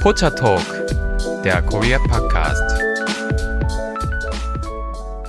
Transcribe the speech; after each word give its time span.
Pocha 0.00 0.30
Talk, 0.30 0.64
der 1.44 1.60
Korea 1.60 1.98
Podcast. 1.98 2.80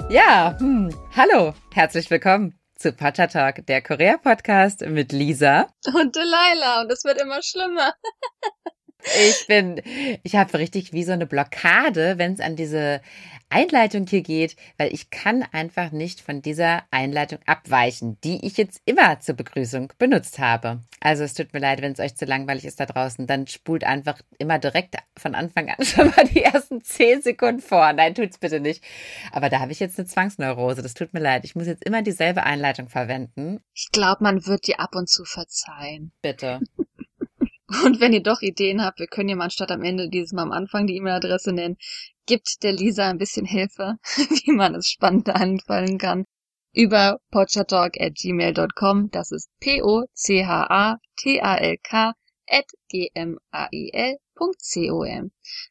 Ja, 0.09 0.55
hm, 0.59 0.95
hallo, 1.13 1.53
herzlich 1.73 2.09
willkommen 2.09 2.57
zu 2.77 2.93
Pacha 2.93 3.27
Talk, 3.27 3.65
der 3.65 3.81
Korea 3.81 4.15
Podcast 4.15 4.79
mit 4.85 5.11
Lisa 5.11 5.67
und 5.93 6.15
Delilah 6.15 6.83
und 6.83 6.89
es 6.89 7.03
wird 7.03 7.21
immer 7.21 7.43
schlimmer. 7.43 7.93
Ich 9.03 9.45
bin, 9.47 9.81
ich 10.23 10.35
habe 10.37 10.57
richtig 10.57 10.93
wie 10.93 11.03
so 11.03 11.11
eine 11.11 11.25
Blockade, 11.25 12.17
wenn 12.17 12.31
es 12.31 12.39
an 12.39 12.55
diese 12.55 13.01
Einleitung 13.51 14.07
hier 14.07 14.21
geht, 14.21 14.55
weil 14.77 14.93
ich 14.93 15.09
kann 15.09 15.43
einfach 15.51 15.91
nicht 15.91 16.21
von 16.21 16.41
dieser 16.41 16.83
Einleitung 16.91 17.39
abweichen, 17.45 18.17
die 18.23 18.45
ich 18.45 18.57
jetzt 18.57 18.81
immer 18.85 19.19
zur 19.19 19.35
Begrüßung 19.35 19.93
benutzt 19.97 20.39
habe. 20.39 20.81
Also 20.99 21.23
es 21.23 21.33
tut 21.33 21.53
mir 21.53 21.59
leid, 21.59 21.81
wenn 21.81 21.93
es 21.93 21.99
euch 21.99 22.15
zu 22.15 22.25
langweilig 22.25 22.65
ist 22.65 22.79
da 22.79 22.85
draußen, 22.85 23.27
dann 23.27 23.47
spult 23.47 23.83
einfach 23.83 24.19
immer 24.37 24.59
direkt 24.59 24.95
von 25.17 25.35
Anfang 25.35 25.69
an 25.69 25.83
schon 25.85 26.07
mal 26.07 26.25
die 26.25 26.43
ersten 26.43 26.83
zehn 26.83 27.21
Sekunden 27.21 27.61
vor. 27.61 27.91
Nein, 27.93 28.15
tut's 28.15 28.37
bitte 28.37 28.59
nicht. 28.59 28.83
Aber 29.31 29.49
da 29.49 29.59
habe 29.59 29.71
ich 29.71 29.79
jetzt 29.79 29.99
eine 29.99 30.07
Zwangsneurose. 30.07 30.81
Das 30.81 30.93
tut 30.93 31.13
mir 31.13 31.19
leid. 31.19 31.43
Ich 31.45 31.55
muss 31.55 31.67
jetzt 31.67 31.85
immer 31.85 32.01
dieselbe 32.01 32.43
Einleitung 32.43 32.89
verwenden. 32.89 33.59
Ich 33.73 33.89
glaube, 33.91 34.23
man 34.23 34.45
wird 34.45 34.67
dir 34.67 34.79
ab 34.79 34.95
und 34.95 35.09
zu 35.09 35.25
verzeihen. 35.25 36.11
Bitte. 36.21 36.59
Und 37.83 37.99
wenn 38.01 38.13
ihr 38.13 38.21
doch 38.21 38.41
Ideen 38.41 38.83
habt, 38.83 38.99
wir 38.99 39.07
können 39.07 39.29
ja 39.29 39.35
mal 39.35 39.49
statt 39.49 39.71
am 39.71 39.81
Ende 39.81 40.09
dieses 40.09 40.33
Mal 40.33 40.43
am 40.43 40.51
Anfang 40.51 40.87
die 40.87 40.97
E-Mail-Adresse 40.97 41.53
nennen. 41.53 41.77
Gibt 42.25 42.63
der 42.63 42.73
Lisa 42.73 43.09
ein 43.09 43.17
bisschen 43.17 43.45
Hilfe, 43.45 43.95
wie 44.45 44.51
man 44.51 44.75
es 44.75 44.87
spannend 44.89 45.29
anfallen 45.29 45.97
kann. 45.97 46.25
Über 46.73 47.19
pochatalk.gmail.com. 47.31 49.09
Das 49.11 49.31
ist 49.31 49.49
P-O-C-H-A-T-A-L-K 49.61 50.13
at 52.47 52.65
g-m-a-i-l.com. 52.89 54.19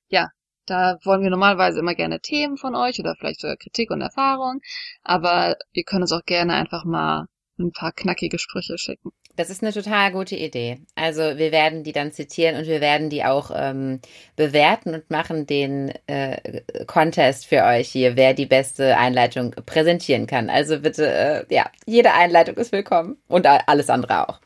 Ja, 0.09 0.29
da 0.67 0.99
wollen 1.05 1.23
wir 1.23 1.31
normalerweise 1.31 1.81
immer 1.81 1.95
gerne 1.95 2.21
Themen 2.21 2.57
von 2.57 2.75
euch 2.75 2.99
oder 3.01 3.15
vielleicht 3.17 3.41
sogar 3.41 3.57
Kritik 3.57 3.91
und 3.91 4.01
Erfahrung. 4.01 4.61
Aber 5.03 5.57
ihr 5.73 5.85
könnt 5.85 6.03
uns 6.03 6.13
auch 6.13 6.25
gerne 6.25 6.55
einfach 6.55 6.85
mal 6.85 7.27
ein 7.59 7.73
paar 7.73 7.93
knackige 7.93 8.39
Sprüche 8.39 8.79
schicken. 8.79 9.11
Das 9.41 9.49
ist 9.49 9.63
eine 9.63 9.73
total 9.73 10.13
gute 10.13 10.37
Idee. 10.37 10.83
Also 10.97 11.23
wir 11.23 11.51
werden 11.51 11.83
die 11.83 11.93
dann 11.93 12.13
zitieren 12.13 12.57
und 12.57 12.67
wir 12.67 12.83
werden 12.83 13.09
die 13.09 13.25
auch 13.25 13.51
ähm, 13.55 14.01
bewerten 14.37 14.93
und 14.93 15.09
machen 15.11 15.47
den 15.47 15.95
äh, 16.09 16.61
Contest 16.87 17.47
für 17.47 17.65
euch 17.65 17.89
hier, 17.89 18.17
wer 18.17 18.35
die 18.35 18.45
beste 18.45 18.99
Einleitung 18.99 19.53
präsentieren 19.65 20.27
kann. 20.27 20.51
Also 20.51 20.81
bitte, 20.81 21.07
äh, 21.11 21.55
ja, 21.55 21.71
jede 21.87 22.13
Einleitung 22.13 22.57
ist 22.57 22.71
willkommen 22.71 23.17
und 23.29 23.47
alles 23.47 23.89
andere 23.89 24.29
auch. 24.29 24.41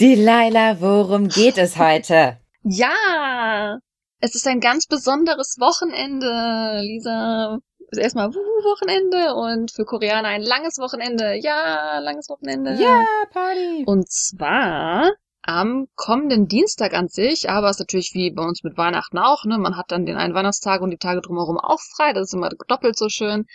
Delilah, 0.00 0.80
worum 0.80 1.28
geht 1.28 1.58
es 1.58 1.76
heute? 1.76 2.38
Ja, 2.62 3.76
es 4.20 4.34
ist 4.34 4.46
ein 4.46 4.60
ganz 4.60 4.86
besonderes 4.86 5.56
Wochenende, 5.60 6.80
Lisa 6.80 7.58
ist 7.92 7.98
erstmal 7.98 8.32
Wochenende 8.32 9.34
und 9.34 9.70
für 9.70 9.84
Koreaner 9.84 10.28
ein 10.28 10.42
langes 10.42 10.78
Wochenende. 10.78 11.34
Ja, 11.34 11.98
langes 11.98 12.28
Wochenende. 12.28 12.74
Ja, 12.74 13.06
Party. 13.30 13.84
Und 13.86 14.10
zwar 14.10 15.12
am 15.42 15.88
kommenden 15.94 16.46
Dienstag 16.46 16.94
an 16.94 17.08
sich, 17.08 17.50
aber 17.50 17.68
es 17.68 17.76
ist 17.76 17.80
natürlich 17.80 18.12
wie 18.14 18.30
bei 18.30 18.44
uns 18.44 18.62
mit 18.62 18.76
Weihnachten 18.76 19.18
auch, 19.18 19.44
ne? 19.44 19.58
Man 19.58 19.76
hat 19.76 19.90
dann 19.90 20.06
den 20.06 20.16
einen 20.16 20.34
Weihnachtstag 20.34 20.80
und 20.80 20.90
die 20.90 20.98
Tage 20.98 21.20
drumherum 21.20 21.58
auch 21.58 21.80
frei. 21.96 22.12
Das 22.12 22.28
ist 22.28 22.34
immer 22.34 22.50
doppelt 22.68 22.96
so 22.96 23.08
schön. 23.08 23.46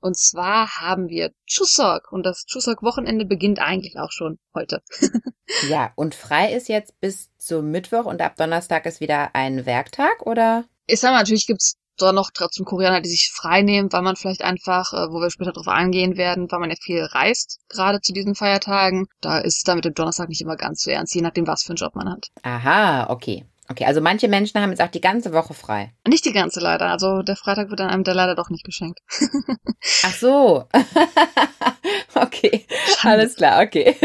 Und 0.00 0.16
zwar 0.16 0.80
haben 0.80 1.08
wir 1.08 1.32
Chuseok 1.46 2.10
und 2.10 2.24
das 2.24 2.44
Chuseok-Wochenende 2.46 3.24
beginnt 3.24 3.60
eigentlich 3.60 3.98
auch 3.98 4.10
schon 4.10 4.38
heute. 4.52 4.82
ja, 5.68 5.92
und 5.94 6.14
frei 6.14 6.52
ist 6.54 6.68
jetzt 6.68 6.98
bis 7.00 7.30
zum 7.38 7.70
Mittwoch 7.70 8.06
und 8.06 8.20
ab 8.20 8.34
Donnerstag 8.36 8.86
ist 8.86 9.00
wieder 9.00 9.34
ein 9.34 9.64
Werktag, 9.64 10.26
oder? 10.26 10.64
Ich 10.86 10.98
sag 10.98 11.12
mal, 11.12 11.18
natürlich 11.18 11.46
gibt's 11.46 11.76
da 12.02 12.12
noch 12.12 12.30
trotzdem 12.32 12.64
Koreaner, 12.64 13.00
die 13.00 13.08
sich 13.08 13.30
frei 13.32 13.62
nehmen, 13.62 13.92
weil 13.92 14.02
man 14.02 14.16
vielleicht 14.16 14.42
einfach, 14.42 14.92
äh, 14.92 15.10
wo 15.10 15.20
wir 15.20 15.30
später 15.30 15.52
drauf 15.52 15.68
eingehen 15.68 16.16
werden, 16.16 16.50
weil 16.50 16.60
man 16.60 16.70
ja 16.70 16.76
viel 16.80 17.02
reist, 17.02 17.60
gerade 17.68 18.00
zu 18.00 18.12
diesen 18.12 18.34
Feiertagen. 18.34 19.06
Da 19.20 19.38
ist 19.38 19.58
es 19.58 19.62
dann 19.62 19.76
mit 19.76 19.84
dem 19.84 19.94
Donnerstag 19.94 20.28
nicht 20.28 20.40
immer 20.40 20.56
ganz 20.56 20.82
so 20.82 20.90
ernst, 20.90 21.14
je 21.14 21.22
nachdem, 21.22 21.46
was 21.46 21.62
für 21.62 21.70
einen 21.70 21.76
Job 21.76 21.94
man 21.94 22.10
hat. 22.10 22.28
Aha, 22.42 23.10
okay. 23.10 23.44
Okay, 23.68 23.84
also 23.86 24.00
manche 24.00 24.28
Menschen 24.28 24.60
haben 24.60 24.70
jetzt 24.70 24.82
auch 24.82 24.90
die 24.90 25.00
ganze 25.00 25.32
Woche 25.32 25.54
frei. 25.54 25.92
Nicht 26.06 26.24
die 26.24 26.32
ganze 26.32 26.60
leider. 26.60 26.90
Also 26.90 27.22
der 27.22 27.36
Freitag 27.36 27.70
wird 27.70 27.80
dann 27.80 27.88
einem 27.88 28.04
der 28.04 28.14
leider 28.14 28.34
doch 28.34 28.50
nicht 28.50 28.64
geschenkt. 28.64 29.00
Ach 30.02 30.14
so. 30.14 30.64
okay, 32.14 32.66
alles 33.02 33.36
klar, 33.36 33.62
okay. 33.62 33.96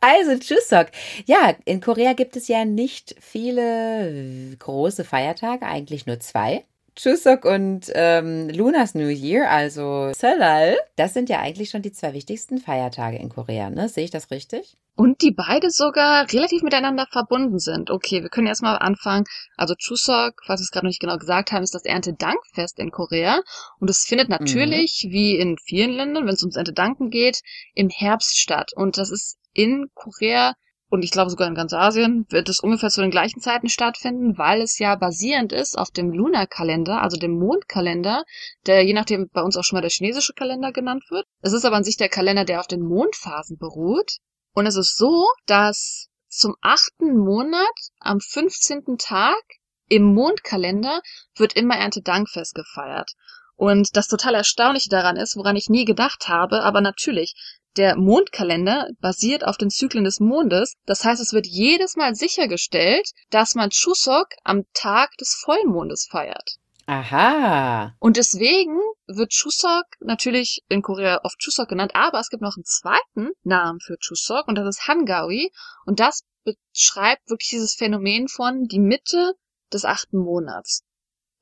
Also 0.00 0.38
Chuseok. 0.38 0.88
Ja, 1.26 1.54
in 1.66 1.80
Korea 1.80 2.14
gibt 2.14 2.36
es 2.36 2.48
ja 2.48 2.64
nicht 2.64 3.14
viele 3.20 4.56
große 4.58 5.04
Feiertage, 5.04 5.66
eigentlich 5.66 6.06
nur 6.06 6.18
zwei. 6.20 6.64
Chuseok 6.96 7.44
und 7.44 7.90
ähm, 7.94 8.48
Lunas 8.50 8.94
New 8.94 9.08
Year, 9.08 9.50
also 9.50 10.12
Seollal, 10.12 10.76
das 10.96 11.14
sind 11.14 11.28
ja 11.28 11.40
eigentlich 11.40 11.70
schon 11.70 11.82
die 11.82 11.92
zwei 11.92 12.12
wichtigsten 12.12 12.58
Feiertage 12.58 13.16
in 13.16 13.28
Korea, 13.28 13.70
ne? 13.70 13.88
Sehe 13.88 14.04
ich 14.04 14.10
das 14.10 14.30
richtig? 14.30 14.76
Und 14.96 15.22
die 15.22 15.30
beide 15.30 15.70
sogar 15.70 16.30
relativ 16.30 16.62
miteinander 16.62 17.06
verbunden 17.10 17.58
sind. 17.58 17.90
Okay, 17.90 18.22
wir 18.22 18.28
können 18.28 18.48
erstmal 18.48 18.76
anfangen. 18.76 19.24
Also 19.56 19.74
Chuseok, 19.74 20.34
was 20.46 20.60
wir 20.60 20.64
es 20.64 20.70
gerade 20.70 20.84
noch 20.84 20.90
nicht 20.90 21.00
genau 21.00 21.16
gesagt 21.16 21.52
haben, 21.52 21.62
ist 21.62 21.74
das 21.74 21.86
Erntedankfest 21.86 22.78
in 22.78 22.90
Korea. 22.90 23.40
Und 23.78 23.88
es 23.88 24.04
findet 24.06 24.28
mhm. 24.28 24.36
natürlich, 24.38 25.04
mhm. 25.06 25.10
wie 25.10 25.36
in 25.36 25.56
vielen 25.56 25.92
Ländern, 25.92 26.26
wenn 26.26 26.34
es 26.34 26.42
ums 26.42 26.56
Erntedanken 26.56 27.08
geht, 27.08 27.40
im 27.74 27.88
Herbst 27.88 28.38
statt. 28.38 28.72
Und 28.74 28.98
das 28.98 29.10
ist 29.10 29.38
in 29.54 29.86
Korea 29.94 30.52
und 30.90 31.04
ich 31.04 31.12
glaube 31.12 31.30
sogar 31.30 31.46
in 31.46 31.54
ganz 31.54 31.72
Asien 31.72 32.26
wird 32.30 32.48
es 32.48 32.58
ungefähr 32.58 32.90
zu 32.90 33.00
den 33.00 33.12
gleichen 33.12 33.40
Zeiten 33.40 33.68
stattfinden, 33.68 34.36
weil 34.36 34.60
es 34.60 34.78
ja 34.80 34.96
basierend 34.96 35.52
ist 35.52 35.78
auf 35.78 35.90
dem 35.92 36.10
Lunarkalender, 36.10 37.00
also 37.00 37.16
dem 37.16 37.38
Mondkalender, 37.38 38.24
der 38.66 38.84
je 38.84 38.92
nachdem 38.92 39.28
bei 39.32 39.42
uns 39.42 39.56
auch 39.56 39.62
schon 39.62 39.76
mal 39.76 39.82
der 39.82 39.90
chinesische 39.90 40.32
Kalender 40.34 40.72
genannt 40.72 41.04
wird. 41.08 41.26
Es 41.42 41.52
ist 41.52 41.64
aber 41.64 41.76
an 41.76 41.84
sich 41.84 41.96
der 41.96 42.08
Kalender, 42.08 42.44
der 42.44 42.58
auf 42.58 42.66
den 42.66 42.82
Mondphasen 42.82 43.56
beruht. 43.56 44.16
Und 44.52 44.66
es 44.66 44.76
ist 44.76 44.96
so, 44.96 45.26
dass 45.46 46.08
zum 46.28 46.56
achten 46.60 47.16
Monat 47.16 47.78
am 48.00 48.18
15. 48.18 48.98
Tag 48.98 49.42
im 49.86 50.02
Mondkalender 50.12 51.02
wird 51.36 51.52
immer 51.54 51.76
Erntedankfest 51.76 52.54
gefeiert. 52.54 53.12
Und 53.54 53.96
das 53.96 54.08
total 54.08 54.34
Erstaunliche 54.34 54.88
daran 54.88 55.16
ist, 55.16 55.36
woran 55.36 55.54
ich 55.54 55.68
nie 55.68 55.84
gedacht 55.84 56.28
habe, 56.28 56.62
aber 56.62 56.80
natürlich, 56.80 57.34
der 57.76 57.96
Mondkalender 57.96 58.88
basiert 59.00 59.44
auf 59.46 59.56
den 59.56 59.70
Zyklen 59.70 60.04
des 60.04 60.20
Mondes. 60.20 60.74
Das 60.86 61.04
heißt, 61.04 61.20
es 61.20 61.32
wird 61.32 61.46
jedes 61.46 61.96
Mal 61.96 62.14
sichergestellt, 62.14 63.10
dass 63.30 63.54
man 63.54 63.70
Chuseok 63.70 64.28
am 64.44 64.64
Tag 64.74 65.16
des 65.18 65.34
Vollmondes 65.34 66.06
feiert. 66.10 66.56
Aha. 66.86 67.94
Und 68.00 68.16
deswegen 68.16 68.76
wird 69.06 69.30
Chuseok 69.30 69.84
natürlich 70.00 70.64
in 70.68 70.82
Korea 70.82 71.20
oft 71.22 71.38
Chuseok 71.38 71.68
genannt, 71.68 71.92
aber 71.94 72.18
es 72.18 72.30
gibt 72.30 72.42
noch 72.42 72.56
einen 72.56 72.64
zweiten 72.64 73.30
Namen 73.44 73.78
für 73.78 73.96
Chuseok 73.96 74.48
und 74.48 74.56
das 74.56 74.66
ist 74.66 74.88
Hangawi 74.88 75.52
und 75.86 76.00
das 76.00 76.24
beschreibt 76.42 77.30
wirklich 77.30 77.50
dieses 77.50 77.74
Phänomen 77.74 78.26
von 78.26 78.64
die 78.64 78.80
Mitte 78.80 79.34
des 79.72 79.84
achten 79.84 80.18
Monats. 80.18 80.82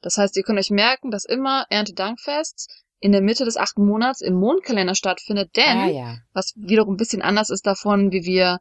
Das 0.03 0.19
heißt, 0.19 0.37
ihr 0.37 0.43
könnt 0.43 0.59
euch 0.59 0.71
merken, 0.71 1.11
dass 1.11 1.25
immer 1.25 1.67
Erntedankfest 1.71 2.85
in 3.01 3.13
der 3.13 3.23
Mitte 3.23 3.45
des 3.45 3.57
achten 3.57 3.87
Monats 3.87 4.21
im 4.21 4.35
Mondkalender 4.35 4.95
stattfindet, 4.95 5.57
denn 5.57 5.79
ah, 5.79 5.87
ja. 5.87 6.17
was 6.33 6.53
wiederum 6.57 6.95
ein 6.95 6.99
bisschen 6.99 7.23
anders 7.23 7.51
ist 7.51 7.67
davon, 7.67 8.11
wie 8.13 8.25
wir 8.25 8.59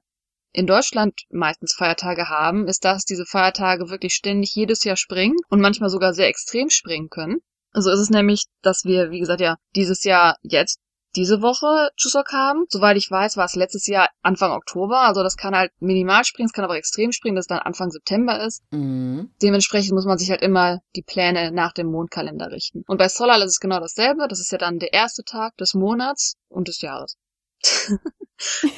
in 0.54 0.68
Deutschland 0.68 1.14
meistens 1.30 1.74
Feiertage 1.74 2.30
haben, 2.30 2.68
ist, 2.68 2.86
dass 2.86 3.04
diese 3.04 3.26
Feiertage 3.26 3.90
wirklich 3.90 4.14
ständig 4.14 4.56
jedes 4.56 4.84
Jahr 4.84 4.98
springen 4.98 5.38
und 5.50 5.62
manchmal 5.62 5.90
sogar 5.90 6.14
sehr 6.14 6.28
extrem 6.28 6.70
springen 6.70 7.10
können. 7.10 7.40
So 7.74 7.92
ist 7.92 8.00
es 8.00 8.10
nämlich, 8.10 8.46
dass 8.62 8.84
wir, 8.86 9.12
wie 9.12 9.20
gesagt, 9.20 9.42
ja, 9.42 9.58
dieses 9.76 10.04
Jahr 10.04 10.38
jetzt 10.42 10.80
diese 11.18 11.42
Woche 11.42 11.90
Chuseok 11.98 12.32
haben. 12.32 12.66
Soweit 12.70 12.96
ich 12.96 13.10
weiß, 13.10 13.36
war 13.38 13.46
es 13.46 13.56
letztes 13.56 13.88
Jahr 13.88 14.10
Anfang 14.22 14.52
Oktober. 14.52 15.02
Also 15.02 15.24
das 15.24 15.36
kann 15.36 15.56
halt 15.56 15.72
minimal 15.80 16.24
springen, 16.24 16.48
es 16.48 16.54
kann 16.54 16.64
aber 16.64 16.78
extrem 16.78 17.12
springen, 17.12 17.36
dass 17.36 17.44
es 17.44 17.50
dann 17.50 17.60
Anfang 17.60 17.90
September 17.90 18.40
ist. 18.46 18.64
Mhm. 18.72 19.32
Dementsprechend 19.42 19.94
muss 19.94 20.06
man 20.06 20.18
sich 20.18 20.30
halt 20.30 20.42
immer 20.42 20.80
die 20.96 21.02
Pläne 21.02 21.52
nach 21.52 21.74
dem 21.74 21.88
Mondkalender 21.88 22.52
richten. 22.52 22.84
Und 22.88 22.98
bei 22.98 23.10
Solar 23.10 23.38
ist 23.40 23.52
es 23.52 23.60
genau 23.60 23.80
dasselbe. 23.80 24.28
Das 24.28 24.40
ist 24.40 24.52
ja 24.52 24.58
dann 24.58 24.80
der 24.80 24.94
erste 24.94 25.24
Tag 25.24 25.58
des 25.58 25.74
Monats 25.74 26.36
und 26.50 26.68
des 26.68 26.82
Jahres. 26.82 27.18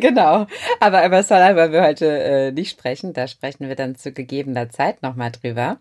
genau. 0.00 0.46
Aber 0.80 1.06
über 1.06 1.22
Solar 1.22 1.54
wollen 1.54 1.72
wir 1.72 1.84
heute 1.84 2.06
äh, 2.06 2.52
nicht 2.52 2.70
sprechen. 2.70 3.12
Da 3.12 3.28
sprechen 3.28 3.68
wir 3.68 3.76
dann 3.76 3.94
zu 3.94 4.12
gegebener 4.12 4.68
Zeit 4.68 5.02
nochmal 5.02 5.30
drüber. 5.30 5.78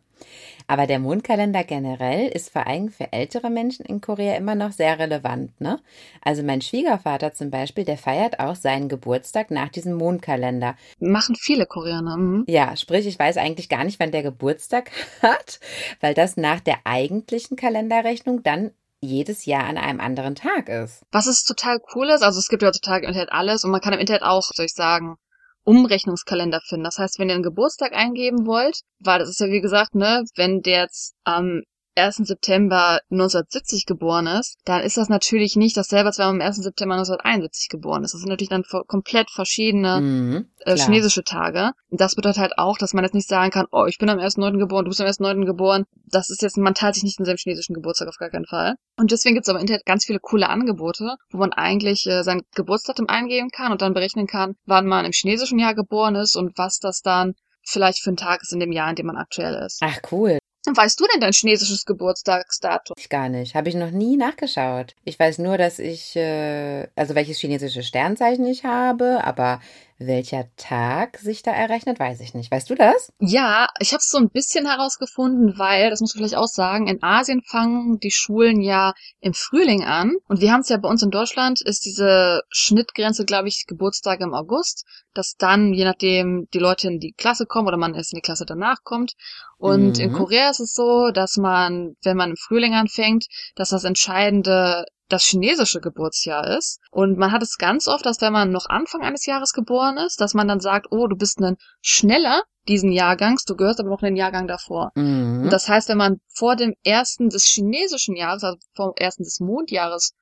Aber 0.67 0.87
der 0.87 0.99
Mondkalender 0.99 1.63
generell 1.63 2.27
ist 2.27 2.51
vor 2.51 2.65
allem 2.65 2.89
für 2.89 3.13
ältere 3.13 3.49
Menschen 3.49 3.85
in 3.85 4.01
Korea 4.01 4.35
immer 4.35 4.55
noch 4.55 4.71
sehr 4.71 4.97
relevant, 4.97 5.59
ne? 5.61 5.79
Also 6.21 6.41
mein 6.41 6.61
Schwiegervater 6.61 7.33
zum 7.33 7.51
Beispiel, 7.51 7.85
der 7.85 7.97
feiert 7.97 8.39
auch 8.39 8.55
seinen 8.55 8.89
Geburtstag 8.89 9.51
nach 9.51 9.69
diesem 9.69 9.93
Mondkalender. 9.93 10.75
Machen 10.99 11.35
viele 11.35 11.65
Koreaner. 11.65 12.17
Mhm. 12.17 12.45
Ja, 12.47 12.75
sprich, 12.75 13.05
ich 13.05 13.19
weiß 13.19 13.37
eigentlich 13.37 13.69
gar 13.69 13.83
nicht, 13.83 13.99
wann 13.99 14.11
der 14.11 14.23
Geburtstag 14.23 14.91
hat, 15.21 15.59
weil 15.99 16.13
das 16.13 16.37
nach 16.37 16.59
der 16.59 16.77
eigentlichen 16.83 17.57
Kalenderrechnung 17.57 18.41
dann 18.41 18.71
jedes 19.01 19.45
Jahr 19.45 19.65
an 19.65 19.77
einem 19.77 19.99
anderen 19.99 20.35
Tag 20.35 20.67
ist. 20.67 21.03
Was 21.11 21.27
ist 21.27 21.45
total 21.45 21.79
cool 21.93 22.09
ist, 22.09 22.23
also 22.23 22.39
es 22.39 22.47
gibt 22.47 22.63
ja 22.63 22.69
heutzutage 22.69 23.05
im 23.05 23.09
Internet 23.09 23.31
alles 23.31 23.63
und 23.63 23.71
man 23.71 23.81
kann 23.81 23.93
im 23.93 23.99
Internet 23.99 24.23
auch, 24.23 24.41
soll 24.41 24.65
ich 24.65 24.73
sagen, 24.73 25.17
Umrechnungskalender 25.65 26.61
finden. 26.61 26.85
Das 26.85 26.99
heißt, 26.99 27.19
wenn 27.19 27.29
ihr 27.29 27.35
einen 27.35 27.43
Geburtstag 27.43 27.93
eingeben 27.93 28.45
wollt, 28.45 28.81
weil 28.99 29.19
das 29.19 29.29
ist 29.29 29.39
ja 29.39 29.47
wie 29.47 29.61
gesagt, 29.61 29.95
ne, 29.95 30.23
wenn 30.35 30.61
der 30.61 30.83
jetzt 30.83 31.15
am 31.23 31.63
1. 31.95 32.17
September 32.17 32.99
1970 33.09 33.85
geboren 33.85 34.27
ist, 34.27 34.57
dann 34.65 34.81
ist 34.81 34.97
das 34.97 35.09
natürlich 35.09 35.55
nicht 35.55 35.77
dasselbe, 35.77 36.07
als 36.07 36.19
wenn 36.19 36.25
man 36.27 36.41
am 36.41 36.47
1. 36.47 36.57
September 36.57 36.95
1971 36.95 37.69
geboren 37.69 38.03
ist. 38.03 38.13
Das 38.13 38.21
sind 38.21 38.29
natürlich 38.29 38.49
dann 38.49 38.63
komplett 38.87 39.29
verschiedene 39.31 40.01
Mhm, 40.01 40.49
äh, 40.59 40.75
chinesische 40.77 41.23
Tage. 41.23 41.71
Das 41.89 42.15
bedeutet 42.15 42.39
halt 42.39 42.57
auch, 42.57 42.77
dass 42.77 42.93
man 42.93 43.03
jetzt 43.03 43.13
nicht 43.13 43.27
sagen 43.27 43.51
kann, 43.51 43.65
oh, 43.71 43.85
ich 43.85 43.97
bin 43.97 44.09
am 44.09 44.19
1.9. 44.19 44.57
geboren, 44.57 44.85
du 44.85 44.89
bist 44.89 45.01
am 45.01 45.07
1.9. 45.07 45.45
geboren. 45.45 45.85
Das 46.05 46.29
ist 46.29 46.41
jetzt, 46.41 46.57
man 46.57 46.73
teilt 46.73 46.95
sich 46.95 47.03
nicht 47.03 47.19
in 47.19 47.25
seinem 47.25 47.37
chinesischen 47.37 47.73
Geburtstag 47.73 48.07
auf 48.07 48.17
gar 48.17 48.29
keinen 48.29 48.45
Fall. 48.45 48.75
Und 48.97 49.11
deswegen 49.11 49.35
gibt 49.35 49.45
es 49.45 49.49
aber 49.49 49.59
im 49.59 49.63
Internet 49.63 49.85
ganz 49.85 50.05
viele 50.05 50.19
coole 50.19 50.49
Angebote, 50.49 51.15
wo 51.31 51.37
man 51.37 51.53
eigentlich 51.53 52.05
äh, 52.07 52.23
sein 52.23 52.41
Geburtsdatum 52.55 53.07
eingeben 53.07 53.49
kann 53.49 53.71
und 53.71 53.81
dann 53.81 53.93
berechnen 53.93 54.27
kann, 54.27 54.55
wann 54.65 54.85
man 54.85 55.05
im 55.05 55.11
chinesischen 55.11 55.59
Jahr 55.59 55.75
geboren 55.75 56.15
ist 56.15 56.35
und 56.35 56.57
was 56.57 56.79
das 56.79 57.01
dann 57.01 57.35
vielleicht 57.67 58.01
für 58.03 58.11
ein 58.11 58.17
Tag 58.17 58.41
ist 58.43 58.53
in 58.53 58.59
dem 58.59 58.71
Jahr, 58.71 58.89
in 58.89 58.95
dem 58.95 59.07
man 59.07 59.17
aktuell 59.17 59.55
ist. 59.65 59.79
Ach 59.81 59.97
cool, 60.11 60.39
Weißt 60.73 60.99
du 60.99 61.05
denn 61.11 61.21
dein 61.21 61.33
chinesisches 61.33 61.85
Geburtstagsdatum? 61.85 62.95
ich 62.97 63.09
gar 63.09 63.29
nicht. 63.29 63.55
Habe 63.55 63.69
ich 63.69 63.75
noch 63.75 63.91
nie 63.91 64.17
nachgeschaut. 64.17 64.95
Ich 65.03 65.19
weiß 65.19 65.39
nur, 65.39 65.57
dass 65.57 65.79
ich, 65.79 66.15
äh, 66.15 66.87
also 66.95 67.15
welches 67.15 67.39
chinesische 67.39 67.83
Sternzeichen 67.83 68.45
ich 68.45 68.63
habe, 68.63 69.23
aber 69.23 69.61
welcher 69.97 70.45
Tag 70.57 71.17
sich 71.19 71.41
da 71.41 71.51
errechnet, 71.51 71.99
weiß 71.99 72.19
ich 72.19 72.33
nicht. 72.33 72.51
Weißt 72.51 72.69
du 72.69 72.75
das? 72.75 73.11
Ja, 73.19 73.67
ich 73.79 73.91
habe 73.91 73.99
es 73.99 74.09
so 74.09 74.17
ein 74.17 74.29
bisschen 74.29 74.65
herausgefunden, 74.65 75.57
weil, 75.57 75.89
das 75.89 76.01
musst 76.01 76.15
du 76.15 76.17
vielleicht 76.17 76.35
auch 76.35 76.47
sagen, 76.47 76.87
in 76.87 77.01
Asien 77.01 77.41
fangen 77.43 77.99
die 77.99 78.11
Schulen 78.11 78.61
ja 78.61 78.93
im 79.21 79.33
Frühling 79.33 79.83
an. 79.83 80.15
Und 80.27 80.41
wir 80.41 80.51
haben 80.51 80.61
es 80.61 80.69
ja 80.69 80.77
bei 80.77 80.89
uns 80.89 81.01
in 81.01 81.11
Deutschland, 81.11 81.61
ist 81.63 81.85
diese 81.85 82.41
Schnittgrenze, 82.49 83.25
glaube 83.25 83.47
ich, 83.47 83.65
Geburtstag 83.67 84.19
im 84.21 84.33
August, 84.33 84.85
dass 85.13 85.35
dann, 85.37 85.73
je 85.73 85.85
nachdem, 85.85 86.47
die 86.53 86.59
Leute 86.59 86.87
in 86.89 86.99
die 86.99 87.13
Klasse 87.13 87.45
kommen 87.45 87.67
oder 87.67 87.77
man 87.77 87.93
erst 87.95 88.11
in 88.11 88.17
die 88.17 88.21
Klasse 88.21 88.45
danach 88.45 88.83
kommt. 88.83 89.13
Und 89.57 89.97
Mhm. 89.97 90.03
in 90.03 90.11
Korea 90.11 90.49
ist 90.49 90.59
es 90.59 90.73
so, 90.73 91.11
dass 91.11 91.37
man, 91.37 91.95
wenn 92.03 92.17
man 92.17 92.31
im 92.31 92.35
Frühling 92.35 92.73
anfängt, 92.73 93.25
dass 93.55 93.69
das 93.69 93.85
entscheidende 93.85 94.83
das 95.09 95.23
chinesische 95.23 95.79
Geburtsjahr 95.81 96.57
ist. 96.57 96.79
Und 96.91 97.17
man 97.17 97.31
hat 97.31 97.43
es 97.43 97.57
ganz 97.57 97.87
oft, 97.87 98.05
dass 98.05 98.21
wenn 98.21 98.33
man 98.33 98.51
noch 98.51 98.67
Anfang 98.67 99.01
eines 99.01 99.25
Jahres 99.25 99.53
geboren 99.53 99.97
ist, 99.97 100.19
dass 100.19 100.33
man 100.33 100.47
dann 100.47 100.59
sagt, 100.59 100.87
oh, 100.91 101.07
du 101.07 101.15
bist 101.15 101.39
ein 101.39 101.57
schneller 101.81 102.43
diesen 102.67 102.91
Jahrgangs, 102.91 103.45
du 103.45 103.55
gehörst 103.55 103.79
aber 103.79 103.89
noch 103.89 104.01
in 104.01 104.07
den 104.07 104.15
Jahrgang 104.15 104.47
davor. 104.47 104.91
Mhm. 104.95 105.43
Und 105.43 105.53
das 105.53 105.69
heißt, 105.69 105.89
wenn 105.89 105.97
man 105.97 106.19
vor 106.33 106.55
dem 106.55 106.73
ersten 106.83 107.29
des 107.29 107.45
chinesischen 107.45 108.15
Jahres, 108.15 108.43
also 108.43 108.57
vor 108.73 108.93
dem 108.93 109.03
ersten 109.03 109.23
des 109.23 109.39
Mondjahres 109.39 110.13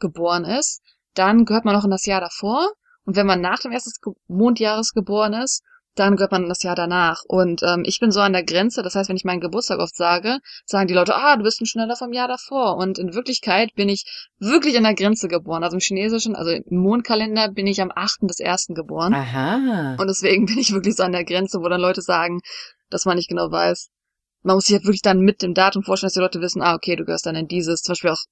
geboren 0.00 0.44
ist, 0.44 0.82
dann 1.14 1.44
gehört 1.44 1.64
man 1.64 1.74
noch 1.74 1.84
in 1.84 1.90
das 1.90 2.06
Jahr 2.06 2.20
davor. 2.20 2.72
Und 3.04 3.16
wenn 3.16 3.26
man 3.26 3.40
nach 3.40 3.60
dem 3.60 3.72
ersten 3.72 3.90
Mondjahres 4.26 4.92
geboren 4.92 5.34
ist, 5.34 5.62
dann 5.94 6.16
gehört 6.16 6.32
man 6.32 6.48
das 6.48 6.62
Jahr 6.62 6.74
danach. 6.74 7.22
Und 7.26 7.62
ähm, 7.62 7.82
ich 7.84 8.00
bin 8.00 8.10
so 8.10 8.20
an 8.20 8.32
der 8.32 8.44
Grenze, 8.44 8.82
das 8.82 8.94
heißt, 8.94 9.08
wenn 9.08 9.16
ich 9.16 9.24
meinen 9.24 9.40
Geburtstag 9.40 9.78
oft 9.78 9.94
sage, 9.94 10.38
sagen 10.64 10.86
die 10.86 10.94
Leute, 10.94 11.14
ah, 11.14 11.36
du 11.36 11.42
bist 11.42 11.60
ein 11.60 11.66
schneller 11.66 11.96
vom 11.96 12.12
Jahr 12.12 12.28
davor. 12.28 12.76
Und 12.76 12.98
in 12.98 13.14
Wirklichkeit 13.14 13.74
bin 13.74 13.88
ich 13.88 14.04
wirklich 14.38 14.76
an 14.76 14.84
der 14.84 14.94
Grenze 14.94 15.28
geboren. 15.28 15.64
Also 15.64 15.76
im 15.76 15.80
chinesischen, 15.80 16.34
also 16.34 16.50
im 16.50 16.78
Mondkalender 16.78 17.50
bin 17.50 17.66
ich 17.66 17.80
am 17.82 17.92
8. 17.94 18.22
des 18.22 18.40
ersten 18.40 18.74
geboren. 18.74 19.12
Aha. 19.12 19.96
Und 19.98 20.06
deswegen 20.06 20.46
bin 20.46 20.58
ich 20.58 20.72
wirklich 20.72 20.96
so 20.96 21.02
an 21.02 21.12
der 21.12 21.24
Grenze, 21.24 21.60
wo 21.60 21.68
dann 21.68 21.80
Leute 21.80 22.00
sagen, 22.00 22.40
dass 22.90 23.04
man 23.04 23.16
nicht 23.16 23.28
genau 23.28 23.50
weiß. 23.50 23.88
Man 24.42 24.56
muss 24.56 24.64
sich 24.64 24.74
halt 24.74 24.84
wirklich 24.84 25.02
dann 25.02 25.20
mit 25.20 25.42
dem 25.42 25.54
Datum 25.54 25.82
vorstellen, 25.82 26.08
dass 26.08 26.14
die 26.14 26.20
Leute 26.20 26.40
wissen, 26.40 26.62
ah, 26.62 26.74
okay, 26.74 26.96
du 26.96 27.04
gehörst 27.04 27.26
dann 27.26 27.36
in 27.36 27.46
dieses, 27.46 27.82
zum 27.82 27.92
Beispiel 27.92 28.10
auch 28.10 28.24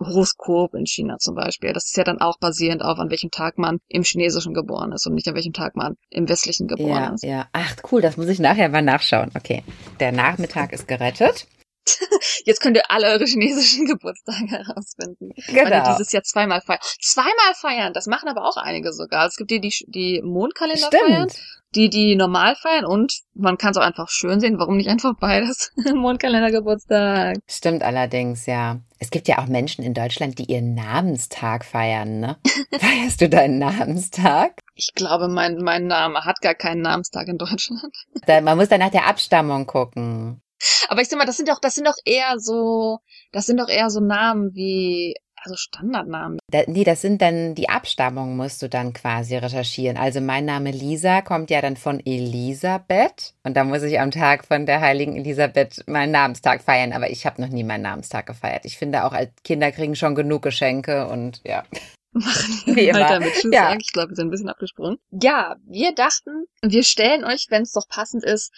Horoskop 0.00 0.74
in 0.74 0.86
China 0.86 1.16
zum 1.18 1.34
Beispiel. 1.34 1.72
Das 1.72 1.86
ist 1.86 1.96
ja 1.96 2.04
dann 2.04 2.20
auch 2.20 2.38
basierend 2.38 2.82
auf, 2.82 2.98
an 2.98 3.10
welchem 3.10 3.30
Tag 3.30 3.58
man 3.58 3.78
im 3.88 4.02
Chinesischen 4.04 4.54
geboren 4.54 4.92
ist 4.92 5.06
und 5.06 5.14
nicht 5.14 5.28
an 5.28 5.34
welchem 5.34 5.52
Tag 5.52 5.76
man 5.76 5.96
im 6.10 6.28
Westlichen 6.28 6.66
geboren 6.68 6.88
Ja, 6.90 7.14
ist. 7.14 7.24
ja. 7.24 7.46
Ach, 7.52 7.76
cool, 7.90 8.00
das 8.00 8.16
muss 8.16 8.28
ich 8.28 8.38
nachher 8.38 8.68
mal 8.68 8.82
nachschauen. 8.82 9.30
Okay. 9.36 9.62
Der 10.00 10.12
Nachmittag 10.12 10.72
ist 10.72 10.86
gerettet. 10.88 11.46
Jetzt 12.44 12.60
könnt 12.60 12.76
ihr 12.76 12.90
alle 12.90 13.08
eure 13.08 13.24
chinesischen 13.24 13.86
Geburtstage 13.86 14.46
herausfinden. 14.64 15.30
Weil 15.48 15.56
ihr 15.56 15.64
Genau. 15.64 15.92
dieses 15.96 16.12
Jahr 16.12 16.22
zweimal 16.22 16.60
feiern. 16.60 16.80
Zweimal 17.00 17.54
feiern, 17.54 17.92
das 17.92 18.06
machen 18.06 18.28
aber 18.28 18.44
auch 18.44 18.56
einige 18.56 18.92
sogar. 18.92 19.26
Es 19.26 19.36
gibt 19.36 19.50
die, 19.50 19.60
die, 19.60 19.72
die 19.88 20.20
Mondkalender 20.22 20.90
feiern, 20.90 21.28
Stimmt. 21.30 21.42
die, 21.74 21.88
die 21.90 22.16
normal 22.16 22.56
feiern 22.56 22.84
und 22.84 23.12
man 23.34 23.58
kann 23.58 23.70
es 23.72 23.76
auch 23.76 23.82
einfach 23.82 24.08
schön 24.08 24.40
sehen. 24.40 24.58
Warum 24.58 24.76
nicht 24.76 24.88
einfach 24.88 25.14
beides? 25.18 25.72
Mondkalender 25.94 26.50
Geburtstag. 26.50 27.36
Stimmt 27.48 27.82
allerdings, 27.82 28.46
ja. 28.46 28.80
Es 29.00 29.10
gibt 29.10 29.28
ja 29.28 29.38
auch 29.38 29.46
Menschen 29.46 29.84
in 29.84 29.94
Deutschland, 29.94 30.38
die 30.40 30.44
ihren 30.50 30.74
Namenstag 30.74 31.64
feiern, 31.64 32.18
ne? 32.18 32.36
Feierst 32.80 33.20
du 33.20 33.28
deinen 33.28 33.58
Namenstag? 33.58 34.58
Ich 34.74 34.90
glaube, 34.94 35.28
mein, 35.28 35.58
mein 35.58 35.86
Name 35.86 36.24
hat 36.24 36.40
gar 36.40 36.54
keinen 36.54 36.82
Namenstag 36.82 37.28
in 37.28 37.38
Deutschland. 37.38 37.94
Man 38.26 38.56
muss 38.58 38.68
dann 38.68 38.80
nach 38.80 38.90
der 38.90 39.06
Abstammung 39.06 39.66
gucken. 39.66 40.40
Aber 40.88 41.00
ich 41.00 41.08
sag 41.08 41.18
mal, 41.18 41.24
das 41.26 41.36
sind 41.36 41.48
doch, 41.48 41.60
das 41.60 41.74
sind 41.74 41.86
doch 41.86 41.96
eher 42.04 42.38
so, 42.38 42.98
das 43.32 43.46
sind 43.46 43.58
doch 43.58 43.68
eher 43.68 43.90
so 43.90 44.00
Namen 44.00 44.54
wie, 44.54 45.14
also 45.42 45.56
Standardnamen. 45.56 46.38
Da, 46.50 46.62
nee, 46.66 46.84
das 46.84 47.00
sind 47.00 47.22
dann 47.22 47.54
die 47.54 47.68
Abstammung, 47.68 48.36
musst 48.36 48.62
du 48.62 48.68
dann 48.68 48.92
quasi 48.92 49.36
recherchieren. 49.36 49.96
Also 49.96 50.20
mein 50.20 50.44
Name 50.44 50.70
Lisa 50.70 51.22
kommt 51.22 51.50
ja 51.50 51.60
dann 51.60 51.76
von 51.76 52.00
Elisabeth 52.04 53.34
und 53.44 53.56
da 53.56 53.64
muss 53.64 53.82
ich 53.82 54.00
am 54.00 54.10
Tag 54.10 54.44
von 54.44 54.66
der 54.66 54.80
heiligen 54.80 55.16
Elisabeth 55.16 55.84
meinen 55.86 56.12
Namenstag 56.12 56.62
feiern, 56.62 56.92
aber 56.92 57.10
ich 57.10 57.26
habe 57.26 57.40
noch 57.40 57.48
nie 57.48 57.64
meinen 57.64 57.82
Namenstag 57.82 58.26
gefeiert. 58.26 58.64
Ich 58.64 58.78
finde 58.78 59.04
auch, 59.04 59.12
als 59.12 59.30
Kinder 59.44 59.70
kriegen 59.72 59.96
schon 59.96 60.14
genug 60.14 60.42
Geschenke 60.42 61.06
und 61.08 61.40
ja. 61.44 61.64
Machen 62.12 62.62
Wie 62.66 62.76
wir 62.76 62.88
immer. 62.90 63.00
weiter 63.00 63.20
mit 63.20 63.34
Tschüss 63.34 63.52
Ja. 63.52 63.76
Ich 63.78 63.92
glaube, 63.92 64.10
wir 64.10 64.16
sind 64.16 64.28
ein 64.28 64.30
bisschen 64.30 64.48
abgesprungen. 64.48 64.98
Ja, 65.10 65.56
wir 65.66 65.94
dachten, 65.94 66.46
wir 66.62 66.82
stellen 66.82 67.24
euch, 67.24 67.46
wenn 67.50 67.62
es 67.62 67.72
doch 67.72 67.86
passend 67.88 68.24
ist, 68.24 68.52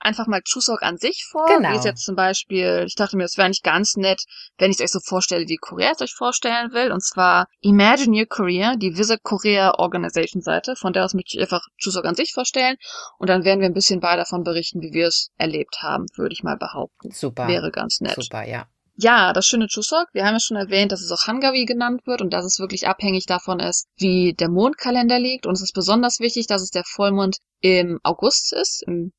einfach 0.00 0.26
mal 0.26 0.42
Chuseok 0.42 0.82
an 0.82 0.98
sich 0.98 1.24
vor. 1.30 1.46
Genau. 1.46 1.72
Wie 1.72 1.76
es 1.76 1.84
jetzt 1.84 2.04
zum 2.04 2.16
Beispiel, 2.16 2.84
ich 2.86 2.94
dachte 2.94 3.16
mir, 3.16 3.24
es 3.24 3.36
wäre 3.36 3.48
nicht 3.48 3.64
ganz 3.64 3.96
nett, 3.96 4.24
wenn 4.58 4.70
ich 4.70 4.76
es 4.76 4.82
euch 4.82 4.92
so 4.92 5.00
vorstelle, 5.00 5.48
wie 5.48 5.56
Korea 5.56 5.92
es 5.92 6.02
euch 6.02 6.14
vorstellen 6.14 6.72
will. 6.72 6.92
Und 6.92 7.02
zwar 7.02 7.48
Imagine 7.60 8.16
Your 8.16 8.26
Korea, 8.26 8.76
die 8.76 8.96
Visit 8.96 9.22
Korea 9.22 9.74
Organization 9.78 10.42
Seite. 10.42 10.76
Von 10.76 10.92
der 10.92 11.04
aus 11.04 11.14
möchte 11.14 11.36
ich 11.36 11.42
einfach 11.42 11.62
Chuseok 11.78 12.04
an 12.04 12.14
sich 12.14 12.32
vorstellen. 12.32 12.76
Und 13.18 13.28
dann 13.28 13.44
werden 13.44 13.60
wir 13.60 13.66
ein 13.66 13.74
bisschen 13.74 14.00
bei 14.00 14.16
davon 14.16 14.44
berichten, 14.44 14.80
wie 14.82 14.92
wir 14.92 15.08
es 15.08 15.30
erlebt 15.36 15.78
haben, 15.82 16.06
würde 16.16 16.32
ich 16.32 16.42
mal 16.42 16.56
behaupten. 16.56 17.10
Super. 17.10 17.48
Wäre 17.48 17.70
ganz 17.70 18.00
nett. 18.00 18.14
Super, 18.14 18.46
ja. 18.46 18.66
Ja, 18.98 19.34
das 19.34 19.44
schöne 19.44 19.66
Chuseok, 19.66 20.08
wir 20.14 20.24
haben 20.24 20.34
ja 20.34 20.40
schon 20.40 20.56
erwähnt, 20.56 20.90
dass 20.90 21.02
es 21.02 21.12
auch 21.12 21.26
Hangawi 21.26 21.66
genannt 21.66 22.06
wird 22.06 22.22
und 22.22 22.32
dass 22.32 22.46
es 22.46 22.58
wirklich 22.58 22.88
abhängig 22.88 23.26
davon 23.26 23.60
ist, 23.60 23.88
wie 23.98 24.32
der 24.32 24.48
Mondkalender 24.48 25.18
liegt. 25.18 25.44
Und 25.44 25.52
es 25.52 25.62
ist 25.62 25.74
besonders 25.74 26.18
wichtig, 26.18 26.46
dass 26.46 26.62
es 26.62 26.70
der 26.70 26.84
Vollmond 26.84 27.36
im 27.60 28.00
August 28.02 28.54
ist, 28.54 28.82
im 28.86 29.12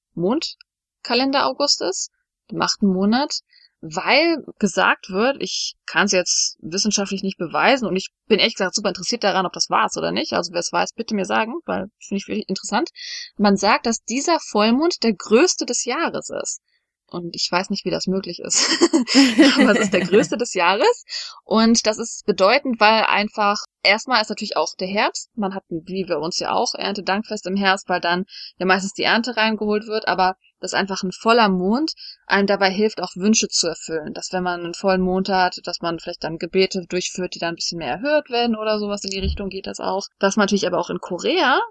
Mondkalender 0.97 1.45
August 1.45 1.81
ist, 1.81 2.11
im 2.49 2.61
achten 2.61 2.87
Monat, 2.87 3.41
weil 3.81 4.43
gesagt 4.59 5.09
wird, 5.09 5.41
ich 5.41 5.75
kann 5.85 6.05
es 6.05 6.11
jetzt 6.11 6.57
wissenschaftlich 6.59 7.21
nicht 7.21 7.37
beweisen 7.37 7.87
und 7.87 7.95
ich 7.95 8.09
bin 8.27 8.39
ehrlich 8.39 8.55
gesagt 8.55 8.75
super 8.75 8.89
interessiert 8.89 9.23
daran, 9.23 9.45
ob 9.45 9.53
das 9.53 9.69
wahr 9.69 9.85
ist 9.85 9.97
oder 9.97 10.11
nicht. 10.11 10.33
Also 10.33 10.51
wer 10.51 10.59
es 10.59 10.71
weiß, 10.71 10.93
bitte 10.93 11.15
mir 11.15 11.25
sagen, 11.25 11.53
weil 11.65 11.87
finde 11.99 12.19
ich 12.19 12.27
wirklich 12.27 12.49
interessant. 12.49 12.89
Man 13.37 13.55
sagt, 13.55 13.85
dass 13.85 14.03
dieser 14.03 14.39
Vollmond 14.39 15.03
der 15.03 15.13
größte 15.13 15.65
des 15.65 15.85
Jahres 15.85 16.29
ist. 16.29 16.61
Und 17.09 17.35
ich 17.35 17.47
weiß 17.49 17.69
nicht, 17.69 17.85
wie 17.85 17.89
das 17.89 18.07
möglich 18.07 18.39
ist. 18.39 18.57
Aber 19.59 19.71
es 19.71 19.85
ist 19.85 19.93
der 19.93 20.05
größte 20.05 20.37
des 20.37 20.53
Jahres. 20.53 21.05
Und 21.45 21.87
das 21.87 21.97
ist 21.99 22.25
bedeutend, 22.25 22.81
weil 22.81 23.03
einfach, 23.05 23.63
erstmal 23.81 24.21
ist 24.21 24.29
natürlich 24.29 24.57
auch 24.57 24.75
der 24.77 24.89
Herbst. 24.89 25.29
Man 25.35 25.55
hat, 25.55 25.63
wie 25.69 26.07
wir 26.07 26.19
uns 26.19 26.39
ja 26.39 26.51
auch, 26.51 26.73
Erntedankfest 26.73 27.47
im 27.47 27.55
Herbst, 27.55 27.87
weil 27.87 28.01
dann 28.01 28.25
ja 28.57 28.65
meistens 28.65 28.93
die 28.93 29.03
Ernte 29.03 29.37
reingeholt 29.37 29.87
wird. 29.87 30.07
Aber 30.07 30.35
dass 30.59 30.73
einfach 30.73 31.03
ein 31.03 31.11
voller 31.11 31.49
Mond 31.49 31.93
einem 32.25 32.47
dabei 32.47 32.69
hilft, 32.69 33.01
auch 33.01 33.15
Wünsche 33.15 33.47
zu 33.47 33.67
erfüllen. 33.67 34.13
Dass 34.13 34.33
wenn 34.33 34.43
man 34.43 34.61
einen 34.61 34.73
vollen 34.73 35.01
Mond 35.01 35.29
hat, 35.29 35.59
dass 35.63 35.81
man 35.81 35.99
vielleicht 35.99 36.23
dann 36.23 36.37
Gebete 36.37 36.85
durchführt, 36.89 37.35
die 37.35 37.39
dann 37.39 37.53
ein 37.53 37.55
bisschen 37.55 37.79
mehr 37.79 37.93
erhört 37.93 38.29
werden 38.29 38.55
oder 38.55 38.79
sowas 38.79 39.03
in 39.03 39.11
die 39.11 39.19
Richtung 39.19 39.49
geht 39.49 39.67
das 39.67 39.79
auch. 39.79 40.07
Was 40.19 40.35
man 40.35 40.43
natürlich 40.43 40.67
aber 40.67 40.79
auch 40.79 40.89
in 40.89 40.99
Korea 40.99 41.61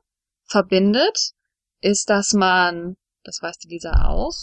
verbindet, 0.45 1.33
ist, 1.81 2.09
dass 2.09 2.33
man, 2.33 2.97
das 3.25 3.43
weiß 3.43 3.59
die 3.59 3.69
Lisa 3.69 4.07
auch, 4.07 4.35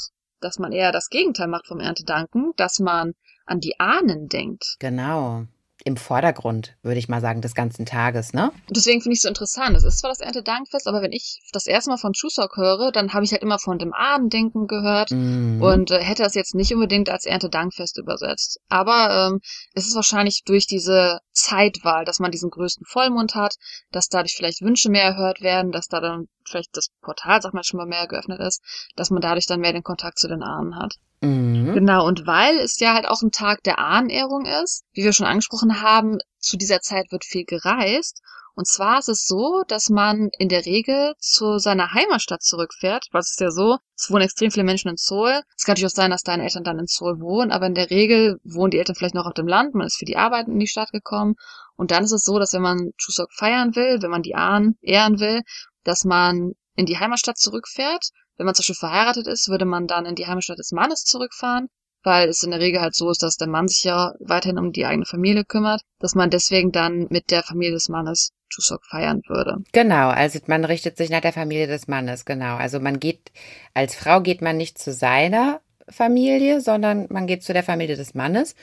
dass 0.43 0.59
man 0.59 0.71
eher 0.71 0.91
das 0.91 1.09
Gegenteil 1.09 1.47
macht 1.47 1.67
vom 1.67 1.79
Erntedanken, 1.79 2.51
dass 2.57 2.79
man 2.79 3.13
an 3.45 3.59
die 3.59 3.79
Ahnen 3.79 4.27
denkt. 4.29 4.75
Genau. 4.79 5.43
Im 5.85 5.97
Vordergrund, 5.97 6.77
würde 6.81 6.97
ich 6.99 7.09
mal 7.09 7.19
sagen, 7.19 7.41
des 7.41 7.55
ganzen 7.55 7.85
Tages, 7.85 8.31
ne? 8.31 8.51
Und 8.69 8.77
deswegen 8.77 9.01
finde 9.01 9.13
ich 9.15 9.17
es 9.19 9.23
so 9.23 9.27
interessant. 9.27 9.75
Es 9.75 9.83
ist 9.83 9.99
zwar 9.99 10.11
das 10.11 10.21
Erntedankfest, 10.21 10.87
aber 10.87 11.01
wenn 11.01 11.11
ich 11.11 11.41
das 11.51 11.65
erste 11.67 11.89
Mal 11.89 11.97
von 11.97 12.13
Chuseok 12.13 12.55
höre, 12.55 12.93
dann 12.93 13.11
habe 13.13 13.25
ich 13.25 13.33
halt 13.33 13.41
immer 13.41 13.59
von 13.59 13.79
dem 13.79 13.91
Ahnendenken 13.91 14.67
gehört 14.67 15.11
Mhm. 15.11 15.61
und 15.61 15.91
äh, 15.91 15.99
hätte 15.99 16.23
das 16.23 16.35
jetzt 16.35 16.55
nicht 16.55 16.73
unbedingt 16.73 17.09
als 17.09 17.25
Erntedankfest 17.25 17.97
übersetzt. 17.97 18.61
Aber 18.69 19.29
ähm, 19.33 19.41
es 19.73 19.85
ist 19.85 19.95
wahrscheinlich 19.95 20.43
durch 20.45 20.67
diese 20.67 21.19
Zeitwahl, 21.33 22.05
dass 22.05 22.19
man 22.19 22.31
diesen 22.31 22.49
größten 22.49 22.85
Vollmond 22.85 23.35
hat, 23.35 23.55
dass 23.91 24.07
dadurch 24.07 24.35
vielleicht 24.37 24.61
Wünsche 24.61 24.89
mehr 24.89 25.03
erhört 25.03 25.41
werden, 25.41 25.73
dass 25.73 25.87
da 25.87 25.99
dann 25.99 26.27
vielleicht 26.47 26.75
das 26.75 26.89
Portal, 27.01 27.41
sag 27.41 27.53
mal, 27.53 27.63
schon 27.63 27.77
mal 27.77 27.85
mehr 27.85 28.07
geöffnet 28.07 28.39
ist, 28.39 28.61
dass 28.95 29.09
man 29.09 29.21
dadurch 29.21 29.45
dann 29.47 29.59
mehr 29.59 29.73
den 29.73 29.83
Kontakt 29.83 30.19
zu 30.19 30.27
den 30.27 30.43
Ahnen 30.43 30.75
hat. 30.77 30.95
Mhm. 31.21 31.73
Genau, 31.73 32.05
und 32.05 32.27
weil 32.27 32.57
es 32.59 32.79
ja 32.79 32.93
halt 32.93 33.07
auch 33.07 33.21
ein 33.21 33.31
Tag 33.31 33.63
der 33.63 33.79
Ahnenehrung 33.79 34.45
ist, 34.45 34.83
wie 34.93 35.03
wir 35.03 35.13
schon 35.13 35.25
angesprochen 35.27 35.81
haben, 35.81 36.17
zu 36.39 36.57
dieser 36.57 36.81
Zeit 36.81 37.11
wird 37.11 37.23
viel 37.23 37.45
gereist 37.45 38.21
Und 38.55 38.67
zwar 38.67 38.99
ist 38.99 39.09
es 39.09 39.25
so, 39.25 39.63
dass 39.67 39.89
man 39.89 40.29
in 40.37 40.47
der 40.49 40.65
Regel 40.65 41.15
zu 41.17 41.57
seiner 41.57 41.93
Heimatstadt 41.93 42.43
zurückfährt, 42.43 43.07
weil 43.11 43.21
es 43.21 43.31
ist 43.31 43.39
ja 43.39 43.49
so, 43.49 43.77
es 43.95 44.11
wohnen 44.11 44.23
extrem 44.23 44.51
viele 44.51 44.63
Menschen 44.63 44.89
in 44.89 44.97
Seoul. 44.97 45.41
Es 45.57 45.65
kann 45.65 45.73
natürlich 45.73 45.91
auch 45.91 45.95
sein, 45.95 46.11
dass 46.11 46.21
deine 46.23 46.43
Eltern 46.43 46.63
dann 46.63 46.79
in 46.79 46.85
Seoul 46.87 47.19
wohnen, 47.19 47.51
aber 47.51 47.65
in 47.65 47.73
der 47.73 47.89
Regel 47.89 48.39
wohnen 48.43 48.71
die 48.71 48.77
Eltern 48.77 48.95
vielleicht 48.95 49.15
noch 49.15 49.25
auf 49.25 49.33
dem 49.33 49.47
Land, 49.47 49.73
man 49.73 49.87
ist 49.87 49.97
für 49.97 50.05
die 50.05 50.17
Arbeit 50.17 50.47
in 50.47 50.59
die 50.59 50.67
Stadt 50.67 50.91
gekommen. 50.91 51.35
Und 51.75 51.89
dann 51.89 52.03
ist 52.03 52.11
es 52.11 52.23
so, 52.23 52.37
dass 52.37 52.53
wenn 52.53 52.61
man 52.61 52.91
Chuseok 52.97 53.33
feiern 53.33 53.75
will, 53.75 54.01
wenn 54.01 54.11
man 54.11 54.21
die 54.21 54.35
Ahnen 54.35 54.77
ehren 54.81 55.19
will, 55.19 55.41
dass 55.83 56.05
man 56.05 56.53
in 56.75 56.85
die 56.85 56.99
Heimatstadt 56.99 57.37
zurückfährt. 57.37 58.09
Wenn 58.37 58.45
man 58.45 58.55
zum 58.55 58.63
Beispiel 58.63 58.75
verheiratet 58.75 59.27
ist, 59.27 59.49
würde 59.49 59.65
man 59.65 59.87
dann 59.87 60.05
in 60.05 60.15
die 60.15 60.25
Heimatstadt 60.25 60.57
des 60.57 60.71
Mannes 60.71 61.03
zurückfahren 61.03 61.69
weil 62.03 62.29
es 62.29 62.43
in 62.43 62.51
der 62.51 62.59
Regel 62.59 62.81
halt 62.81 62.95
so 62.95 63.09
ist, 63.09 63.23
dass 63.23 63.37
der 63.37 63.47
Mann 63.47 63.67
sich 63.67 63.83
ja 63.83 64.13
weiterhin 64.19 64.59
um 64.59 64.71
die 64.71 64.85
eigene 64.85 65.05
Familie 65.05 65.45
kümmert, 65.45 65.81
dass 65.99 66.15
man 66.15 66.29
deswegen 66.29 66.71
dann 66.71 67.07
mit 67.09 67.31
der 67.31 67.43
Familie 67.43 67.73
des 67.73 67.89
Mannes 67.89 68.31
Chuseok 68.49 68.85
feiern 68.85 69.21
würde. 69.27 69.63
Genau, 69.71 70.09
also 70.09 70.39
man 70.47 70.65
richtet 70.65 70.97
sich 70.97 71.09
nach 71.09 71.21
der 71.21 71.33
Familie 71.33 71.67
des 71.67 71.87
Mannes, 71.87 72.25
genau. 72.25 72.55
Also 72.55 72.79
man 72.79 72.99
geht, 72.99 73.31
als 73.73 73.95
Frau 73.95 74.21
geht 74.21 74.41
man 74.41 74.57
nicht 74.57 74.77
zu 74.77 74.91
seiner 74.91 75.61
Familie, 75.89 76.61
sondern 76.61 77.07
man 77.09 77.27
geht 77.27 77.43
zu 77.43 77.53
der 77.53 77.63
Familie 77.63 77.95
des 77.95 78.13
Mannes 78.13 78.55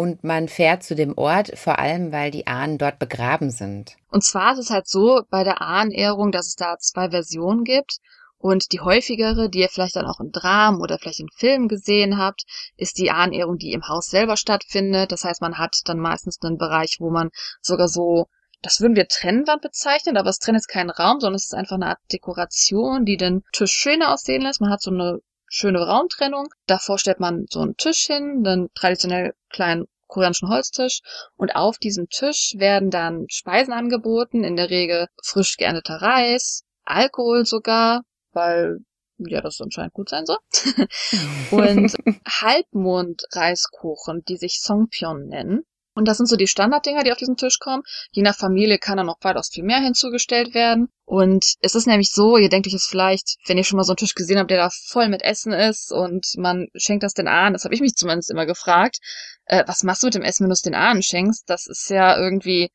und 0.00 0.24
man 0.24 0.48
fährt 0.48 0.82
zu 0.82 0.94
dem 0.94 1.18
Ort, 1.18 1.58
vor 1.58 1.78
allem 1.78 2.10
weil 2.10 2.30
die 2.30 2.46
Ahnen 2.46 2.78
dort 2.78 2.98
begraben 2.98 3.50
sind. 3.50 3.96
Und 4.08 4.24
zwar 4.24 4.54
ist 4.54 4.58
es 4.58 4.70
halt 4.70 4.88
so 4.88 5.20
bei 5.28 5.44
der 5.44 5.60
Ahnenehrung, 5.60 6.32
dass 6.32 6.46
es 6.46 6.54
da 6.54 6.78
zwei 6.78 7.10
Versionen 7.10 7.64
gibt. 7.64 7.98
Und 8.38 8.72
die 8.72 8.80
häufigere, 8.80 9.50
die 9.50 9.58
ihr 9.58 9.68
vielleicht 9.68 9.96
dann 9.96 10.06
auch 10.06 10.18
in 10.18 10.32
Dramen 10.32 10.80
oder 10.80 10.96
vielleicht 10.98 11.20
in 11.20 11.28
Filmen 11.36 11.68
gesehen 11.68 12.16
habt, 12.16 12.44
ist 12.78 12.96
die 12.96 13.10
Ahnenehrung, 13.10 13.58
die 13.58 13.72
im 13.72 13.88
Haus 13.88 14.06
selber 14.06 14.38
stattfindet. 14.38 15.12
Das 15.12 15.24
heißt, 15.24 15.42
man 15.42 15.58
hat 15.58 15.76
dann 15.84 15.98
meistens 15.98 16.38
einen 16.42 16.56
Bereich, 16.56 16.96
wo 16.98 17.10
man 17.10 17.28
sogar 17.60 17.88
so, 17.88 18.28
das 18.62 18.80
würden 18.80 18.96
wir 18.96 19.06
Trennwand 19.06 19.60
bezeichnen, 19.60 20.16
aber 20.16 20.30
es 20.30 20.38
trennt 20.38 20.56
jetzt 20.56 20.68
keinen 20.68 20.88
Raum, 20.88 21.20
sondern 21.20 21.36
es 21.36 21.44
ist 21.44 21.54
einfach 21.54 21.76
eine 21.76 21.88
Art 21.88 21.98
Dekoration, 22.10 23.04
die 23.04 23.18
den 23.18 23.42
Tisch 23.52 23.72
schöner 23.72 24.14
aussehen 24.14 24.40
lässt. 24.40 24.62
Man 24.62 24.70
hat 24.70 24.80
so 24.80 24.90
eine 24.90 25.20
schöne 25.50 25.86
Raumtrennung. 25.86 26.48
Davor 26.66 26.98
stellt 26.98 27.20
man 27.20 27.44
so 27.50 27.60
einen 27.60 27.76
Tisch 27.76 28.06
hin, 28.06 28.42
einen 28.46 28.72
traditionell 28.74 29.34
kleinen 29.50 29.86
koreanischen 30.06 30.48
Holztisch 30.48 31.02
und 31.36 31.54
auf 31.54 31.78
diesem 31.78 32.08
Tisch 32.08 32.54
werden 32.56 32.90
dann 32.90 33.26
Speisen 33.28 33.72
angeboten, 33.72 34.44
in 34.44 34.56
der 34.56 34.70
Regel 34.70 35.08
frisch 35.22 35.56
geernteter 35.56 36.00
Reis, 36.02 36.64
Alkohol 36.84 37.44
sogar, 37.44 38.02
weil 38.32 38.78
ja, 39.18 39.40
das 39.40 39.60
anscheinend 39.60 39.92
gut 39.92 40.08
sein 40.08 40.24
soll. 40.24 40.38
und 41.50 41.94
Halbmond-Reiskuchen, 42.26 44.22
die 44.26 44.36
sich 44.36 44.60
Songpyeon 44.62 45.26
nennen. 45.26 45.64
Und 46.00 46.06
das 46.06 46.16
sind 46.16 46.30
so 46.30 46.36
die 46.36 46.46
Standarddinger, 46.46 47.04
die 47.04 47.12
auf 47.12 47.18
diesen 47.18 47.36
Tisch 47.36 47.58
kommen. 47.58 47.82
Je 48.10 48.22
nach 48.22 48.34
Familie 48.34 48.78
kann 48.78 48.96
da 48.96 49.04
noch 49.04 49.18
weitaus 49.20 49.50
viel 49.50 49.64
mehr 49.64 49.80
hinzugestellt 49.80 50.54
werden. 50.54 50.88
Und 51.04 51.56
es 51.60 51.74
ist 51.74 51.86
nämlich 51.86 52.10
so, 52.10 52.38
ihr 52.38 52.48
denkt 52.48 52.66
euch 52.66 52.72
es 52.72 52.86
vielleicht, 52.88 53.36
wenn 53.46 53.58
ihr 53.58 53.64
schon 53.64 53.76
mal 53.76 53.84
so 53.84 53.92
einen 53.92 53.98
Tisch 53.98 54.14
gesehen 54.14 54.38
habt, 54.38 54.50
der 54.50 54.56
da 54.56 54.70
voll 54.70 55.10
mit 55.10 55.20
Essen 55.20 55.52
ist 55.52 55.92
und 55.92 56.26
man 56.38 56.68
schenkt 56.74 57.02
das 57.02 57.12
den 57.12 57.28
Ahnen, 57.28 57.52
das 57.52 57.64
habe 57.64 57.74
ich 57.74 57.82
mich 57.82 57.96
zumindest 57.96 58.30
immer 58.30 58.46
gefragt, 58.46 58.96
äh, 59.44 59.62
was 59.66 59.82
machst 59.82 60.02
du 60.02 60.06
mit 60.06 60.14
dem 60.14 60.22
Essen, 60.22 60.44
wenn 60.44 60.48
du 60.48 60.54
es 60.54 60.62
den 60.62 60.74
Ahnen 60.74 61.02
schenkst? 61.02 61.44
Das 61.50 61.66
ist 61.66 61.90
ja 61.90 62.16
irgendwie 62.16 62.70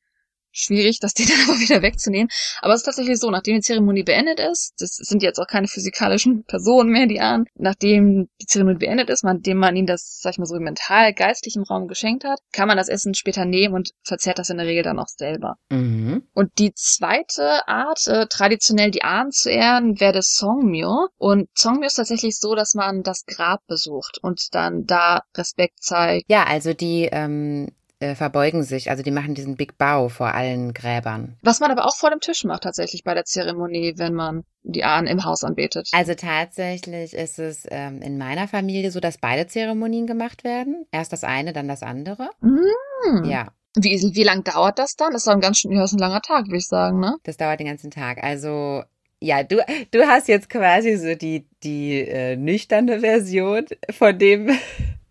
schwierig, 0.56 1.00
das 1.00 1.14
Ding 1.16 1.28
dann 1.28 1.40
einfach 1.40 1.60
wieder 1.60 1.82
wegzunehmen. 1.82 2.30
Aber 2.62 2.74
es 2.74 2.82
ist 2.82 2.86
tatsächlich 2.86 3.20
so, 3.20 3.30
nachdem 3.30 3.56
die 3.56 3.62
Zeremonie 3.62 4.04
beendet 4.04 4.40
ist, 4.40 4.74
das 4.80 4.96
sind 4.96 5.22
jetzt 5.22 5.40
auch 5.40 5.48
keine 5.48 5.68
physikalischen 5.68 6.44
Personen 6.48 6.90
mehr, 6.90 7.08
die 7.08 7.20
an, 7.20 7.46
nachdem 7.56 8.30
die 8.42 8.46
Zeremonie 8.48 8.80
beendet 8.80 9.10
ist, 9.10 9.24
nachdem 9.24 9.58
man 9.58 9.76
ihnen 9.76 9.88
das, 9.88 10.20
sag 10.22 10.32
ich 10.34 10.38
mal 10.38 10.46
so, 10.46 10.60
mental, 10.60 11.14
geistlich 11.14 11.56
im 11.56 11.64
Raum 11.64 11.88
geschenkt 11.88 12.24
hat, 12.24 12.40
kann 12.52 12.68
man 12.68 12.78
das 12.78 12.90
Essen 12.90 13.14
später 13.14 13.46
nehmen 13.46 13.76
und 13.76 13.92
verzehrt 14.04 14.40
das 14.40 14.50
in 14.50 14.58
der 14.58 14.66
Regel 14.66 14.84
dann 14.84 15.00
auch 15.00 15.08
selber. 15.08 15.56
Mhm. 15.70 16.24
Und 16.34 16.58
die 16.58 16.74
zweite 16.74 17.68
Art, 17.68 18.08
äh, 18.08 18.28
traditionell 18.28 18.92
die 18.92 19.04
Ahnen 19.04 19.32
zu 19.32 19.50
ehren, 19.50 20.00
wäre 20.00 20.14
das 20.14 20.34
Songmyo. 20.34 21.08
Und 21.18 21.50
Songmyo 21.58 21.88
ist 21.88 21.96
tatsächlich 21.96 22.38
so, 22.38 22.56
dass 22.56 22.74
man 22.74 23.04
das 23.04 23.26
Grab 23.26 23.62
besucht 23.68 24.20
und 24.22 24.54
dann 24.54 24.86
da 24.86 25.22
Respekt 25.36 25.84
zeigt. 25.84 26.26
Ja, 26.30 26.46
also 26.46 26.74
die 26.74 27.10
ähm, 27.12 27.70
äh, 28.06 28.16
verbeugen 28.16 28.64
sich, 28.64 28.90
also 28.90 29.04
die 29.04 29.12
machen 29.12 29.34
diesen 29.34 29.56
Big 29.56 29.78
Bow 29.78 30.10
vor 30.10 30.34
allen 30.34 30.74
Gräbern. 30.74 31.38
Was 31.42 31.60
man 31.60 31.72
aber 31.72 31.86
auch 31.86 31.96
vor 31.96 32.12
dem 32.12 32.20
Tisch 32.20 32.44
macht 32.44 32.64
tatsächlich 32.64 33.04
bei 33.04 33.14
der 33.14 33.26
Zeremonie, 33.26 33.94
wenn 33.98 34.14
man 34.14 34.44
die 34.64 34.84
Ahnen 34.84 35.08
im 35.08 35.26
Haus 35.26 35.44
anbetet. 35.44 35.90
Also 35.92 36.14
tatsächlich 36.14 37.14
ist 37.14 37.40
es 37.40 37.66
ähm, 37.70 38.02
in 38.02 38.18
meiner 38.18 38.48
Familie 38.48 38.92
so, 38.92 39.00
dass 39.00 39.18
beide 39.18 39.48
Zeremonien 39.48 40.08
gemacht 40.08 40.44
werden. 40.44 40.86
Erst 40.92 41.14
das 41.14 41.24
eine, 41.24 41.54
dann 41.54 41.68
das 41.68 41.84
andere. 41.84 42.30
Mm. 42.42 43.26
Ja. 43.26 43.48
Wie, 43.76 44.12
wie 44.16 44.24
lang 44.24 44.44
dauert 44.44 44.80
das 44.80 44.96
dann? 44.96 45.12
Das 45.12 45.24
ist 45.24 45.28
ein 45.28 45.42
ganz 45.42 45.60
schön, 45.60 45.72
ja, 45.72 45.84
ist 45.84 45.94
ein 45.94 46.00
langer 46.00 46.22
Tag, 46.22 46.46
würde 46.46 46.58
ich 46.58 46.68
sagen, 46.68 47.00
ne? 47.00 47.18
Das 47.24 47.38
dauert 47.38 47.60
den 47.60 47.68
ganzen 47.68 47.92
Tag. 47.92 48.24
Also 48.24 48.84
ja, 49.20 49.44
du, 49.44 49.58
du 49.92 50.08
hast 50.08 50.28
jetzt 50.28 50.50
quasi 50.50 50.96
so 50.98 51.16
die, 51.16 51.46
die 51.64 52.02
äh, 52.02 52.36
nüchterne 52.36 53.00
Version 53.00 53.66
von 53.92 54.18
dem, 54.18 54.50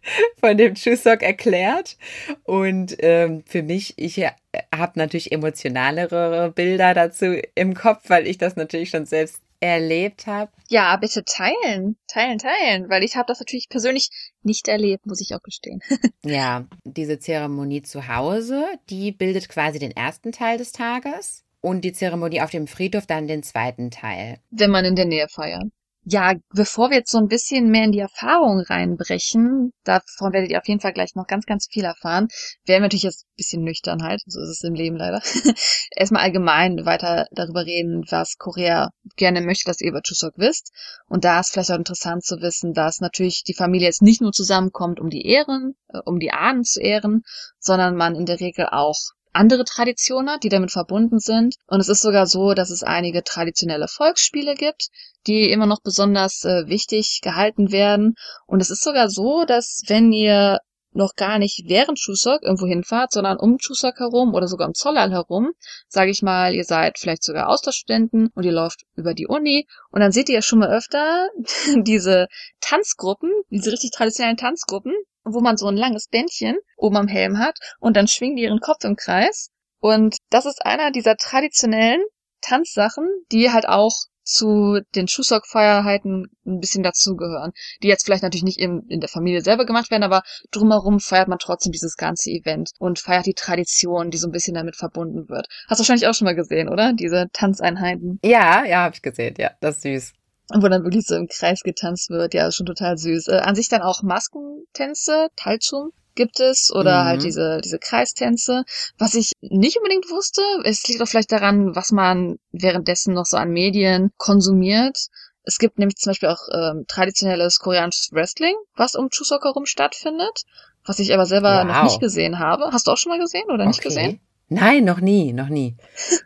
von 0.40 0.56
dem 0.56 0.74
Chuseok 0.74 1.22
erklärt. 1.22 1.96
Und 2.44 2.96
ähm, 3.00 3.42
für 3.46 3.62
mich, 3.62 3.94
ich 3.96 4.18
äh, 4.18 4.32
habe 4.74 4.98
natürlich 4.98 5.32
emotionalere 5.32 6.52
Bilder 6.54 6.94
dazu 6.94 7.36
im 7.54 7.74
Kopf, 7.74 8.08
weil 8.08 8.26
ich 8.26 8.38
das 8.38 8.56
natürlich 8.56 8.90
schon 8.90 9.06
selbst 9.06 9.40
erlebt 9.60 10.26
habe. 10.26 10.52
Ja, 10.68 10.94
bitte 10.96 11.24
teilen, 11.24 11.96
teilen, 12.06 12.38
teilen, 12.38 12.90
weil 12.90 13.02
ich 13.02 13.16
habe 13.16 13.26
das 13.28 13.40
natürlich 13.40 13.68
persönlich 13.70 14.10
nicht 14.42 14.68
erlebt, 14.68 15.06
muss 15.06 15.22
ich 15.22 15.34
auch 15.34 15.42
gestehen. 15.42 15.80
ja, 16.22 16.66
diese 16.84 17.18
Zeremonie 17.18 17.82
zu 17.82 18.08
Hause, 18.08 18.66
die 18.90 19.12
bildet 19.12 19.48
quasi 19.48 19.78
den 19.78 19.92
ersten 19.92 20.32
Teil 20.32 20.58
des 20.58 20.72
Tages 20.72 21.44
und 21.62 21.80
die 21.82 21.94
Zeremonie 21.94 22.42
auf 22.42 22.50
dem 22.50 22.66
Friedhof 22.66 23.06
dann 23.06 23.26
den 23.26 23.42
zweiten 23.42 23.90
Teil. 23.90 24.38
Wenn 24.50 24.70
man 24.70 24.84
in 24.84 24.96
der 24.96 25.06
Nähe 25.06 25.28
feiert. 25.28 25.64
Ja, 26.06 26.34
bevor 26.54 26.90
wir 26.90 26.98
jetzt 26.98 27.10
so 27.10 27.16
ein 27.16 27.28
bisschen 27.28 27.70
mehr 27.70 27.84
in 27.84 27.92
die 27.92 28.00
Erfahrung 28.00 28.60
reinbrechen, 28.60 29.72
davon 29.84 30.34
werdet 30.34 30.50
ihr 30.50 30.58
auf 30.58 30.68
jeden 30.68 30.80
Fall 30.80 30.92
gleich 30.92 31.14
noch 31.14 31.26
ganz, 31.26 31.46
ganz 31.46 31.66
viel 31.70 31.84
erfahren, 31.84 32.28
werden 32.66 32.80
wir 32.80 32.86
natürlich 32.86 33.04
jetzt 33.04 33.24
ein 33.24 33.36
bisschen 33.38 33.62
nüchtern 33.62 34.02
halt, 34.02 34.20
so 34.26 34.38
ist 34.42 34.50
es 34.50 34.64
im 34.64 34.74
Leben 34.74 34.96
leider. 34.96 35.22
Erstmal 35.96 36.22
allgemein 36.22 36.84
weiter 36.84 37.26
darüber 37.32 37.64
reden, 37.64 38.04
was 38.10 38.36
Korea 38.36 38.90
gerne 39.16 39.40
möchte, 39.40 39.64
dass 39.64 39.80
ihr 39.80 39.88
über 39.88 40.02
Chuseok 40.02 40.34
wisst. 40.36 40.72
Und 41.08 41.24
da 41.24 41.40
ist 41.40 41.52
vielleicht 41.52 41.72
auch 41.72 41.78
interessant 41.78 42.22
zu 42.22 42.42
wissen, 42.42 42.74
dass 42.74 43.00
natürlich 43.00 43.42
die 43.42 43.54
Familie 43.54 43.86
jetzt 43.86 44.02
nicht 44.02 44.20
nur 44.20 44.32
zusammenkommt, 44.32 45.00
um 45.00 45.08
die 45.08 45.26
Ehren, 45.26 45.74
äh, 45.88 46.00
um 46.04 46.18
die 46.18 46.32
Ahnen 46.32 46.64
zu 46.64 46.82
ehren, 46.82 47.22
sondern 47.58 47.96
man 47.96 48.14
in 48.14 48.26
der 48.26 48.40
Regel 48.40 48.68
auch 48.70 48.98
andere 49.34 49.64
Traditionen, 49.64 50.38
die 50.40 50.48
damit 50.48 50.70
verbunden 50.70 51.18
sind. 51.18 51.56
Und 51.66 51.80
es 51.80 51.88
ist 51.88 52.02
sogar 52.02 52.26
so, 52.26 52.54
dass 52.54 52.70
es 52.70 52.82
einige 52.82 53.22
traditionelle 53.22 53.88
Volksspiele 53.88 54.54
gibt, 54.54 54.88
die 55.26 55.50
immer 55.50 55.66
noch 55.66 55.80
besonders 55.82 56.44
äh, 56.44 56.66
wichtig 56.66 57.20
gehalten 57.22 57.72
werden. 57.72 58.14
Und 58.46 58.60
es 58.60 58.70
ist 58.70 58.82
sogar 58.82 59.08
so, 59.08 59.44
dass 59.44 59.82
wenn 59.86 60.12
ihr 60.12 60.58
noch 60.94 61.14
gar 61.16 61.38
nicht 61.38 61.64
während 61.66 61.98
Chuseok 61.98 62.42
irgendwo 62.42 62.66
hinfahrt, 62.66 63.12
sondern 63.12 63.38
um 63.38 63.58
Chuseok 63.58 63.98
herum 63.98 64.34
oder 64.34 64.48
sogar 64.48 64.68
um 64.68 64.74
Zollal 64.74 65.10
herum. 65.10 65.52
Sage 65.88 66.10
ich 66.10 66.22
mal, 66.22 66.54
ihr 66.54 66.64
seid 66.64 66.98
vielleicht 66.98 67.24
sogar 67.24 67.48
Austauschstudenten 67.48 68.30
und 68.34 68.44
ihr 68.44 68.52
läuft 68.52 68.82
über 68.94 69.14
die 69.14 69.26
Uni 69.26 69.66
und 69.90 70.00
dann 70.00 70.12
seht 70.12 70.28
ihr 70.28 70.36
ja 70.36 70.42
schon 70.42 70.60
mal 70.60 70.70
öfter 70.70 71.28
diese 71.76 72.28
Tanzgruppen, 72.60 73.30
diese 73.50 73.72
richtig 73.72 73.90
traditionellen 73.90 74.36
Tanzgruppen, 74.36 74.94
wo 75.24 75.40
man 75.40 75.56
so 75.56 75.66
ein 75.66 75.76
langes 75.76 76.08
Bändchen 76.08 76.56
oben 76.76 76.96
am 76.96 77.08
Helm 77.08 77.38
hat 77.38 77.58
und 77.80 77.96
dann 77.96 78.08
schwingen 78.08 78.36
die 78.36 78.42
ihren 78.42 78.60
Kopf 78.60 78.84
im 78.84 78.96
Kreis. 78.96 79.50
Und 79.80 80.16
das 80.30 80.46
ist 80.46 80.64
einer 80.64 80.90
dieser 80.90 81.16
traditionellen 81.16 82.02
Tanzsachen, 82.40 83.08
die 83.32 83.50
halt 83.50 83.68
auch 83.68 83.94
zu 84.24 84.80
den 84.94 85.06
Chuseok-Feierheiten 85.06 86.30
ein 86.46 86.60
bisschen 86.60 86.82
dazugehören. 86.82 87.52
Die 87.82 87.88
jetzt 87.88 88.04
vielleicht 88.04 88.22
natürlich 88.22 88.44
nicht 88.44 88.58
in, 88.58 88.82
in 88.88 89.00
der 89.00 89.08
Familie 89.08 89.42
selber 89.42 89.66
gemacht 89.66 89.90
werden, 89.90 90.02
aber 90.02 90.22
drumherum 90.50 91.00
feiert 91.00 91.28
man 91.28 91.38
trotzdem 91.38 91.72
dieses 91.72 91.96
ganze 91.96 92.30
Event 92.30 92.70
und 92.78 92.98
feiert 92.98 93.26
die 93.26 93.34
Tradition, 93.34 94.10
die 94.10 94.18
so 94.18 94.28
ein 94.28 94.32
bisschen 94.32 94.54
damit 94.54 94.76
verbunden 94.76 95.28
wird. 95.28 95.46
Hast 95.68 95.78
du 95.78 95.82
wahrscheinlich 95.82 96.06
auch 96.06 96.14
schon 96.14 96.26
mal 96.26 96.34
gesehen, 96.34 96.68
oder? 96.68 96.92
Diese 96.92 97.28
Tanzeinheiten. 97.32 98.18
Ja, 98.24 98.64
ja, 98.64 98.82
habe 98.84 98.94
ich 98.94 99.02
gesehen. 99.02 99.34
Ja, 99.38 99.50
das 99.60 99.76
ist 99.76 99.82
süß 99.82 100.12
wo 100.52 100.68
dann 100.68 100.84
wirklich 100.84 101.06
so 101.06 101.16
im 101.16 101.26
Kreis 101.26 101.62
getanzt 101.62 102.10
wird. 102.10 102.34
Ja, 102.34 102.46
ist 102.46 102.56
schon 102.56 102.66
total 102.66 102.98
süß. 102.98 103.28
Äh, 103.28 103.38
an 103.38 103.54
sich 103.54 103.70
dann 103.70 103.80
auch 103.80 104.02
Maskentänze, 104.02 105.28
Talchum 105.36 105.90
gibt 106.14 106.40
es 106.40 106.70
oder 106.72 107.02
mhm. 107.02 107.06
halt 107.06 107.22
diese, 107.22 107.60
diese 107.62 107.78
Kreistänze. 107.78 108.64
Was 108.98 109.14
ich 109.14 109.32
nicht 109.40 109.76
unbedingt 109.76 110.10
wusste, 110.10 110.42
es 110.64 110.86
liegt 110.88 111.02
auch 111.02 111.08
vielleicht 111.08 111.32
daran, 111.32 111.74
was 111.74 111.92
man 111.92 112.38
währenddessen 112.52 113.14
noch 113.14 113.26
so 113.26 113.36
an 113.36 113.50
Medien 113.50 114.10
konsumiert. 114.16 114.96
Es 115.42 115.58
gibt 115.58 115.78
nämlich 115.78 115.96
zum 115.96 116.10
Beispiel 116.10 116.30
auch 116.30 116.48
ähm, 116.52 116.84
traditionelles 116.88 117.58
koreanisches 117.58 118.10
Wrestling, 118.12 118.54
was 118.76 118.94
um 118.94 119.10
Chuseok 119.10 119.44
herum 119.44 119.66
stattfindet, 119.66 120.44
was 120.84 120.98
ich 120.98 121.12
aber 121.12 121.26
selber 121.26 121.58
wow. 121.58 121.64
noch 121.66 121.82
nicht 121.84 122.00
gesehen 122.00 122.38
habe. 122.38 122.70
Hast 122.72 122.86
du 122.86 122.92
auch 122.92 122.96
schon 122.96 123.10
mal 123.10 123.20
gesehen 123.20 123.50
oder 123.50 123.66
nicht 123.66 123.82
gesehen? 123.82 124.20
Nein, 124.48 124.84
noch 124.84 125.00
nie, 125.00 125.32
noch 125.32 125.48
nie. 125.48 125.76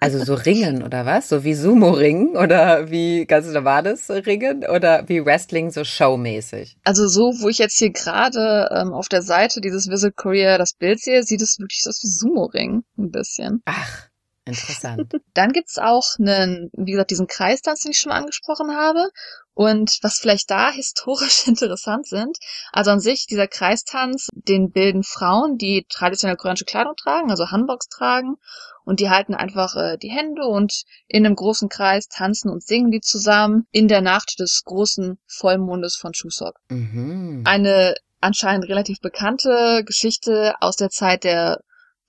Also 0.00 0.24
so 0.24 0.34
Ringen 0.34 0.82
oder 0.82 1.06
was? 1.06 1.28
So 1.28 1.44
wie 1.44 1.54
Sumo-Ringen 1.54 2.36
oder 2.36 2.90
wie 2.90 3.26
ganz 3.26 3.46
normales 3.46 4.10
Ringen 4.10 4.64
oder 4.64 5.08
wie 5.08 5.24
Wrestling 5.24 5.70
so 5.70 5.84
showmäßig? 5.84 6.76
Also 6.84 7.06
so, 7.06 7.32
wo 7.40 7.48
ich 7.48 7.58
jetzt 7.58 7.78
hier 7.78 7.90
gerade 7.90 8.68
ähm, 8.74 8.92
auf 8.92 9.08
der 9.08 9.22
Seite 9.22 9.60
dieses 9.60 9.88
Visit 9.88 10.16
Korea 10.16 10.58
das 10.58 10.72
Bild 10.72 11.00
sehe, 11.00 11.22
sieht 11.22 11.42
es 11.42 11.58
wirklich 11.60 11.82
so 11.82 11.90
aus 11.90 12.02
wie 12.02 12.08
Sumo-Ring. 12.08 12.82
Ein 12.98 13.10
bisschen. 13.10 13.62
Ach, 13.66 14.07
Interessant. 14.48 15.12
Dann 15.34 15.52
gibt's 15.52 15.78
auch 15.78 16.18
einen, 16.18 16.70
wie 16.72 16.92
gesagt, 16.92 17.10
diesen 17.10 17.26
Kreistanz, 17.26 17.80
den 17.80 17.92
ich 17.92 18.00
schon 18.00 18.10
mal 18.10 18.18
angesprochen 18.18 18.74
habe. 18.74 19.10
Und 19.54 19.98
was 20.02 20.18
vielleicht 20.20 20.50
da 20.50 20.70
historisch 20.70 21.46
interessant 21.46 22.06
sind, 22.06 22.38
also 22.72 22.92
an 22.92 23.00
sich 23.00 23.26
dieser 23.26 23.48
Kreistanz, 23.48 24.28
den 24.32 24.70
bilden 24.70 25.02
Frauen, 25.02 25.58
die 25.58 25.84
traditionell 25.88 26.36
koreanische 26.36 26.64
Kleidung 26.64 26.94
tragen, 26.96 27.30
also 27.30 27.50
Hanboks 27.50 27.88
tragen. 27.88 28.36
Und 28.84 29.00
die 29.00 29.10
halten 29.10 29.34
einfach 29.34 29.76
äh, 29.76 29.98
die 29.98 30.10
Hände 30.10 30.46
und 30.46 30.84
in 31.08 31.26
einem 31.26 31.34
großen 31.34 31.68
Kreis 31.68 32.08
tanzen 32.08 32.50
und 32.50 32.64
singen 32.64 32.90
die 32.90 33.00
zusammen 33.00 33.66
in 33.70 33.86
der 33.86 34.00
Nacht 34.00 34.40
des 34.40 34.62
großen 34.64 35.18
Vollmondes 35.26 35.96
von 35.96 36.12
Chuseok. 36.12 36.58
Mhm. 36.70 37.42
Eine 37.44 37.96
anscheinend 38.20 38.66
relativ 38.68 39.00
bekannte 39.00 39.82
Geschichte 39.84 40.54
aus 40.60 40.76
der 40.76 40.88
Zeit 40.88 41.24
der 41.24 41.60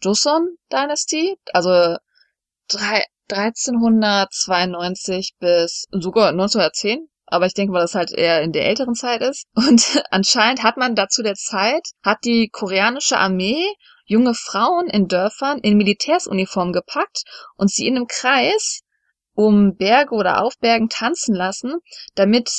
Joseon-Dynastie, 0.02 1.36
also 1.52 1.98
drei, 2.70 3.04
1392 3.30 5.36
bis 5.40 5.86
sogar 5.92 6.30
1910. 6.30 7.08
Aber 7.32 7.46
ich 7.46 7.54
denke 7.54 7.74
mal, 7.74 7.82
dass 7.82 7.94
halt 7.94 8.12
eher 8.12 8.42
in 8.42 8.54
der 8.54 8.66
älteren 8.66 8.96
Zeit 8.96 9.22
ist. 9.22 9.46
Und 9.56 10.04
anscheinend 10.10 10.64
hat 10.64 10.78
man 10.78 10.96
dazu 10.96 11.22
der 11.22 11.36
Zeit, 11.36 11.84
hat 12.04 12.18
die 12.24 12.50
koreanische 12.50 13.18
Armee 13.18 13.68
junge 14.06 14.34
Frauen 14.34 14.88
in 14.88 15.08
Dörfern 15.08 15.60
in 15.60 15.78
Militärsuniform 15.78 16.74
gepackt 16.74 17.22
und 17.58 17.70
sie 17.70 17.86
in 17.86 17.96
einem 17.96 18.08
Kreis 18.08 18.82
um 19.36 19.76
Berge 19.76 20.16
oder 20.16 20.44
auf 20.44 20.58
Bergen 20.58 20.90
tanzen 20.90 21.36
lassen, 21.36 21.76
damit 22.16 22.50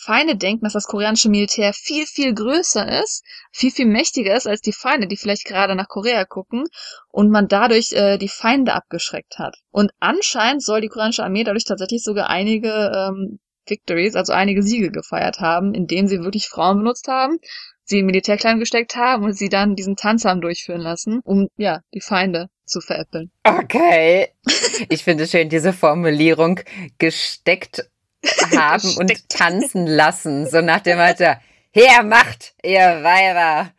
Feinde 0.00 0.36
denken, 0.36 0.64
dass 0.64 0.72
das 0.72 0.86
koreanische 0.86 1.28
Militär 1.28 1.72
viel, 1.72 2.06
viel 2.06 2.34
größer 2.34 3.02
ist, 3.02 3.24
viel, 3.52 3.70
viel 3.70 3.86
mächtiger 3.86 4.34
ist 4.34 4.46
als 4.46 4.60
die 4.60 4.72
Feinde, 4.72 5.06
die 5.06 5.16
vielleicht 5.16 5.44
gerade 5.44 5.74
nach 5.74 5.88
Korea 5.88 6.24
gucken 6.24 6.64
und 7.08 7.30
man 7.30 7.48
dadurch 7.48 7.92
äh, 7.92 8.18
die 8.18 8.28
Feinde 8.28 8.74
abgeschreckt 8.74 9.38
hat. 9.38 9.56
Und 9.70 9.92
anscheinend 10.00 10.62
soll 10.62 10.80
die 10.80 10.88
koreanische 10.88 11.24
Armee 11.24 11.44
dadurch 11.44 11.64
tatsächlich 11.64 12.02
sogar 12.02 12.28
einige 12.28 12.70
ähm, 12.94 13.38
Victories, 13.66 14.16
also 14.16 14.32
einige 14.32 14.62
Siege 14.62 14.90
gefeiert 14.90 15.40
haben, 15.40 15.74
indem 15.74 16.06
sie 16.06 16.22
wirklich 16.22 16.48
Frauen 16.48 16.78
benutzt 16.78 17.08
haben, 17.08 17.38
sie 17.84 18.00
in 18.00 18.06
Militärkleidung 18.06 18.60
gesteckt 18.60 18.96
haben 18.96 19.24
und 19.24 19.34
sie 19.34 19.48
dann 19.48 19.74
diesen 19.74 19.96
Tanz 19.96 20.24
haben 20.24 20.40
durchführen 20.40 20.80
lassen, 20.80 21.20
um 21.24 21.48
ja 21.56 21.80
die 21.94 22.00
Feinde 22.00 22.48
zu 22.64 22.80
veräppeln. 22.80 23.30
Okay. 23.44 24.28
Ich 24.88 25.04
finde 25.04 25.26
schön 25.26 25.50
diese 25.50 25.74
Formulierung 25.74 26.60
gesteckt 26.96 27.90
haben 28.56 28.96
und 28.98 29.28
tanzen 29.28 29.86
lassen. 29.86 30.48
So 30.48 30.60
nach 30.60 30.80
dem 30.80 30.98
Motto, 30.98 31.34
her 31.72 32.02
macht, 32.02 32.54
ihr 32.62 32.80
Weiber. 33.02 33.70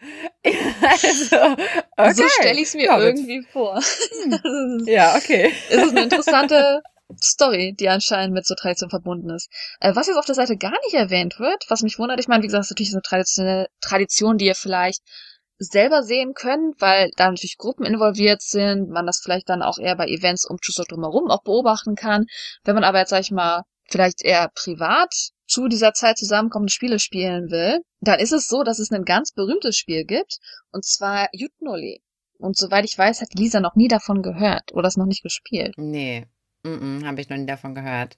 also, 0.81 1.35
okay. 1.97 2.13
So 2.13 2.27
stelle 2.27 2.59
ich 2.59 2.67
es 2.67 2.73
mir 2.73 2.91
mit- 2.97 3.03
irgendwie 3.03 3.43
vor. 3.51 3.79
Ja, 4.85 5.15
okay. 5.15 5.51
es 5.69 5.77
ist 5.83 5.91
eine 5.91 6.03
interessante 6.03 6.81
Story, 7.21 7.75
die 7.77 7.89
anscheinend 7.89 8.33
mit 8.33 8.45
so 8.45 8.55
Tradition 8.55 8.89
verbunden 8.89 9.29
ist. 9.31 9.49
Äh, 9.79 9.95
was 9.95 10.07
jetzt 10.07 10.17
auf 10.17 10.25
der 10.25 10.35
Seite 10.35 10.57
gar 10.57 10.73
nicht 10.85 10.93
erwähnt 10.93 11.39
wird, 11.39 11.65
was 11.69 11.81
mich 11.81 11.99
wundert, 11.99 12.19
ich 12.19 12.27
meine, 12.27 12.43
wie 12.43 12.47
gesagt, 12.47 12.61
das 12.61 12.67
ist 12.67 12.71
natürlich 12.71 12.91
so 12.91 12.97
eine 12.97 13.01
traditionelle 13.03 13.67
Tradition, 13.81 14.37
die 14.37 14.45
ihr 14.45 14.55
vielleicht 14.55 15.01
selber 15.57 16.01
sehen 16.01 16.33
könnt, 16.33 16.79
weil 16.79 17.11
da 17.17 17.29
natürlich 17.29 17.57
Gruppen 17.57 17.85
involviert 17.85 18.41
sind, 18.41 18.89
man 18.89 19.05
das 19.05 19.19
vielleicht 19.23 19.47
dann 19.49 19.61
auch 19.61 19.77
eher 19.77 19.95
bei 19.95 20.07
Events 20.07 20.49
um 20.49 20.57
Chuseok 20.57 20.87
drumherum 20.87 21.29
auch 21.29 21.43
beobachten 21.43 21.95
kann. 21.95 22.25
Wenn 22.63 22.73
man 22.75 22.83
aber 22.83 22.99
jetzt, 22.99 23.09
sag 23.09 23.21
ich 23.21 23.31
mal, 23.31 23.61
vielleicht 23.91 24.23
eher 24.23 24.49
privat 24.53 25.13
zu 25.47 25.67
dieser 25.67 25.93
Zeit 25.93 26.17
zusammenkommt 26.17 26.63
und 26.63 26.71
Spiele 26.71 26.99
spielen 26.99 27.51
will, 27.51 27.81
dann 27.99 28.19
ist 28.19 28.31
es 28.31 28.47
so, 28.47 28.63
dass 28.63 28.79
es 28.79 28.91
ein 28.91 29.03
ganz 29.03 29.31
berühmtes 29.31 29.77
Spiel 29.77 30.05
gibt, 30.05 30.37
und 30.71 30.85
zwar 30.85 31.27
Jutnoli. 31.33 32.01
Und 32.37 32.57
soweit 32.57 32.85
ich 32.85 32.97
weiß, 32.97 33.21
hat 33.21 33.33
Lisa 33.35 33.59
noch 33.59 33.75
nie 33.75 33.87
davon 33.87 34.23
gehört 34.23 34.73
oder 34.73 34.87
es 34.87 34.97
noch 34.97 35.05
nicht 35.05 35.23
gespielt. 35.23 35.75
Nee, 35.77 36.25
mm 36.63 37.05
habe 37.05 37.21
ich 37.21 37.29
noch 37.29 37.37
nie 37.37 37.45
davon 37.45 37.75
gehört. 37.75 38.17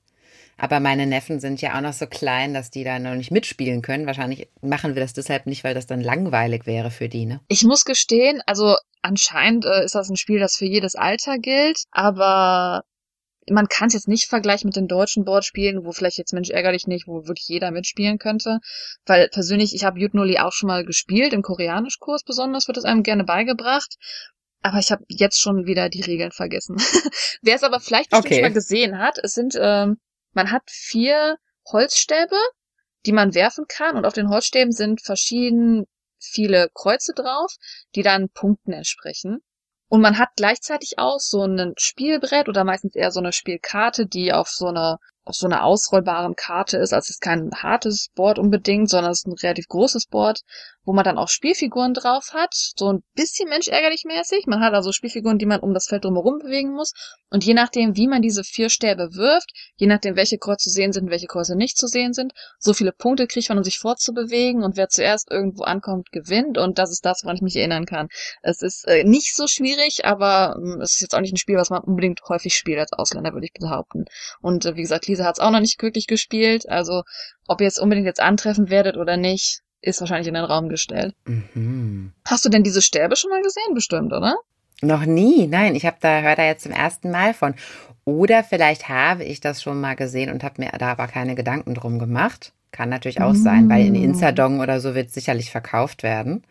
Aber 0.57 0.79
meine 0.79 1.07
Neffen 1.07 1.39
sind 1.39 1.61
ja 1.61 1.75
auch 1.75 1.81
noch 1.81 1.93
so 1.93 2.05
klein, 2.05 2.53
dass 2.53 2.69
die 2.69 2.83
da 2.83 2.99
noch 2.99 3.15
nicht 3.15 3.31
mitspielen 3.31 3.81
können. 3.81 4.05
Wahrscheinlich 4.05 4.49
machen 4.61 4.95
wir 4.95 5.01
das 5.01 5.13
deshalb 5.13 5.47
nicht, 5.47 5.63
weil 5.63 5.73
das 5.73 5.87
dann 5.87 6.01
langweilig 6.01 6.65
wäre 6.65 6.91
für 6.91 7.09
die, 7.09 7.25
ne? 7.25 7.41
Ich 7.47 7.63
muss 7.63 7.85
gestehen, 7.85 8.41
also 8.45 8.75
anscheinend 9.01 9.65
äh, 9.65 9.83
ist 9.83 9.95
das 9.95 10.09
ein 10.09 10.15
Spiel, 10.15 10.39
das 10.39 10.55
für 10.55 10.65
jedes 10.65 10.95
Alter 10.95 11.39
gilt, 11.39 11.83
aber 11.91 12.83
man 13.49 13.67
kann 13.67 13.87
es 13.87 13.93
jetzt 13.93 14.07
nicht 14.07 14.25
vergleichen 14.25 14.67
mit 14.67 14.75
den 14.75 14.87
deutschen 14.87 15.25
Boardspielen, 15.25 15.85
wo 15.85 15.91
vielleicht 15.91 16.17
jetzt 16.17 16.33
Mensch 16.33 16.49
ärgerlich 16.49 16.87
nicht, 16.87 17.07
wo 17.07 17.27
wirklich 17.27 17.47
jeder 17.47 17.71
mitspielen 17.71 18.17
könnte. 18.17 18.59
Weil 19.05 19.29
persönlich, 19.29 19.73
ich 19.73 19.83
habe 19.83 19.99
Jutnoli 19.99 20.37
auch 20.39 20.51
schon 20.51 20.67
mal 20.67 20.85
gespielt, 20.85 21.33
im 21.33 21.41
Koreanischkurs 21.41 22.23
besonders 22.23 22.67
wird 22.67 22.77
es 22.77 22.85
einem 22.85 23.03
gerne 23.03 23.23
beigebracht. 23.23 23.95
Aber 24.61 24.79
ich 24.79 24.91
habe 24.91 25.03
jetzt 25.09 25.39
schon 25.39 25.65
wieder 25.65 25.89
die 25.89 26.01
Regeln 26.01 26.31
vergessen. 26.31 26.77
Wer 27.41 27.55
es 27.55 27.63
aber 27.63 27.79
vielleicht 27.79 28.09
bestimmt 28.09 28.27
Okay. 28.27 28.35
schon 28.35 28.49
mal 28.49 28.53
gesehen 28.53 28.97
hat, 28.99 29.17
es 29.21 29.33
sind, 29.33 29.55
ähm, 29.59 29.97
man 30.31 30.51
hat 30.51 30.63
vier 30.67 31.37
Holzstäbe, 31.71 32.37
die 33.05 33.11
man 33.11 33.35
werfen 33.35 33.65
kann 33.67 33.97
und 33.97 34.05
auf 34.05 34.13
den 34.13 34.29
Holzstäben 34.29 34.71
sind 34.71 35.01
verschieden 35.01 35.85
viele 36.19 36.69
Kreuze 36.73 37.13
drauf, 37.13 37.53
die 37.95 38.03
dann 38.03 38.29
Punkten 38.29 38.71
entsprechen. 38.71 39.39
Und 39.93 40.01
man 40.01 40.17
hat 40.17 40.29
gleichzeitig 40.37 40.97
auch 40.97 41.19
so 41.19 41.45
ein 41.45 41.75
Spielbrett 41.77 42.49
oder 42.49 42.63
meistens 42.63 42.95
eher 42.95 43.11
so 43.11 43.19
eine 43.19 43.31
Spielkarte, 43.31 44.07
die 44.07 44.33
auf 44.33 44.49
so 44.49 44.65
einer 44.65 44.97
auf 45.25 45.35
so 45.35 45.47
einer 45.47 45.63
ausrollbaren 45.63 46.35
Karte 46.35 46.77
ist. 46.77 46.93
Also 46.93 47.05
es 47.05 47.09
ist 47.11 47.21
kein 47.21 47.51
hartes 47.55 48.09
Board 48.15 48.39
unbedingt, 48.39 48.89
sondern 48.89 49.11
es 49.11 49.19
ist 49.19 49.27
ein 49.27 49.33
relativ 49.33 49.67
großes 49.67 50.07
Board, 50.07 50.41
wo 50.85 50.93
man 50.93 51.05
dann 51.05 51.17
auch 51.17 51.29
Spielfiguren 51.29 51.93
drauf 51.93 52.31
hat. 52.33 52.53
So 52.53 52.91
ein 52.91 53.03
bisschen 53.15 53.47
Mensch 53.49 53.67
ärgerlich 53.67 54.03
mäßig. 54.05 54.45
Man 54.47 54.59
hat 54.59 54.73
also 54.73 54.91
Spielfiguren, 54.91 55.37
die 55.37 55.45
man 55.45 55.61
um 55.61 55.73
das 55.73 55.87
Feld 55.87 56.03
drumherum 56.03 56.39
bewegen 56.39 56.73
muss. 56.73 56.91
Und 57.29 57.45
je 57.45 57.53
nachdem, 57.53 57.95
wie 57.95 58.07
man 58.07 58.21
diese 58.21 58.43
vier 58.43 58.69
Stäbe 58.69 59.15
wirft, 59.15 59.51
je 59.77 59.87
nachdem, 59.87 60.15
welche 60.15 60.37
Kreuze 60.37 60.65
zu 60.65 60.69
sehen 60.69 60.91
sind, 60.91 61.09
welche 61.09 61.27
Kreuze 61.27 61.55
nicht 61.55 61.77
zu 61.77 61.87
sehen 61.87 62.13
sind, 62.13 62.33
so 62.59 62.73
viele 62.73 62.91
Punkte 62.91 63.27
kriegt 63.27 63.49
man, 63.49 63.57
um 63.57 63.63
sich 63.63 63.79
fortzubewegen. 63.79 64.63
Und 64.63 64.75
wer 64.75 64.89
zuerst 64.89 65.31
irgendwo 65.31 65.63
ankommt, 65.63 66.11
gewinnt. 66.11 66.57
Und 66.57 66.77
das 66.79 66.91
ist 66.91 67.05
das, 67.05 67.23
woran 67.23 67.37
ich 67.37 67.41
mich 67.41 67.55
erinnern 67.55 67.85
kann. 67.85 68.09
Es 68.41 68.61
ist 68.61 68.85
äh, 68.87 69.03
nicht 69.03 69.35
so 69.35 69.47
schwierig, 69.47 70.05
aber 70.05 70.55
ähm, 70.57 70.81
es 70.81 70.95
ist 70.95 71.01
jetzt 71.01 71.15
auch 71.15 71.21
nicht 71.21 71.33
ein 71.33 71.37
Spiel, 71.37 71.55
was 71.55 71.69
man 71.69 71.81
unbedingt 71.81 72.21
häufig 72.27 72.55
spielt 72.55 72.79
als 72.79 72.93
Ausländer, 72.93 73.33
würde 73.33 73.45
ich 73.45 73.53
behaupten. 73.53 74.05
Und 74.41 74.65
äh, 74.65 74.75
wie 74.75 74.81
gesagt, 74.81 75.07
Lisa 75.13 75.25
hat 75.25 75.37
es 75.37 75.39
auch 75.39 75.51
noch 75.51 75.59
nicht 75.59 75.81
wirklich 75.81 76.07
gespielt. 76.07 76.67
Also 76.67 77.03
ob 77.47 77.61
ihr 77.61 77.65
jetzt 77.65 77.79
unbedingt 77.79 78.07
jetzt 78.07 78.19
antreffen 78.19 78.69
werdet 78.69 78.97
oder 78.97 79.15
nicht, 79.15 79.61
ist 79.81 79.99
wahrscheinlich 79.99 80.27
in 80.27 80.33
den 80.33 80.43
Raum 80.43 80.69
gestellt. 80.69 81.13
Mhm. 81.25 82.13
Hast 82.25 82.45
du 82.45 82.49
denn 82.49 82.63
diese 82.63 82.81
Stäbe 82.81 83.15
schon 83.15 83.29
mal 83.29 83.41
gesehen, 83.41 83.73
bestimmt, 83.73 84.13
oder? 84.13 84.35
Noch 84.81 85.05
nie, 85.05 85.47
nein, 85.47 85.75
ich 85.75 85.85
habe 85.85 85.97
da 85.99 86.21
höre 86.21 86.35
da 86.35 86.43
jetzt 86.43 86.63
zum 86.63 86.71
ersten 86.71 87.11
Mal 87.11 87.33
von. 87.33 87.53
Oder 88.05 88.43
vielleicht 88.43 88.89
habe 88.89 89.23
ich 89.23 89.39
das 89.39 89.61
schon 89.61 89.79
mal 89.79 89.95
gesehen 89.95 90.31
und 90.31 90.43
habe 90.43 90.61
mir 90.61 90.71
da 90.77 90.91
aber 90.91 91.07
keine 91.07 91.35
Gedanken 91.35 91.73
drum 91.75 91.99
gemacht. 91.99 92.51
Kann 92.71 92.89
natürlich 92.89 93.21
auch 93.21 93.35
sein, 93.35 93.69
weil 93.69 93.85
in 93.85 93.93
Mm. 93.93 94.03
Insadong 94.03 94.59
oder 94.59 94.79
so 94.79 94.95
wird 94.95 95.11
sicherlich 95.11 95.51
verkauft 95.51 96.01
werden. 96.01 96.43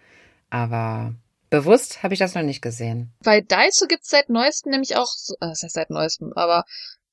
Aber 0.51 1.15
bewusst 1.51 2.03
habe 2.03 2.15
ich 2.15 2.21
das 2.21 2.35
noch 2.35 2.43
nicht 2.43 2.63
gesehen. 2.63 3.13
Bei 3.25 3.41
Daiso 3.41 3.87
gibt's 3.87 4.09
seit 4.09 4.29
neuestem 4.29 4.71
nämlich 4.71 4.97
auch, 4.97 5.11
äh, 5.41 5.49
das 5.49 5.63
heißt 5.65 5.75
seit 5.75 5.91
neuestem, 5.91 6.33
aber 6.35 6.65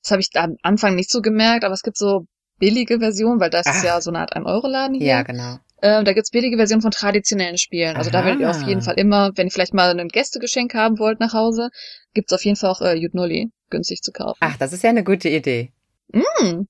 das 0.01 0.11
habe 0.11 0.21
ich 0.21 0.29
am 0.35 0.55
Anfang 0.61 0.95
nicht 0.95 1.11
so 1.11 1.21
gemerkt, 1.21 1.63
aber 1.63 1.73
es 1.73 1.83
gibt 1.83 1.97
so 1.97 2.25
billige 2.59 2.99
Versionen, 2.99 3.39
weil 3.39 3.49
das 3.49 3.65
ist 3.65 3.79
Ach. 3.79 3.83
ja 3.83 4.01
so 4.01 4.11
eine 4.11 4.19
Art 4.19 4.35
1-Euro-Laden 4.35 4.95
hier. 4.95 5.07
Ja, 5.07 5.23
genau. 5.23 5.57
Ähm, 5.81 6.03
da 6.03 6.13
gibt's 6.13 6.31
billige 6.31 6.57
Versionen 6.57 6.81
von 6.81 6.91
traditionellen 6.91 7.57
Spielen. 7.57 7.95
Also 7.95 8.11
da 8.11 8.25
werdet 8.25 8.41
ihr 8.41 8.49
auf 8.49 8.57
Aha. 8.57 8.67
jeden 8.67 8.81
Fall 8.81 8.95
immer, 8.95 9.31
wenn 9.35 9.47
ihr 9.47 9.51
vielleicht 9.51 9.73
mal 9.73 9.97
ein 9.97 10.09
Gästegeschenk 10.09 10.73
haben 10.73 10.99
wollt 10.99 11.21
nach 11.21 11.33
Hause, 11.33 11.69
gibt's 12.13 12.33
auf 12.33 12.43
jeden 12.43 12.57
Fall 12.57 12.69
auch 12.69 12.81
äh, 12.81 12.95
Jutnoli 12.95 13.51
günstig 13.69 14.01
zu 14.01 14.11
kaufen. 14.11 14.39
Ach, 14.41 14.57
das 14.57 14.73
ist 14.73 14.83
ja 14.83 14.89
eine 14.89 15.03
gute 15.03 15.29
Idee. 15.29 15.71
Mm. 16.11 16.65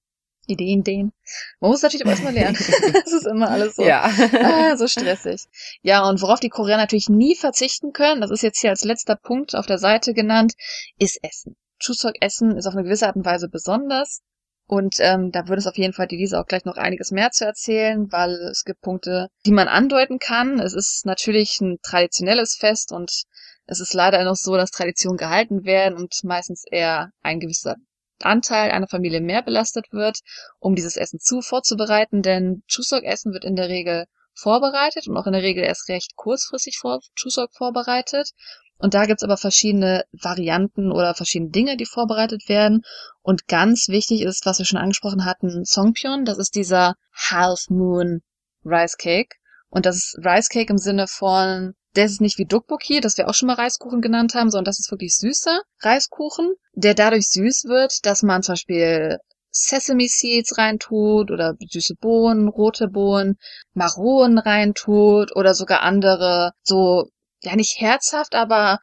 Ideen, 0.45 0.79
Ideen. 0.79 1.11
Man 1.59 1.71
muss 1.71 1.81
natürlich 1.81 2.05
auch 2.05 2.09
erstmal 2.09 2.33
lernen. 2.33 2.55
das 2.93 3.13
ist 3.13 3.27
immer 3.27 3.49
alles 3.49 3.75
so. 3.75 3.83
Ja. 3.83 4.11
Ah, 4.43 4.77
so 4.77 4.87
stressig. 4.87 5.43
Ja, 5.81 6.07
und 6.07 6.21
worauf 6.21 6.39
die 6.39 6.49
Koreaner 6.49 6.83
natürlich 6.83 7.09
nie 7.09 7.35
verzichten 7.35 7.93
können, 7.93 8.21
das 8.21 8.31
ist 8.31 8.41
jetzt 8.41 8.59
hier 8.59 8.71
als 8.71 8.83
letzter 8.83 9.15
Punkt 9.15 9.55
auf 9.55 9.67
der 9.67 9.77
Seite 9.77 10.13
genannt, 10.13 10.53
ist 10.97 11.19
Essen. 11.23 11.55
Chuseok-Essen 11.79 12.57
ist 12.57 12.67
auf 12.67 12.73
eine 12.73 12.83
gewisse 12.83 13.07
Art 13.07 13.15
und 13.15 13.25
Weise 13.25 13.49
besonders. 13.49 14.21
Und 14.67 14.97
ähm, 14.99 15.31
da 15.31 15.47
würde 15.47 15.59
es 15.59 15.67
auf 15.67 15.77
jeden 15.77 15.93
Fall 15.93 16.07
die 16.07 16.17
Lisa 16.17 16.39
auch 16.39 16.45
gleich 16.45 16.63
noch 16.63 16.77
einiges 16.77 17.09
mehr 17.09 17.31
zu 17.31 17.43
erzählen, 17.43 18.11
weil 18.11 18.33
es 18.51 18.63
gibt 18.65 18.81
Punkte, 18.81 19.29
die 19.45 19.51
man 19.51 19.67
andeuten 19.67 20.19
kann. 20.19 20.59
Es 20.59 20.75
ist 20.75 21.07
natürlich 21.07 21.59
ein 21.59 21.79
traditionelles 21.81 22.55
Fest 22.55 22.91
und 22.91 23.23
es 23.65 23.79
ist 23.79 23.93
leider 23.93 24.23
noch 24.23 24.35
so, 24.35 24.55
dass 24.57 24.69
Traditionen 24.69 25.17
gehalten 25.17 25.63
werden 25.63 25.97
und 25.97 26.13
meistens 26.23 26.65
eher 26.69 27.11
ein 27.21 27.39
gewisser 27.39 27.77
Anteil 28.21 28.71
einer 28.71 28.87
Familie 28.87 29.21
mehr 29.21 29.41
belastet 29.41 29.85
wird, 29.91 30.19
um 30.59 30.75
dieses 30.75 30.97
Essen 30.97 31.19
zu 31.19 31.41
vorzubereiten, 31.41 32.21
denn 32.21 32.63
Chuseok-Essen 32.67 33.33
wird 33.33 33.45
in 33.45 33.55
der 33.55 33.69
Regel 33.69 34.05
vorbereitet 34.35 35.07
und 35.07 35.17
auch 35.17 35.27
in 35.27 35.33
der 35.33 35.41
Regel 35.41 35.63
erst 35.63 35.89
recht 35.89 36.15
kurzfristig 36.15 36.77
vor 36.77 36.99
Chuseok 37.15 37.51
vorbereitet. 37.53 38.31
Und 38.79 38.93
da 38.93 39.05
gibt's 39.05 39.23
aber 39.23 39.37
verschiedene 39.37 40.05
Varianten 40.13 40.91
oder 40.91 41.13
verschiedene 41.13 41.51
Dinge, 41.51 41.77
die 41.77 41.85
vorbereitet 41.85 42.47
werden. 42.47 42.81
Und 43.21 43.47
ganz 43.47 43.89
wichtig 43.89 44.21
ist, 44.21 44.45
was 44.45 44.59
wir 44.59 44.65
schon 44.65 44.79
angesprochen 44.79 45.25
hatten, 45.25 45.65
Songpyeon. 45.65 46.23
Das 46.23 46.37
ist 46.37 46.55
dieser 46.55 46.95
Half 47.13 47.65
Moon 47.69 48.21
Rice 48.63 48.97
Cake. 48.97 49.35
Und 49.69 49.85
das 49.85 49.97
ist 49.97 50.17
Rice 50.25 50.49
Cake 50.49 50.71
im 50.71 50.77
Sinne 50.77 51.07
von 51.07 51.73
Der 51.95 52.05
ist 52.05 52.21
nicht 52.21 52.37
wie 52.37 52.45
Dukboki, 52.45 53.01
das 53.01 53.17
wir 53.17 53.27
auch 53.27 53.33
schon 53.33 53.47
mal 53.47 53.55
Reiskuchen 53.55 54.01
genannt 54.01 54.33
haben, 54.33 54.49
sondern 54.49 54.65
das 54.65 54.79
ist 54.79 54.91
wirklich 54.91 55.17
süßer 55.17 55.61
Reiskuchen, 55.81 56.53
der 56.73 56.93
dadurch 56.93 57.29
süß 57.29 57.65
wird, 57.65 58.05
dass 58.05 58.23
man 58.23 58.43
zum 58.43 58.53
Beispiel 58.53 59.17
Sesame 59.51 60.07
Seeds 60.07 60.57
reintut 60.57 61.31
oder 61.31 61.55
süße 61.59 61.95
Bohnen, 61.99 62.47
rote 62.47 62.87
Bohnen, 62.87 63.37
Maronen 63.73 64.37
reintut 64.37 65.35
oder 65.35 65.55
sogar 65.55 65.81
andere 65.81 66.51
so, 66.61 67.09
ja 67.43 67.55
nicht 67.55 67.79
herzhaft, 67.79 68.35
aber 68.35 68.79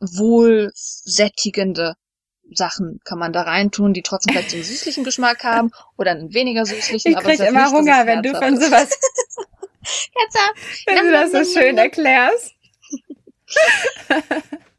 wohl 0.00 0.70
sättigende 0.74 1.94
Sachen 2.52 3.00
kann 3.04 3.18
man 3.18 3.32
da 3.32 3.42
reintun, 3.42 3.92
die 3.92 4.02
trotzdem 4.02 4.34
vielleicht 4.34 4.50
so 4.50 4.56
einen 4.56 4.64
süßlichen 4.64 5.04
Geschmack 5.04 5.44
haben 5.44 5.70
oder 5.96 6.10
einen 6.12 6.34
weniger 6.34 6.66
süßlichen. 6.66 7.12
Ich 7.12 7.18
krieg 7.18 7.40
aber 7.40 7.48
immer 7.48 7.64
nicht, 7.64 7.72
Hunger, 7.72 8.06
wenn 8.06 8.22
du 8.22 8.34
von 8.34 8.58
sowas 8.58 8.90
herzhaft. 9.82 10.86
wenn 10.86 11.04
du 11.06 11.12
das 11.12 11.32
so 11.32 11.60
schön 11.60 11.78
erklärst. 11.78 12.54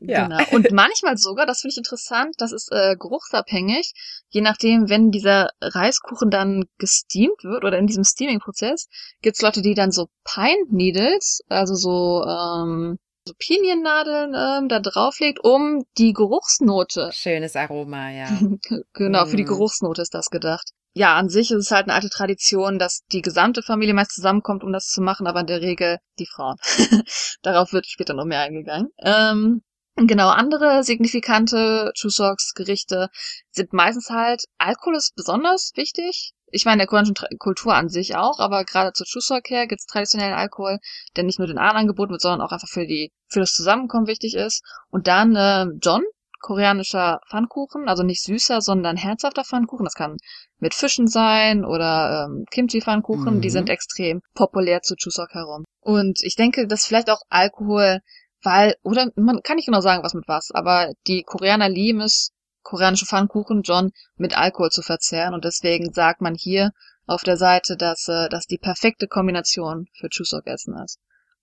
ja. 0.00 0.26
Genau. 0.26 0.44
Und 0.52 0.70
manchmal 0.72 1.16
sogar, 1.16 1.46
das 1.46 1.60
finde 1.60 1.72
ich 1.72 1.78
interessant, 1.78 2.34
das 2.38 2.52
ist 2.52 2.70
äh, 2.72 2.96
geruchsabhängig, 2.96 3.92
je 4.28 4.40
nachdem, 4.40 4.88
wenn 4.88 5.10
dieser 5.10 5.50
Reiskuchen 5.60 6.30
dann 6.30 6.64
gesteamt 6.78 7.42
wird 7.42 7.64
oder 7.64 7.78
in 7.78 7.86
diesem 7.86 8.04
Steaming-Prozess, 8.04 8.88
gibt's 9.22 9.42
Leute, 9.42 9.62
die 9.62 9.74
dann 9.74 9.90
so 9.90 10.08
Pine 10.24 10.64
Needles, 10.70 11.40
also 11.48 11.74
so 11.74 12.24
ähm, 12.24 12.98
so 13.26 13.34
Piniennadeln 13.38 14.34
ähm, 14.34 14.68
da 14.68 14.80
drauflegt, 14.80 15.40
um 15.44 15.84
die 15.98 16.12
Geruchsnote. 16.12 17.10
Schönes 17.12 17.54
Aroma, 17.54 18.10
ja. 18.10 18.28
genau, 18.92 19.26
für 19.26 19.36
die 19.36 19.44
mm. 19.44 19.48
Geruchsnote 19.48 20.02
ist 20.02 20.14
das 20.14 20.30
gedacht. 20.30 20.70
Ja, 20.92 21.16
an 21.16 21.28
sich 21.28 21.50
ist 21.52 21.66
es 21.66 21.70
halt 21.70 21.84
eine 21.84 21.94
alte 21.94 22.10
Tradition, 22.10 22.78
dass 22.78 23.04
die 23.12 23.22
gesamte 23.22 23.62
Familie 23.62 23.94
meist 23.94 24.12
zusammenkommt, 24.12 24.64
um 24.64 24.72
das 24.72 24.86
zu 24.86 25.00
machen, 25.00 25.26
aber 25.26 25.40
in 25.40 25.46
der 25.46 25.60
Regel 25.60 25.98
die 26.18 26.26
Frauen. 26.26 26.56
Darauf 27.42 27.72
wird 27.72 27.86
später 27.86 28.14
noch 28.14 28.24
mehr 28.24 28.40
eingegangen. 28.40 28.88
Ähm, 28.98 29.62
Genau, 29.96 30.28
andere 30.30 30.82
signifikante 30.82 31.92
Chusoks 31.94 32.54
Gerichte 32.54 33.10
sind 33.50 33.74
meistens 33.74 34.08
halt, 34.08 34.44
Alkohol 34.56 34.96
ist 34.96 35.14
besonders 35.14 35.72
wichtig. 35.74 36.32
Ich 36.46 36.64
meine, 36.64 36.78
der 36.78 36.86
koreanischen 36.86 37.16
Kultur 37.38 37.74
an 37.74 37.90
sich 37.90 38.16
auch, 38.16 38.38
aber 38.38 38.64
gerade 38.64 38.92
zur 38.92 39.06
Chusok 39.06 39.50
her 39.50 39.66
gibt 39.66 39.80
es 39.80 39.86
traditionellen 39.86 40.34
Alkohol, 40.34 40.78
der 41.16 41.24
nicht 41.24 41.38
nur 41.38 41.48
den 41.48 41.58
Ahnen 41.58 41.76
angeboten 41.76 42.12
wird, 42.12 42.22
sondern 42.22 42.40
auch 42.40 42.50
einfach 42.50 42.68
für 42.68 42.86
die, 42.86 43.12
für 43.28 43.40
das 43.40 43.52
Zusammenkommen 43.52 44.06
wichtig 44.06 44.34
ist. 44.34 44.62
Und 44.88 45.06
dann 45.06 45.36
äh, 45.36 45.66
John, 45.82 46.02
koreanischer 46.40 47.20
Pfannkuchen, 47.28 47.88
also 47.88 48.02
nicht 48.02 48.22
süßer, 48.22 48.60
sondern 48.60 48.96
herzhafter 48.96 49.44
Pfannkuchen. 49.44 49.84
Das 49.84 49.94
kann 49.94 50.16
mit 50.58 50.74
Fischen 50.74 51.06
sein 51.06 51.64
oder 51.64 52.26
ähm, 52.26 52.44
Kimchi-Pfannkuchen. 52.50 53.36
Mhm. 53.36 53.40
Die 53.40 53.50
sind 53.50 53.68
extrem 53.68 54.22
populär 54.34 54.82
zu 54.82 54.96
Chuseok 54.96 55.34
herum. 55.34 55.64
Und 55.80 56.20
ich 56.22 56.36
denke, 56.36 56.66
dass 56.66 56.86
vielleicht 56.86 57.10
auch 57.10 57.22
Alkohol, 57.28 58.00
weil, 58.42 58.74
oder 58.82 59.10
man 59.16 59.42
kann 59.42 59.56
nicht 59.56 59.66
genau 59.66 59.80
sagen, 59.80 60.02
was 60.02 60.14
mit 60.14 60.26
was, 60.26 60.50
aber 60.50 60.92
die 61.06 61.22
Koreaner 61.22 61.68
lieben 61.68 62.00
es, 62.00 62.32
koreanische 62.62 63.06
Pfannkuchen, 63.06 63.62
John, 63.62 63.92
mit 64.16 64.36
Alkohol 64.36 64.70
zu 64.70 64.82
verzehren. 64.82 65.34
Und 65.34 65.44
deswegen 65.44 65.92
sagt 65.92 66.20
man 66.20 66.34
hier 66.34 66.72
auf 67.06 67.22
der 67.22 67.36
Seite, 67.36 67.76
dass 67.76 68.08
äh, 68.08 68.28
das 68.28 68.46
die 68.46 68.58
perfekte 68.58 69.08
Kombination 69.08 69.86
für 69.98 70.08
Chuseok-Essen 70.08 70.76
ist. 70.84 70.98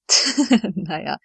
naja. 0.76 1.18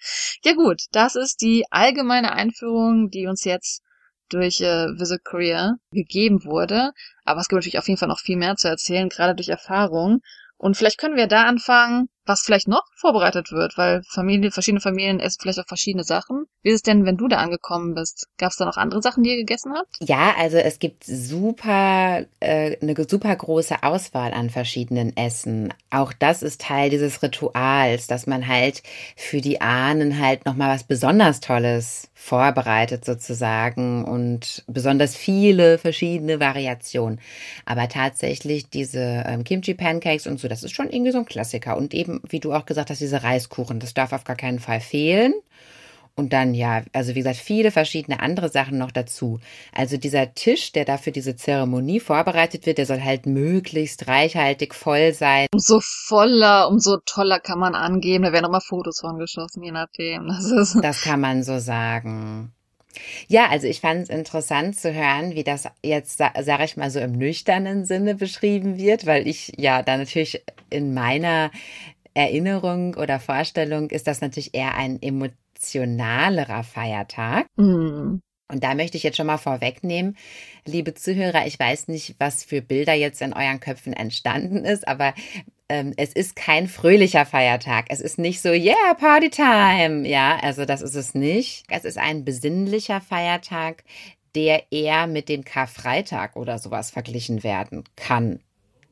Ja 0.45 0.55
gut, 0.55 0.83
das 0.93 1.17
ist 1.17 1.41
die 1.41 1.65
allgemeine 1.71 2.33
Einführung, 2.33 3.11
die 3.11 3.27
uns 3.27 3.45
jetzt 3.45 3.83
durch 4.29 4.61
äh, 4.61 4.87
Visit 4.99 5.25
Korea 5.25 5.75
gegeben 5.93 6.45
wurde. 6.45 6.93
Aber 7.25 7.41
es 7.41 7.49
gibt 7.49 7.59
natürlich 7.59 7.79
auf 7.79 7.89
jeden 7.89 7.99
Fall 7.99 8.09
noch 8.09 8.21
viel 8.21 8.37
mehr 8.37 8.57
zu 8.57 8.69
erzählen, 8.69 9.09
gerade 9.09 9.35
durch 9.35 9.49
Erfahrung. 9.49 10.21
Und 10.57 10.77
vielleicht 10.77 10.99
können 10.99 11.17
wir 11.17 11.27
da 11.27 11.45
anfangen, 11.45 12.09
was 12.25 12.43
vielleicht 12.43 12.69
noch 12.69 12.85
vorbereitet 12.95 13.51
wird, 13.53 13.77
weil 13.77 14.03
Familie, 14.09 14.51
verschiedene 14.51 14.81
Familien 14.81 15.21
essen 15.21 15.39
vielleicht 15.41 15.59
auch 15.59 15.67
verschiedene 15.67 16.05
Sachen. 16.05 16.47
Wie 16.63 16.71
ist 16.71 16.77
es 16.77 16.83
denn, 16.83 17.05
wenn 17.05 17.17
du 17.17 17.29
da 17.29 17.39
angekommen 17.39 17.95
bist? 17.95 18.29
Gab 18.39 18.51
es 18.51 18.57
da 18.57 18.65
noch 18.65 18.77
andere 18.77 19.03
Sachen, 19.03 19.25
die 19.25 19.31
ihr 19.31 19.37
gegessen 19.39 19.73
habt? 19.75 19.97
Ja, 20.01 20.35
also 20.39 20.57
es 20.59 20.79
gibt 20.79 21.05
super 21.05 22.25
äh, 22.41 22.77
eine 22.81 22.95
super 23.09 23.35
große 23.35 23.83
Auswahl 23.83 24.33
an 24.33 24.51
verschiedenen 24.51 25.17
Essen. 25.17 25.75
Auch 25.91 26.13
das 26.13 26.43
ist 26.43 26.61
Teil 26.61 26.91
dieses 26.91 27.23
Rituals, 27.23 28.07
dass 28.07 28.27
man 28.27 28.47
halt 28.47 28.83
für 29.17 29.41
die 29.41 29.61
Ahnen 29.61 30.21
halt 30.21 30.47
noch 30.47 30.55
mal 30.55 30.73
was 30.73 30.85
besonders 30.85 31.41
Tolles 31.41 32.09
vorbereitet 32.15 33.05
sozusagen 33.05 34.05
und 34.05 34.63
besonders 34.69 35.17
viele 35.17 35.79
verschiedene 35.79 36.39
Variationen. 36.39 37.21
Aber 37.65 37.89
tatsächlich 37.89 38.71
diese 38.71 39.25
ähm, 39.27 39.43
Kimchi 39.43 39.75
Pancakes 39.75 40.29
und 40.29 40.39
so, 40.39 40.47
das 40.47 40.63
ist 40.63 40.73
schon 40.73 40.89
irgendwie 40.91 41.11
so 41.11 41.19
ein 41.19 41.27
Klassiker 41.27 41.77
und 41.77 41.95
eben 41.95 42.12
wie 42.29 42.41
du 42.41 42.53
auch 42.53 42.67
gesagt 42.67 42.91
hast, 42.91 43.01
diese 43.01 43.23
Reiskuchen, 43.23 43.81
das 43.81 43.95
darf 43.95 44.13
auf 44.13 44.25
gar 44.25 44.37
keinen 44.37 44.59
Fall 44.59 44.81
fehlen. 44.81 45.35
Und 46.15 46.35
dann, 46.35 46.53
ja, 46.53 46.83
also 46.93 47.15
wie 47.15 47.21
gesagt, 47.21 47.39
viele 47.39 47.71
verschiedene 47.71 48.21
andere 48.21 48.51
Sachen 48.51 48.77
noch 48.77 48.91
dazu. 48.91 49.41
Also 49.75 49.97
dieser 49.97 50.35
Tisch, 50.35 50.73
der 50.73 50.85
da 50.85 50.99
für 50.99 51.11
diese 51.11 51.37
Zeremonie 51.37 52.01
vorbereitet 52.01 52.67
wird, 52.67 52.77
der 52.77 52.85
soll 52.85 53.01
halt 53.01 53.25
möglichst 53.25 54.09
reichhaltig 54.09 54.75
voll 54.75 55.15
sein. 55.15 55.47
Umso 55.53 55.81
voller, 55.81 56.69
umso 56.69 56.99
toller 57.07 57.41
kann 57.41 57.59
man 57.59 57.75
angeben. 57.75 58.25
Da 58.25 58.33
werden 58.33 58.45
auch 58.45 58.51
mal 58.51 58.61
Fotos 58.61 59.01
von 59.01 59.19
geschossen, 59.19 59.63
je 59.63 59.73
nachdem. 59.73 60.29
Das, 60.29 60.51
ist 60.51 60.79
das 60.83 61.01
kann 61.01 61.21
man 61.21 61.43
so 61.43 61.59
sagen. 61.59 62.53
Ja, 63.27 63.49
also 63.49 63.67
ich 63.67 63.81
fand 63.81 64.03
es 64.03 64.09
interessant 64.11 64.79
zu 64.79 64.93
hören, 64.93 65.35
wie 65.35 65.45
das 65.45 65.67
jetzt, 65.83 66.19
sage 66.19 66.65
ich 66.65 66.77
mal, 66.77 66.91
so 66.91 67.01
im 67.01 67.13
nüchternen 67.13 67.87
Sinne 67.87 68.15
beschrieben 68.15 68.77
wird, 68.77 69.07
weil 69.07 69.27
ich 69.27 69.53
ja 69.57 69.83
da 69.83 69.97
natürlich 69.97 70.43
in 70.69 70.93
meiner 70.93 71.51
Erinnerung 72.15 72.95
oder 72.95 73.21
Vorstellung 73.21 73.91
ist 73.91 74.07
das 74.07 74.21
natürlich 74.21 74.55
eher 74.55 74.75
ein 74.75 75.01
emotionalerer 75.01 76.65
Feiertag. 76.65 77.47
Mm. 77.57 78.19
Und 78.49 78.63
da 78.63 78.75
möchte 78.75 78.99
ich 78.99 79.03
jetzt 79.03 79.17
schon 79.17 79.27
mal 79.27 79.39
vorwegnehmen, 79.39 80.17
liebe 80.67 80.93
Zuhörer, 80.93 81.47
ich 81.47 81.59
weiß 81.59 81.89
nicht, 81.89 82.17
was 82.19 82.45
für 82.45 82.61
Bilder 82.61 82.93
jetzt 82.93 83.23
in 83.23 83.33
euren 83.33 83.61
Köpfen 83.61 83.95
entstanden 83.95 84.67
ist, 84.67 84.87
aber 84.87 85.15
ähm, 85.71 85.95
es 85.97 86.13
ist 86.13 86.37
kein 86.37 86.69
fröhlicher 86.69 87.25
Feiertag. 87.25 87.87
Es 87.89 88.03
ist 88.03 88.19
nicht 88.19 88.43
so, 88.43 88.51
yeah, 88.51 88.95
Party 88.99 89.31
time. 89.31 90.07
Ja, 90.07 90.39
also 90.43 90.67
das 90.67 90.83
ist 90.83 90.97
es 90.97 91.15
nicht. 91.15 91.65
Es 91.71 91.87
ist 91.87 91.97
ein 91.97 92.27
besinnlicher 92.27 93.01
Feiertag, 93.01 93.85
der 94.35 94.71
eher 94.71 95.07
mit 95.07 95.31
dem 95.31 95.45
Karfreitag 95.45 96.37
oder 96.37 96.59
sowas 96.59 96.91
verglichen 96.91 97.43
werden 97.43 97.85
kann 97.97 98.41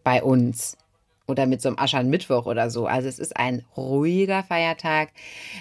bei 0.04 0.22
uns 0.22 0.78
oder 1.31 1.47
mit 1.47 1.62
so 1.62 1.69
einem 1.69 1.79
Aschernmittwoch 1.79 2.47
oder 2.47 2.71
so. 2.71 2.87
Also 2.87 3.09
es 3.09 3.19
ist 3.19 3.37
ein 3.37 3.64
ruhiger 3.77 4.43
Feiertag, 4.43 5.11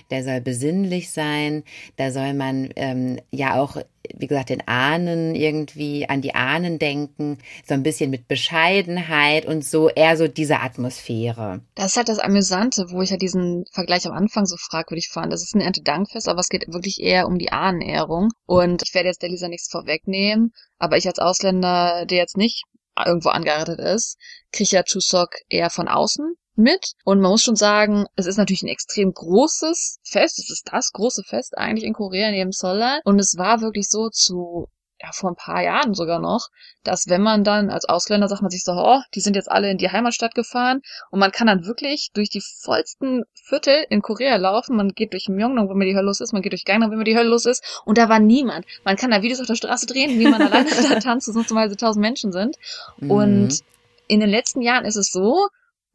der 0.09 0.23
soll 0.23 0.41
besinnlich 0.41 1.11
sein, 1.11 1.63
da 1.95 2.11
soll 2.11 2.33
man 2.33 2.69
ähm, 2.75 3.19
ja 3.31 3.59
auch, 3.61 3.77
wie 4.15 4.27
gesagt, 4.27 4.49
den 4.49 4.67
Ahnen 4.67 5.35
irgendwie 5.35 6.09
an 6.09 6.21
die 6.21 6.35
Ahnen 6.35 6.79
denken, 6.79 7.37
so 7.67 7.73
ein 7.73 7.83
bisschen 7.83 8.09
mit 8.09 8.27
Bescheidenheit 8.27 9.45
und 9.45 9.63
so 9.63 9.89
eher 9.89 10.17
so 10.17 10.27
diese 10.27 10.59
Atmosphäre. 10.59 11.61
Das 11.75 11.91
ist 11.91 11.97
halt 11.97 12.09
das 12.09 12.19
Amüsante, 12.19 12.87
wo 12.89 13.01
ich 13.01 13.11
ja 13.11 13.17
diesen 13.17 13.65
Vergleich 13.71 14.07
am 14.07 14.13
Anfang 14.13 14.45
so 14.45 14.55
fragwürdig 14.57 15.09
fand. 15.09 15.31
Das 15.31 15.43
ist 15.43 15.55
ein 15.55 15.61
Erntedankfest, 15.61 16.27
aber 16.27 16.39
es 16.39 16.49
geht 16.49 16.65
wirklich 16.67 16.99
eher 16.99 17.27
um 17.27 17.37
die 17.37 17.51
Ahnenehrung. 17.51 18.29
Und 18.45 18.81
ich 18.83 18.93
werde 18.93 19.09
jetzt 19.09 19.21
der 19.21 19.29
Lisa 19.29 19.47
nichts 19.47 19.69
vorwegnehmen, 19.69 20.51
aber 20.79 20.97
ich 20.97 21.07
als 21.07 21.19
Ausländer, 21.19 22.05
der 22.05 22.17
jetzt 22.17 22.37
nicht 22.37 22.63
irgendwo 23.05 23.29
angeheiratet 23.29 23.79
ist, 23.79 24.17
kriegt 24.51 24.71
ja 24.71 24.83
Chuseok 24.83 25.29
eher 25.49 25.69
von 25.69 25.87
außen 25.87 26.35
mit. 26.55 26.93
Und 27.05 27.21
man 27.21 27.31
muss 27.31 27.43
schon 27.43 27.55
sagen, 27.55 28.05
es 28.15 28.25
ist 28.25 28.37
natürlich 28.37 28.63
ein 28.63 28.69
extrem 28.69 29.11
großes 29.11 29.99
Fest. 30.03 30.39
Es 30.39 30.49
ist 30.49 30.69
das 30.71 30.91
große 30.91 31.23
Fest 31.23 31.57
eigentlich 31.57 31.85
in 31.85 31.93
Korea 31.93 32.31
neben 32.31 32.51
Seoul. 32.51 32.99
Und 33.05 33.19
es 33.19 33.35
war 33.37 33.61
wirklich 33.61 33.87
so 33.89 34.09
zu 34.09 34.67
ja, 35.01 35.11
vor 35.13 35.31
ein 35.31 35.35
paar 35.35 35.61
Jahren 35.63 35.93
sogar 35.93 36.19
noch, 36.19 36.49
dass 36.83 37.07
wenn 37.07 37.21
man 37.21 37.43
dann 37.43 37.69
als 37.69 37.85
Ausländer 37.85 38.27
sagt 38.27 38.41
man 38.41 38.51
sich 38.51 38.63
so, 38.63 38.73
oh, 38.73 38.99
die 39.15 39.21
sind 39.21 39.35
jetzt 39.35 39.49
alle 39.49 39.71
in 39.71 39.77
die 39.77 39.89
Heimatstadt 39.89 40.35
gefahren 40.35 40.81
und 41.09 41.19
man 41.19 41.31
kann 41.31 41.47
dann 41.47 41.65
wirklich 41.65 42.09
durch 42.13 42.29
die 42.29 42.41
vollsten 42.41 43.23
Viertel 43.33 43.85
in 43.89 44.01
Korea 44.01 44.35
laufen. 44.35 44.75
Man 44.75 44.89
geht 44.89 45.13
durch 45.13 45.29
Myeongdong, 45.29 45.69
wo 45.69 45.73
mir 45.73 45.85
die 45.85 45.95
Hölle 45.95 46.07
los 46.07 46.19
ist, 46.19 46.33
man 46.33 46.41
geht 46.41 46.51
durch 46.51 46.65
Gangnam, 46.65 46.91
wo 46.91 46.95
mir 46.95 47.05
die 47.05 47.17
Hölle 47.17 47.29
los 47.29 47.45
ist 47.45 47.81
und 47.85 47.97
da 47.97 48.09
war 48.09 48.19
niemand. 48.19 48.65
Man 48.83 48.97
kann 48.97 49.11
da 49.11 49.21
Videos 49.21 49.39
auf 49.39 49.47
der 49.47 49.55
Straße 49.55 49.85
drehen, 49.85 50.19
wie 50.19 50.27
man 50.27 50.41
alleine 50.41 50.69
da 50.89 50.99
tanzt, 50.99 51.27
wo 51.29 51.31
sonst 51.31 51.51
mal 51.51 51.69
so 51.69 51.75
tausend 51.75 52.01
Menschen 52.01 52.31
sind. 52.31 52.57
Mhm. 52.97 53.11
Und 53.11 53.59
in 54.07 54.19
den 54.19 54.29
letzten 54.29 54.61
Jahren 54.61 54.85
ist 54.85 54.97
es 54.97 55.11
so, 55.11 55.47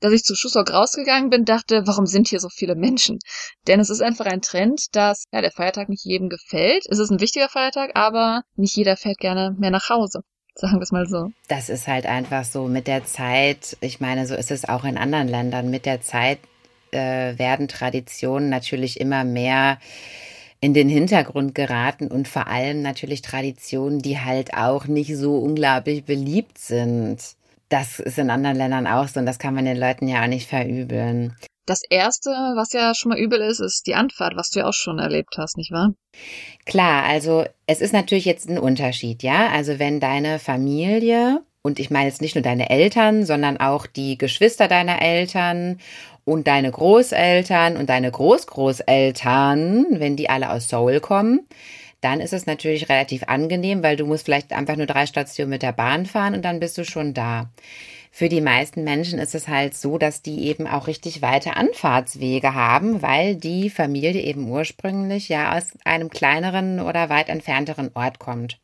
dass 0.05 0.13
ich 0.13 0.23
zu 0.23 0.35
Schussok 0.35 0.71
rausgegangen 0.71 1.31
bin, 1.31 1.47
dachte, 1.47 1.87
warum 1.87 2.05
sind 2.05 2.29
hier 2.29 2.39
so 2.39 2.51
viele 2.51 2.75
Menschen? 2.75 3.19
Denn 3.67 3.81
es 3.81 3.89
ist 3.89 4.03
einfach 4.03 4.27
ein 4.27 4.43
Trend, 4.43 4.95
dass 4.95 5.25
ja, 5.33 5.41
der 5.41 5.51
Feiertag 5.51 5.89
nicht 5.89 6.05
jedem 6.05 6.29
gefällt. 6.29 6.85
Es 6.91 6.99
ist 6.99 7.11
ein 7.11 7.21
wichtiger 7.21 7.49
Feiertag, 7.49 7.93
aber 7.95 8.43
nicht 8.55 8.77
jeder 8.77 8.99
fährt 8.99 9.17
gerne 9.17 9.57
mehr 9.59 9.71
nach 9.71 9.89
Hause. 9.89 10.21
Sagen 10.57 10.75
wir 10.75 10.83
es 10.83 10.93
mal 10.93 11.07
so. 11.07 11.31
Das 11.49 11.71
ist 11.71 11.89
halt 11.89 12.05
einfach 12.05 12.45
so 12.45 12.69
mit 12.69 12.87
der 12.87 13.07
Zeit. 13.07 13.79
Ich 13.81 13.99
meine, 13.99 14.27
so 14.27 14.35
ist 14.35 14.51
es 14.51 14.69
auch 14.69 14.85
in 14.85 14.99
anderen 14.99 15.27
Ländern. 15.27 15.71
Mit 15.71 15.87
der 15.87 16.03
Zeit 16.03 16.39
äh, 16.91 17.39
werden 17.39 17.67
Traditionen 17.67 18.51
natürlich 18.51 19.01
immer 19.01 19.25
mehr 19.25 19.79
in 20.61 20.75
den 20.75 20.91
Hintergrund 20.91 21.55
geraten 21.55 22.09
und 22.09 22.29
vor 22.29 22.47
allem 22.47 22.83
natürlich 22.83 23.23
Traditionen, 23.23 24.01
die 24.01 24.21
halt 24.21 24.53
auch 24.53 24.85
nicht 24.85 25.17
so 25.17 25.39
unglaublich 25.39 26.05
beliebt 26.05 26.59
sind 26.59 27.37
das 27.75 27.99
ist 27.99 28.19
in 28.19 28.31
anderen 28.31 28.57
Ländern 28.57 28.87
auch 28.87 29.09
so 29.09 29.19
und 29.19 29.27
das 29.27 29.41
kann 29.41 29.53
man 29.53 29.65
den 29.65 29.77
Leuten 29.77 30.07
ja 30.07 30.23
auch 30.23 30.29
nicht 30.29 30.49
verübeln. 30.49 31.37
Das 31.67 31.83
erste, 31.91 32.31
was 32.31 32.73
ja 32.73 32.95
schon 32.95 33.11
mal 33.11 33.19
übel 33.19 33.41
ist, 33.41 33.59
ist 33.59 33.89
die 33.89 33.97
Anfahrt, 33.97 34.37
was 34.37 34.51
du 34.51 34.61
ja 34.61 34.69
auch 34.69 34.75
schon 34.75 35.01
erlebt 35.01 35.35
hast, 35.39 35.57
nicht 35.57 35.73
wahr? 35.73 35.93
Klar, 36.67 37.05
also 37.05 37.45
es 37.67 37.81
ist 37.81 37.93
natürlich 37.93 38.27
jetzt 38.27 38.49
ein 38.49 38.59
Unterschied, 38.59 39.25
ja. 39.25 39.49
Also 39.49 39.81
wenn 39.81 39.99
deine 39.99 40.39
Familie, 40.39 41.43
und 41.63 41.81
ich 41.81 41.91
meine 41.91 42.07
jetzt 42.07 42.21
nicht 42.21 42.37
nur 42.37 42.43
deine 42.43 42.71
Eltern, 42.71 43.27
sondern 43.27 43.57
auch 43.57 43.87
die 43.87 44.19
Geschwister 44.19 44.69
deiner 44.69 45.03
Eltern 45.03 45.81
und 46.25 46.47
deine 46.47 46.71
Großeltern 46.71 47.77
und 47.77 47.89
deine 47.89 48.11
Großgroßeltern, 48.13 49.87
wenn 49.99 50.15
die 50.15 50.31
alle 50.31 50.51
aus 50.51 50.69
Seoul 50.69 51.01
kommen, 51.01 51.49
dann 52.05 52.21
ist 52.21 52.33
es 52.33 52.47
natürlich 52.47 52.89
relativ 52.89 53.25
angenehm, 53.25 53.83
weil 53.83 53.97
du 53.97 54.07
musst 54.07 54.27
vielleicht 54.27 54.53
einfach 54.53 54.77
nur 54.77 54.87
drei 54.87 55.07
Stationen 55.07 55.51
mit 55.51 55.63
der 55.63 55.73
Bahn 55.73 56.07
fahren 56.07 56.35
und 56.35 56.45
dann 56.45 56.61
bist 56.61 56.77
du 56.77 56.85
schon 56.85 57.15
da. 57.15 57.49
Für 58.11 58.29
die 58.29 58.41
meisten 58.41 58.85
Menschen 58.85 59.19
ist 59.19 59.35
es 59.35 59.49
halt 59.49 59.75
so, 59.75 59.99
dass 59.99 60.23
die 60.23 60.45
eben 60.45 60.69
auch 60.69 60.87
richtig 60.87 61.21
weite 61.21 61.57
Anfahrtswege 61.57 62.55
haben, 62.55 63.03
weil 63.03 63.35
die 63.35 63.71
Familie 63.71 64.23
eben 64.23 64.49
ursprünglich 64.49 65.29
ja 65.29 65.57
aus 65.57 65.73
einem 65.85 66.11
kleineren 66.11 66.79
oder 66.79 67.09
weit 67.09 67.29
entfernteren 67.29 67.91
Ort 67.95 68.21
kommt. 68.21 68.61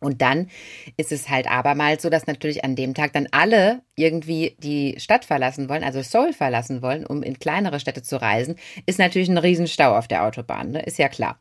Und 0.00 0.22
dann 0.22 0.48
ist 0.96 1.12
es 1.12 1.28
halt 1.28 1.50
abermals 1.50 2.02
so, 2.02 2.10
dass 2.10 2.26
natürlich 2.26 2.64
an 2.64 2.76
dem 2.76 2.94
Tag 2.94 3.12
dann 3.12 3.28
alle 3.32 3.82
irgendwie 3.96 4.56
die 4.58 4.94
Stadt 4.98 5.24
verlassen 5.24 5.68
wollen, 5.68 5.82
also 5.82 6.00
Seoul 6.02 6.32
verlassen 6.32 6.82
wollen, 6.82 7.04
um 7.04 7.22
in 7.22 7.38
kleinere 7.38 7.80
Städte 7.80 8.02
zu 8.02 8.20
reisen, 8.20 8.56
ist 8.86 8.98
natürlich 8.98 9.28
ein 9.28 9.38
Riesenstau 9.38 9.96
auf 9.96 10.06
der 10.06 10.24
Autobahn, 10.24 10.70
ne? 10.70 10.82
ist 10.82 10.98
ja 10.98 11.08
klar. 11.08 11.40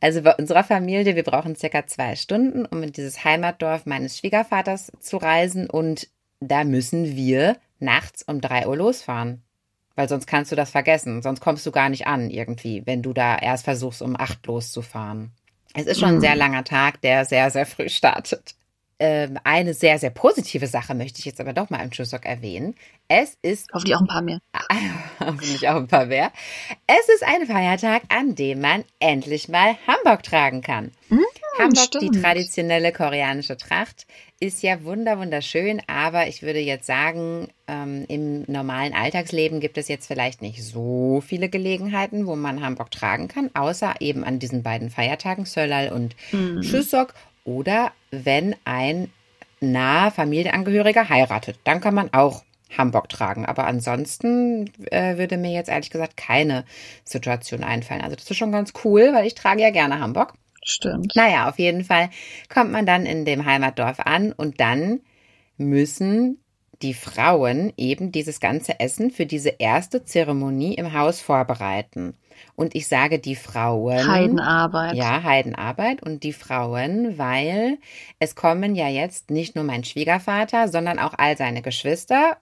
Also 0.00 0.22
bei 0.22 0.34
unserer 0.36 0.62
Familie, 0.62 1.16
wir 1.16 1.24
brauchen 1.24 1.56
circa 1.56 1.86
zwei 1.86 2.14
Stunden, 2.14 2.66
um 2.66 2.82
in 2.82 2.92
dieses 2.92 3.24
Heimatdorf 3.24 3.84
meines 3.84 4.18
Schwiegervaters 4.18 4.92
zu 5.00 5.16
reisen 5.16 5.68
und 5.68 6.08
da 6.40 6.62
müssen 6.62 7.16
wir 7.16 7.56
nachts 7.80 8.22
um 8.22 8.40
drei 8.40 8.66
Uhr 8.66 8.76
losfahren. 8.76 9.42
Weil 9.96 10.08
sonst 10.08 10.26
kannst 10.26 10.52
du 10.52 10.56
das 10.56 10.70
vergessen, 10.70 11.22
sonst 11.22 11.40
kommst 11.40 11.66
du 11.66 11.72
gar 11.72 11.88
nicht 11.88 12.06
an 12.06 12.30
irgendwie, 12.30 12.86
wenn 12.86 13.02
du 13.02 13.12
da 13.12 13.36
erst 13.36 13.64
versuchst, 13.64 14.00
um 14.00 14.14
acht 14.16 14.46
loszufahren. 14.46 15.32
Es 15.74 15.86
ist 15.86 16.00
schon 16.00 16.08
ein 16.10 16.20
sehr 16.20 16.32
mhm. 16.32 16.38
langer 16.38 16.64
Tag, 16.64 17.00
der 17.02 17.24
sehr, 17.24 17.50
sehr 17.50 17.66
früh 17.66 17.88
startet. 17.88 18.54
Ähm, 19.00 19.38
eine 19.44 19.74
sehr, 19.74 19.98
sehr 19.98 20.10
positive 20.10 20.66
Sache 20.66 20.92
möchte 20.92 21.20
ich 21.20 21.24
jetzt 21.24 21.40
aber 21.40 21.52
doch 21.52 21.70
mal 21.70 21.80
im 21.82 21.90
Chuseok 21.90 22.26
erwähnen. 22.26 22.74
Es 23.06 23.38
ist. 23.42 23.70
Hoffentlich 23.72 23.94
auch 23.94 24.00
ein 24.00 24.08
paar 24.08 24.22
mehr. 24.22 24.40
Hoffentlich 25.20 25.68
auch 25.68 25.76
ein 25.76 25.86
paar 25.86 26.06
mehr. 26.06 26.32
Es 26.88 27.08
ist 27.08 27.22
ein 27.22 27.46
Feiertag, 27.46 28.02
an 28.08 28.34
dem 28.34 28.60
man 28.60 28.84
endlich 28.98 29.48
mal 29.48 29.76
Hamburg 29.86 30.24
tragen 30.24 30.62
kann. 30.62 30.90
Mhm, 31.10 31.24
Hamburg, 31.58 31.84
stimmt. 31.84 32.14
die 32.14 32.20
traditionelle 32.20 32.92
koreanische 32.92 33.56
Tracht, 33.56 34.06
ist 34.40 34.62
ja 34.62 34.84
wunder 34.84 35.18
wunderschön, 35.18 35.82
aber 35.86 36.28
ich 36.28 36.42
würde 36.42 36.60
jetzt 36.60 36.86
sagen, 36.86 37.48
ähm, 37.66 38.04
im 38.08 38.44
normalen 38.46 38.94
Alltagsleben 38.94 39.60
gibt 39.60 39.78
es 39.78 39.88
jetzt 39.88 40.06
vielleicht 40.06 40.42
nicht 40.42 40.62
so 40.62 41.22
viele 41.26 41.48
Gelegenheiten, 41.48 42.26
wo 42.26 42.36
man 42.36 42.62
Hamburg 42.62 42.90
tragen 42.90 43.28
kann, 43.28 43.50
außer 43.54 43.94
eben 44.00 44.24
an 44.24 44.38
diesen 44.38 44.62
beiden 44.62 44.90
Feiertagen, 44.90 45.44
Sölal 45.44 45.90
und 45.92 46.14
mhm. 46.32 46.62
Chuseok 46.62 47.14
oder 47.44 47.92
wenn 48.10 48.54
ein 48.64 49.10
naher 49.60 50.10
Familienangehöriger 50.10 51.08
heiratet, 51.08 51.58
dann 51.64 51.80
kann 51.80 51.94
man 51.94 52.12
auch 52.12 52.44
Hamburg 52.76 53.08
tragen. 53.08 53.46
Aber 53.46 53.66
ansonsten 53.66 54.70
äh, 54.90 55.16
würde 55.16 55.36
mir 55.36 55.52
jetzt 55.52 55.68
ehrlich 55.68 55.90
gesagt 55.90 56.16
keine 56.16 56.64
Situation 57.04 57.64
einfallen. 57.64 58.02
Also 58.02 58.16
das 58.16 58.30
ist 58.30 58.36
schon 58.36 58.52
ganz 58.52 58.72
cool, 58.84 59.12
weil 59.12 59.26
ich 59.26 59.34
trage 59.34 59.62
ja 59.62 59.70
gerne 59.70 60.00
Hamburg. 60.00 60.34
Stimmt. 60.70 61.16
Naja, 61.16 61.48
auf 61.48 61.58
jeden 61.58 61.84
Fall 61.84 62.10
kommt 62.52 62.70
man 62.70 62.86
dann 62.86 63.06
in 63.06 63.24
dem 63.24 63.44
Heimatdorf 63.44 64.00
an 64.00 64.32
und 64.32 64.60
dann 64.60 65.00
müssen 65.56 66.38
die 66.82 66.94
Frauen 66.94 67.72
eben 67.76 68.12
dieses 68.12 68.38
ganze 68.38 68.78
Essen 68.78 69.10
für 69.10 69.26
diese 69.26 69.48
erste 69.48 70.04
Zeremonie 70.04 70.74
im 70.74 70.92
Haus 70.92 71.20
vorbereiten. 71.20 72.14
Und 72.54 72.76
ich 72.76 72.86
sage 72.86 73.18
die 73.18 73.34
Frauen. 73.34 74.06
Heidenarbeit. 74.06 74.94
Ja, 74.94 75.24
Heidenarbeit. 75.24 76.02
Und 76.02 76.22
die 76.22 76.32
Frauen, 76.32 77.18
weil 77.18 77.78
es 78.20 78.36
kommen 78.36 78.76
ja 78.76 78.88
jetzt 78.88 79.30
nicht 79.30 79.56
nur 79.56 79.64
mein 79.64 79.82
Schwiegervater, 79.82 80.68
sondern 80.68 81.00
auch 81.00 81.14
all 81.16 81.36
seine 81.36 81.62
Geschwister 81.62 82.36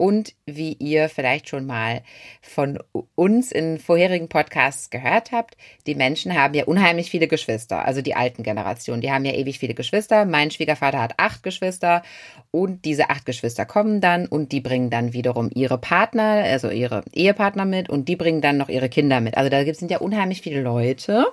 und 0.00 0.34
wie 0.46 0.72
ihr 0.72 1.10
vielleicht 1.10 1.50
schon 1.50 1.66
mal 1.66 2.00
von 2.40 2.78
uns 3.16 3.52
in 3.52 3.78
vorherigen 3.78 4.30
Podcasts 4.30 4.88
gehört 4.88 5.30
habt, 5.30 5.58
die 5.86 5.94
Menschen 5.94 6.34
haben 6.34 6.54
ja 6.54 6.64
unheimlich 6.64 7.10
viele 7.10 7.28
Geschwister, 7.28 7.84
also 7.84 8.00
die 8.00 8.14
alten 8.14 8.42
Generationen. 8.42 9.02
Die 9.02 9.12
haben 9.12 9.26
ja 9.26 9.34
ewig 9.34 9.58
viele 9.58 9.74
Geschwister. 9.74 10.24
Mein 10.24 10.50
Schwiegervater 10.50 11.02
hat 11.02 11.14
acht 11.18 11.42
Geschwister 11.42 12.02
und 12.50 12.86
diese 12.86 13.10
acht 13.10 13.26
Geschwister 13.26 13.66
kommen 13.66 14.00
dann 14.00 14.24
und 14.24 14.52
die 14.52 14.62
bringen 14.62 14.88
dann 14.88 15.12
wiederum 15.12 15.50
ihre 15.54 15.76
Partner, 15.76 16.44
also 16.44 16.70
ihre 16.70 17.04
Ehepartner 17.12 17.66
mit 17.66 17.90
und 17.90 18.08
die 18.08 18.16
bringen 18.16 18.40
dann 18.40 18.56
noch 18.56 18.70
ihre 18.70 18.88
Kinder 18.88 19.20
mit. 19.20 19.36
Also 19.36 19.50
da 19.50 19.62
sind 19.74 19.90
ja 19.90 19.98
unheimlich 19.98 20.40
viele 20.40 20.62
Leute. 20.62 21.26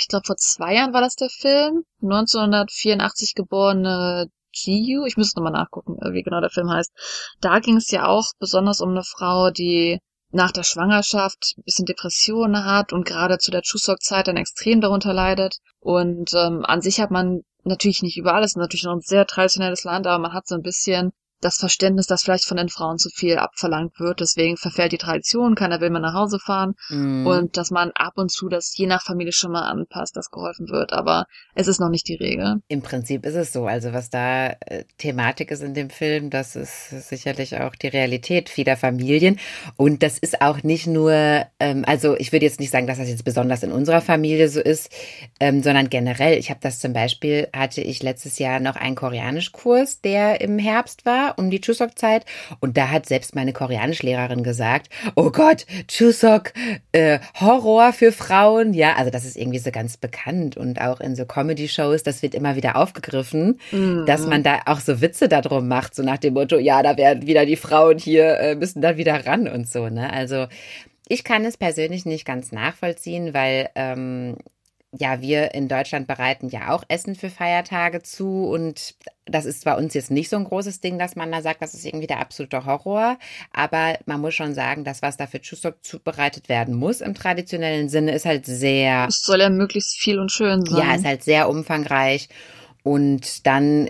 Ich 0.00 0.06
glaube, 0.06 0.24
vor 0.24 0.36
zwei 0.36 0.74
Jahren 0.74 0.92
war 0.92 1.00
das 1.00 1.16
der 1.16 1.30
Film. 1.30 1.82
1984 2.00 3.34
geborene 3.34 4.30
Jiyu, 4.52 5.04
ich 5.04 5.16
müsste 5.16 5.38
nochmal 5.40 5.52
nachgucken, 5.52 5.98
äh, 6.00 6.12
wie 6.12 6.22
genau 6.22 6.40
der 6.40 6.50
Film 6.50 6.70
heißt. 6.70 6.92
Da 7.40 7.58
ging 7.60 7.76
es 7.76 7.90
ja 7.90 8.06
auch 8.06 8.26
besonders 8.38 8.80
um 8.80 8.90
eine 8.90 9.04
Frau, 9.04 9.50
die 9.50 9.98
nach 10.30 10.52
der 10.52 10.62
Schwangerschaft 10.62 11.54
ein 11.56 11.62
bisschen 11.64 11.86
Depressionen 11.86 12.64
hat 12.64 12.92
und 12.92 13.06
gerade 13.06 13.38
zu 13.38 13.50
der 13.50 13.62
Chuseok-Zeit 13.62 14.28
dann 14.28 14.36
extrem 14.36 14.80
darunter 14.80 15.12
leidet. 15.12 15.56
Und 15.80 16.32
ähm, 16.34 16.64
an 16.64 16.80
sich 16.80 17.00
hat 17.00 17.10
man 17.10 17.42
natürlich 17.64 18.02
nicht 18.02 18.18
überall, 18.18 18.42
es 18.42 18.52
ist 18.52 18.56
natürlich 18.56 18.84
noch 18.84 18.94
ein 18.94 19.00
sehr 19.00 19.26
traditionelles 19.26 19.84
Land, 19.84 20.06
aber 20.06 20.18
man 20.18 20.32
hat 20.32 20.46
so 20.46 20.54
ein 20.54 20.62
bisschen 20.62 21.12
das 21.40 21.56
Verständnis, 21.56 22.06
dass 22.06 22.22
vielleicht 22.22 22.44
von 22.44 22.56
den 22.56 22.68
Frauen 22.68 22.98
zu 22.98 23.10
viel 23.10 23.38
abverlangt 23.38 24.00
wird. 24.00 24.20
Deswegen 24.20 24.56
verfällt 24.56 24.92
die 24.92 24.98
Tradition, 24.98 25.54
keiner 25.54 25.80
will 25.80 25.90
mehr 25.90 26.00
nach 26.00 26.14
Hause 26.14 26.38
fahren. 26.38 26.74
Mm. 26.88 27.26
Und 27.26 27.56
dass 27.56 27.70
man 27.70 27.92
ab 27.94 28.14
und 28.16 28.30
zu 28.30 28.48
das 28.48 28.76
je 28.76 28.86
nach 28.86 29.02
Familie 29.02 29.32
schon 29.32 29.52
mal 29.52 29.68
anpasst, 29.68 30.16
dass 30.16 30.30
geholfen 30.30 30.68
wird. 30.68 30.92
Aber 30.92 31.26
es 31.54 31.68
ist 31.68 31.80
noch 31.80 31.90
nicht 31.90 32.08
die 32.08 32.16
Regel. 32.16 32.56
Im 32.68 32.82
Prinzip 32.82 33.24
ist 33.24 33.34
es 33.34 33.52
so. 33.52 33.66
Also 33.66 33.92
was 33.92 34.10
da 34.10 34.48
äh, 34.48 34.84
Thematik 34.98 35.50
ist 35.50 35.62
in 35.62 35.74
dem 35.74 35.90
Film, 35.90 36.30
das 36.30 36.56
ist 36.56 37.08
sicherlich 37.08 37.58
auch 37.60 37.74
die 37.74 37.88
Realität 37.88 38.48
vieler 38.48 38.76
Familien. 38.76 39.38
Und 39.76 40.02
das 40.02 40.18
ist 40.18 40.42
auch 40.42 40.62
nicht 40.62 40.86
nur, 40.86 41.12
ähm, 41.60 41.84
also 41.86 42.16
ich 42.16 42.32
würde 42.32 42.46
jetzt 42.46 42.60
nicht 42.60 42.70
sagen, 42.70 42.86
dass 42.86 42.98
das 42.98 43.08
jetzt 43.08 43.24
besonders 43.24 43.62
in 43.62 43.72
unserer 43.72 44.00
Familie 44.00 44.48
so 44.48 44.60
ist, 44.60 44.90
ähm, 45.38 45.62
sondern 45.62 45.88
generell. 45.88 46.38
Ich 46.38 46.50
habe 46.50 46.60
das 46.62 46.80
zum 46.80 46.92
Beispiel, 46.92 47.48
hatte 47.54 47.80
ich 47.80 48.02
letztes 48.02 48.38
Jahr 48.38 48.58
noch 48.58 48.76
einen 48.76 48.96
Koreanischkurs, 48.96 50.00
der 50.00 50.40
im 50.40 50.58
Herbst 50.58 51.06
war 51.06 51.27
um 51.36 51.50
die 51.50 51.60
Chuseok-Zeit. 51.60 52.24
Und 52.60 52.76
da 52.76 52.90
hat 52.90 53.06
selbst 53.06 53.34
meine 53.34 53.52
Koreanischlehrerin 53.52 54.42
gesagt, 54.42 54.88
oh 55.14 55.30
Gott, 55.30 55.66
Chuseok, 55.88 56.52
äh, 56.92 57.18
Horror 57.40 57.92
für 57.92 58.12
Frauen. 58.12 58.74
Ja, 58.74 58.96
also 58.96 59.10
das 59.10 59.24
ist 59.24 59.36
irgendwie 59.36 59.58
so 59.58 59.70
ganz 59.70 59.96
bekannt. 59.96 60.56
Und 60.56 60.80
auch 60.80 61.00
in 61.00 61.16
so 61.16 61.24
Comedy-Shows, 61.24 62.02
das 62.02 62.22
wird 62.22 62.34
immer 62.34 62.56
wieder 62.56 62.76
aufgegriffen, 62.76 63.60
mhm. 63.72 64.04
dass 64.06 64.26
man 64.26 64.42
da 64.42 64.60
auch 64.66 64.80
so 64.80 65.00
Witze 65.00 65.28
darum 65.28 65.68
macht, 65.68 65.94
so 65.94 66.02
nach 66.02 66.18
dem 66.18 66.34
Motto, 66.34 66.58
ja, 66.58 66.82
da 66.82 66.96
werden 66.96 67.26
wieder 67.26 67.46
die 67.46 67.56
Frauen 67.56 67.98
hier, 67.98 68.38
äh, 68.38 68.54
müssen 68.54 68.80
dann 68.80 68.96
wieder 68.96 69.26
ran 69.26 69.48
und 69.48 69.68
so. 69.68 69.88
Ne? 69.88 70.12
Also 70.12 70.46
ich 71.08 71.24
kann 71.24 71.44
es 71.44 71.56
persönlich 71.56 72.04
nicht 72.04 72.24
ganz 72.24 72.52
nachvollziehen, 72.52 73.32
weil 73.32 73.70
ähm, 73.74 74.36
ja, 74.92 75.20
wir 75.20 75.54
in 75.54 75.68
Deutschland 75.68 76.06
bereiten 76.06 76.48
ja 76.48 76.70
auch 76.70 76.82
Essen 76.88 77.14
für 77.14 77.28
Feiertage 77.28 78.02
zu 78.02 78.46
und 78.46 78.94
das 79.26 79.44
ist 79.44 79.66
bei 79.66 79.76
uns 79.76 79.92
jetzt 79.92 80.10
nicht 80.10 80.30
so 80.30 80.36
ein 80.36 80.44
großes 80.44 80.80
Ding, 80.80 80.98
dass 80.98 81.14
man 81.14 81.30
da 81.30 81.42
sagt, 81.42 81.60
das 81.60 81.74
ist 81.74 81.84
irgendwie 81.84 82.06
der 82.06 82.20
absolute 82.20 82.64
Horror. 82.64 83.18
Aber 83.52 83.98
man 84.06 84.20
muss 84.20 84.34
schon 84.34 84.54
sagen, 84.54 84.84
das, 84.84 85.02
was 85.02 85.18
da 85.18 85.26
für 85.26 85.40
Chuseok 85.40 85.84
zubereitet 85.84 86.48
werden 86.48 86.74
muss 86.74 87.02
im 87.02 87.14
traditionellen 87.14 87.90
Sinne, 87.90 88.12
ist 88.12 88.24
halt 88.24 88.46
sehr. 88.46 89.06
Es 89.08 89.22
soll 89.24 89.40
ja 89.40 89.50
möglichst 89.50 89.98
viel 90.00 90.18
und 90.18 90.32
schön 90.32 90.64
sein. 90.64 90.78
Ja, 90.78 90.94
ist 90.94 91.04
halt 91.04 91.22
sehr 91.22 91.50
umfangreich. 91.50 92.30
Und 92.82 93.46
dann 93.46 93.88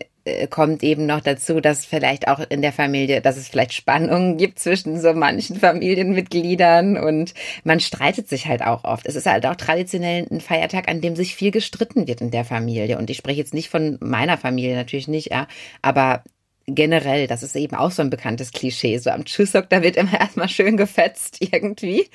kommt 0.51 0.83
eben 0.83 1.07
noch 1.07 1.21
dazu, 1.21 1.61
dass 1.61 1.85
vielleicht 1.85 2.29
auch 2.29 2.41
in 2.49 2.63
der 2.63 2.73
Familie, 2.73 3.21
dass 3.21 3.37
es 3.37 3.49
vielleicht 3.49 3.73
Spannungen 3.73 4.37
gibt 4.37 4.59
zwischen 4.59 5.01
so 5.01 5.13
manchen 5.13 5.57
Familienmitgliedern 5.57 6.97
und 6.97 7.35
man 7.65 7.81
streitet 7.81 8.29
sich 8.29 8.47
halt 8.47 8.63
auch 8.63 8.85
oft. 8.85 9.07
Es 9.07 9.17
ist 9.17 9.27
halt 9.27 9.47
auch 9.47 9.57
traditionell 9.57 10.27
ein 10.31 10.41
Feiertag, 10.41 10.89
an 10.89 11.01
dem 11.01 11.17
sich 11.17 11.35
viel 11.35 11.51
gestritten 11.51 12.07
wird 12.07 12.21
in 12.21 12.31
der 12.31 12.45
Familie. 12.45 12.99
Und 12.99 13.11
ich 13.11 13.17
spreche 13.17 13.39
jetzt 13.39 13.55
nicht 13.55 13.69
von 13.69 13.99
meiner 14.01 14.39
Familie 14.39 14.77
natürlich 14.77 15.09
nicht, 15.09 15.31
ja, 15.31 15.47
aber 15.83 16.23
generell, 16.75 17.27
das 17.27 17.43
ist 17.43 17.57
eben 17.57 17.77
auch 17.77 17.91
so 17.91 18.03
ein 18.03 18.11
bekanntes 18.11 18.53
Klischee. 18.53 18.99
So 18.99 19.11
am 19.11 19.25
Chuseok, 19.25 19.69
da 19.69 19.83
wird 19.83 19.97
immer 19.97 20.13
erstmal 20.21 20.49
schön 20.49 20.77
gefetzt 20.77 21.39
irgendwie 21.41 22.09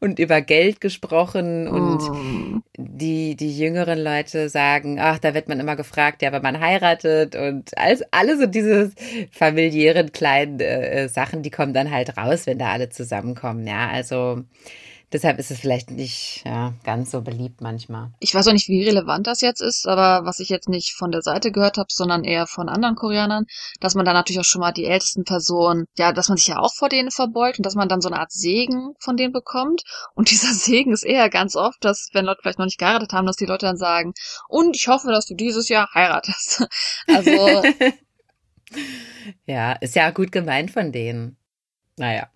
und 0.00 0.18
über 0.18 0.40
Geld 0.40 0.80
gesprochen 0.80 1.68
und 1.68 2.00
oh. 2.00 2.60
die, 2.76 3.36
die 3.36 3.58
jüngeren 3.58 3.98
Leute 3.98 4.48
sagen, 4.48 4.98
ach, 5.00 5.18
da 5.18 5.34
wird 5.34 5.48
man 5.48 5.60
immer 5.60 5.76
gefragt, 5.76 6.22
ja, 6.22 6.32
wenn 6.32 6.42
man 6.42 6.60
heiratet 6.60 7.36
und 7.36 7.76
alles, 7.78 8.02
alle 8.10 8.38
so 8.38 8.46
diese 8.46 8.92
familiären 9.30 10.12
kleinen 10.12 10.60
äh, 10.60 11.08
Sachen, 11.08 11.42
die 11.42 11.50
kommen 11.50 11.72
dann 11.72 11.90
halt 11.90 12.16
raus, 12.16 12.46
wenn 12.46 12.58
da 12.58 12.72
alle 12.72 12.88
zusammenkommen. 12.88 13.66
Ja, 13.66 13.88
also 13.88 14.44
Deshalb 15.12 15.40
ist 15.40 15.50
es 15.50 15.58
vielleicht 15.58 15.90
nicht 15.90 16.42
ja, 16.44 16.72
ganz 16.84 17.10
so 17.10 17.20
beliebt 17.20 17.60
manchmal. 17.60 18.12
Ich 18.20 18.32
weiß 18.32 18.46
auch 18.46 18.52
nicht, 18.52 18.68
wie 18.68 18.86
relevant 18.86 19.26
das 19.26 19.40
jetzt 19.40 19.60
ist, 19.60 19.88
aber 19.88 20.24
was 20.24 20.38
ich 20.38 20.48
jetzt 20.48 20.68
nicht 20.68 20.94
von 20.94 21.10
der 21.10 21.22
Seite 21.22 21.50
gehört 21.50 21.78
habe, 21.78 21.88
sondern 21.90 22.22
eher 22.22 22.46
von 22.46 22.68
anderen 22.68 22.94
Koreanern, 22.94 23.46
dass 23.80 23.96
man 23.96 24.04
dann 24.04 24.14
natürlich 24.14 24.38
auch 24.38 24.44
schon 24.44 24.60
mal 24.60 24.70
die 24.70 24.84
ältesten 24.84 25.24
Personen, 25.24 25.86
ja, 25.96 26.12
dass 26.12 26.28
man 26.28 26.38
sich 26.38 26.46
ja 26.46 26.60
auch 26.60 26.72
vor 26.72 26.88
denen 26.88 27.10
verbeugt 27.10 27.58
und 27.58 27.66
dass 27.66 27.74
man 27.74 27.88
dann 27.88 28.00
so 28.00 28.08
eine 28.08 28.20
Art 28.20 28.30
Segen 28.30 28.94
von 29.00 29.16
denen 29.16 29.32
bekommt. 29.32 29.82
Und 30.14 30.30
dieser 30.30 30.54
Segen 30.54 30.92
ist 30.92 31.04
eher 31.04 31.28
ganz 31.28 31.56
oft, 31.56 31.84
dass, 31.84 32.10
wenn 32.12 32.24
Leute 32.24 32.40
vielleicht 32.42 32.60
noch 32.60 32.66
nicht 32.66 32.78
geheiratet 32.78 33.12
haben, 33.12 33.26
dass 33.26 33.36
die 33.36 33.46
Leute 33.46 33.66
dann 33.66 33.78
sagen, 33.78 34.12
und 34.48 34.76
ich 34.76 34.86
hoffe, 34.86 35.08
dass 35.08 35.26
du 35.26 35.34
dieses 35.34 35.68
Jahr 35.68 35.88
heiratest. 35.94 36.66
Also. 37.08 37.62
ja, 39.46 39.72
ist 39.72 39.96
ja 39.96 40.10
gut 40.10 40.32
gemeint 40.32 40.70
von 40.70 40.92
denen. 40.92 41.39
Naja. 42.00 42.30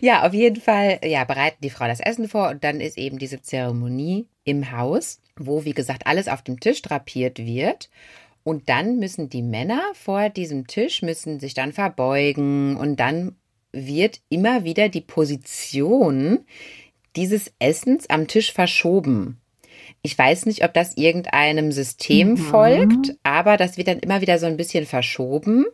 Ja, 0.00 0.24
auf 0.24 0.32
jeden 0.32 0.60
Fall, 0.60 1.00
ja, 1.02 1.24
bereiten 1.24 1.58
die 1.60 1.70
Frau 1.70 1.88
das 1.88 1.98
Essen 1.98 2.28
vor 2.28 2.50
und 2.50 2.62
dann 2.62 2.80
ist 2.80 2.96
eben 2.96 3.18
diese 3.18 3.42
Zeremonie 3.42 4.28
im 4.44 4.70
Haus, 4.70 5.20
wo, 5.36 5.64
wie 5.64 5.74
gesagt, 5.74 6.06
alles 6.06 6.28
auf 6.28 6.42
dem 6.42 6.60
Tisch 6.60 6.82
drapiert 6.82 7.38
wird. 7.40 7.90
Und 8.44 8.68
dann 8.68 9.00
müssen 9.00 9.28
die 9.28 9.42
Männer 9.42 9.82
vor 9.94 10.28
diesem 10.28 10.68
Tisch, 10.68 11.02
müssen 11.02 11.40
sich 11.40 11.52
dann 11.52 11.72
verbeugen 11.72 12.76
und 12.76 13.00
dann 13.00 13.34
wird 13.72 14.20
immer 14.28 14.62
wieder 14.62 14.88
die 14.88 15.00
Position 15.00 16.46
dieses 17.16 17.52
Essens 17.58 18.08
am 18.08 18.28
Tisch 18.28 18.52
verschoben. 18.52 19.40
Ich 20.02 20.16
weiß 20.16 20.46
nicht, 20.46 20.62
ob 20.62 20.72
das 20.74 20.96
irgendeinem 20.96 21.72
System 21.72 22.30
mhm. 22.30 22.36
folgt, 22.36 23.16
aber 23.24 23.56
das 23.56 23.76
wird 23.76 23.88
dann 23.88 23.98
immer 23.98 24.20
wieder 24.20 24.38
so 24.38 24.46
ein 24.46 24.56
bisschen 24.56 24.86
verschoben. 24.86 25.66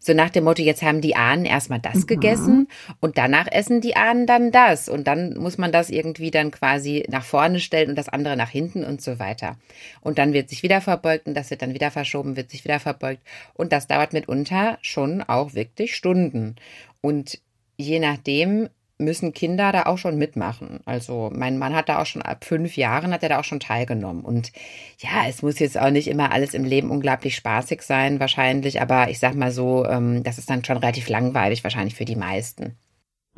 So 0.00 0.14
nach 0.14 0.30
dem 0.30 0.44
Motto, 0.44 0.62
jetzt 0.62 0.82
haben 0.82 1.00
die 1.00 1.16
Ahnen 1.16 1.44
erstmal 1.44 1.80
das 1.80 1.96
mhm. 1.96 2.06
gegessen 2.06 2.68
und 3.00 3.18
danach 3.18 3.46
essen 3.50 3.80
die 3.80 3.96
Ahnen 3.96 4.26
dann 4.26 4.50
das. 4.50 4.88
Und 4.88 5.06
dann 5.06 5.36
muss 5.36 5.58
man 5.58 5.72
das 5.72 5.90
irgendwie 5.90 6.30
dann 6.30 6.50
quasi 6.50 7.04
nach 7.08 7.24
vorne 7.24 7.60
stellen 7.60 7.90
und 7.90 7.96
das 7.96 8.08
andere 8.08 8.36
nach 8.36 8.50
hinten 8.50 8.84
und 8.84 9.02
so 9.02 9.18
weiter. 9.18 9.56
Und 10.00 10.18
dann 10.18 10.32
wird 10.32 10.48
sich 10.48 10.62
wieder 10.62 10.80
verbeugt 10.80 11.26
und 11.26 11.34
das 11.34 11.50
wird 11.50 11.62
dann 11.62 11.74
wieder 11.74 11.90
verschoben, 11.90 12.36
wird 12.36 12.50
sich 12.50 12.64
wieder 12.64 12.80
verbeugt. 12.80 13.22
Und 13.54 13.72
das 13.72 13.86
dauert 13.86 14.12
mitunter 14.12 14.78
schon 14.82 15.22
auch 15.22 15.54
wirklich 15.54 15.94
Stunden. 15.94 16.56
Und 17.00 17.40
je 17.76 17.98
nachdem, 18.00 18.68
müssen 18.98 19.32
Kinder 19.32 19.72
da 19.72 19.84
auch 19.86 19.98
schon 19.98 20.18
mitmachen. 20.18 20.80
Also 20.84 21.30
mein 21.32 21.56
Mann 21.58 21.74
hat 21.74 21.88
da 21.88 22.02
auch 22.02 22.06
schon 22.06 22.22
ab 22.22 22.44
fünf 22.44 22.76
Jahren 22.76 23.12
hat 23.12 23.22
er 23.22 23.28
da 23.28 23.38
auch 23.40 23.44
schon 23.44 23.60
teilgenommen. 23.60 24.24
Und 24.24 24.52
ja, 24.98 25.26
es 25.28 25.42
muss 25.42 25.58
jetzt 25.58 25.78
auch 25.78 25.90
nicht 25.90 26.08
immer 26.08 26.32
alles 26.32 26.54
im 26.54 26.64
Leben 26.64 26.90
unglaublich 26.90 27.36
spaßig 27.36 27.82
sein, 27.82 28.20
wahrscheinlich. 28.20 28.82
Aber 28.82 29.08
ich 29.08 29.18
sag 29.18 29.34
mal 29.34 29.52
so, 29.52 29.86
ähm, 29.86 30.22
das 30.24 30.38
ist 30.38 30.50
dann 30.50 30.64
schon 30.64 30.78
relativ 30.78 31.08
langweilig 31.08 31.62
wahrscheinlich 31.62 31.94
für 31.94 32.04
die 32.04 32.16
meisten. 32.16 32.76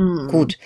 Mhm. 0.01 0.29
Gut, 0.29 0.59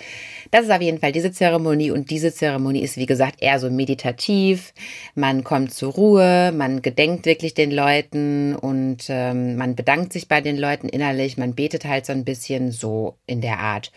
das 0.51 0.65
ist 0.65 0.71
auf 0.71 0.81
jeden 0.81 0.99
Fall 0.99 1.11
diese 1.11 1.31
Zeremonie 1.31 1.91
und 1.91 2.09
diese 2.09 2.33
Zeremonie 2.33 2.79
ist, 2.79 2.95
wie 2.95 3.05
gesagt, 3.05 3.41
eher 3.41 3.59
so 3.59 3.69
meditativ. 3.69 4.73
Man 5.13 5.43
kommt 5.43 5.73
zur 5.73 5.91
Ruhe, 5.91 6.53
man 6.55 6.81
gedenkt 6.81 7.25
wirklich 7.25 7.53
den 7.53 7.71
Leuten 7.71 8.55
und 8.55 9.07
ähm, 9.09 9.57
man 9.57 9.75
bedankt 9.75 10.13
sich 10.13 10.29
bei 10.29 10.39
den 10.39 10.57
Leuten 10.57 10.87
innerlich, 10.87 11.37
man 11.37 11.53
betet 11.53 11.83
halt 11.83 12.05
so 12.05 12.13
ein 12.13 12.23
bisschen 12.23 12.71
so 12.71 13.17
in 13.25 13.41
der 13.41 13.59
Art. 13.59 13.91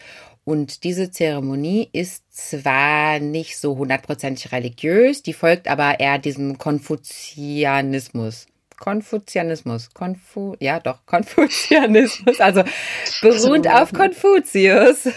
Und 0.48 0.82
diese 0.84 1.10
Zeremonie 1.10 1.90
ist 1.92 2.24
zwar 2.34 3.18
nicht 3.18 3.58
so 3.58 3.76
hundertprozentig 3.76 4.50
religiös, 4.50 5.22
die 5.22 5.34
folgt 5.34 5.68
aber 5.68 6.00
eher 6.00 6.16
diesem 6.16 6.56
Konfuzianismus. 6.56 8.46
Konfuzianismus, 8.80 9.92
Konfu, 9.92 10.56
ja 10.58 10.80
doch, 10.80 11.04
Konfuzianismus, 11.04 12.40
also 12.40 12.62
beruht 13.20 13.68
auf 13.68 13.92
Konfuzius. 13.92 15.10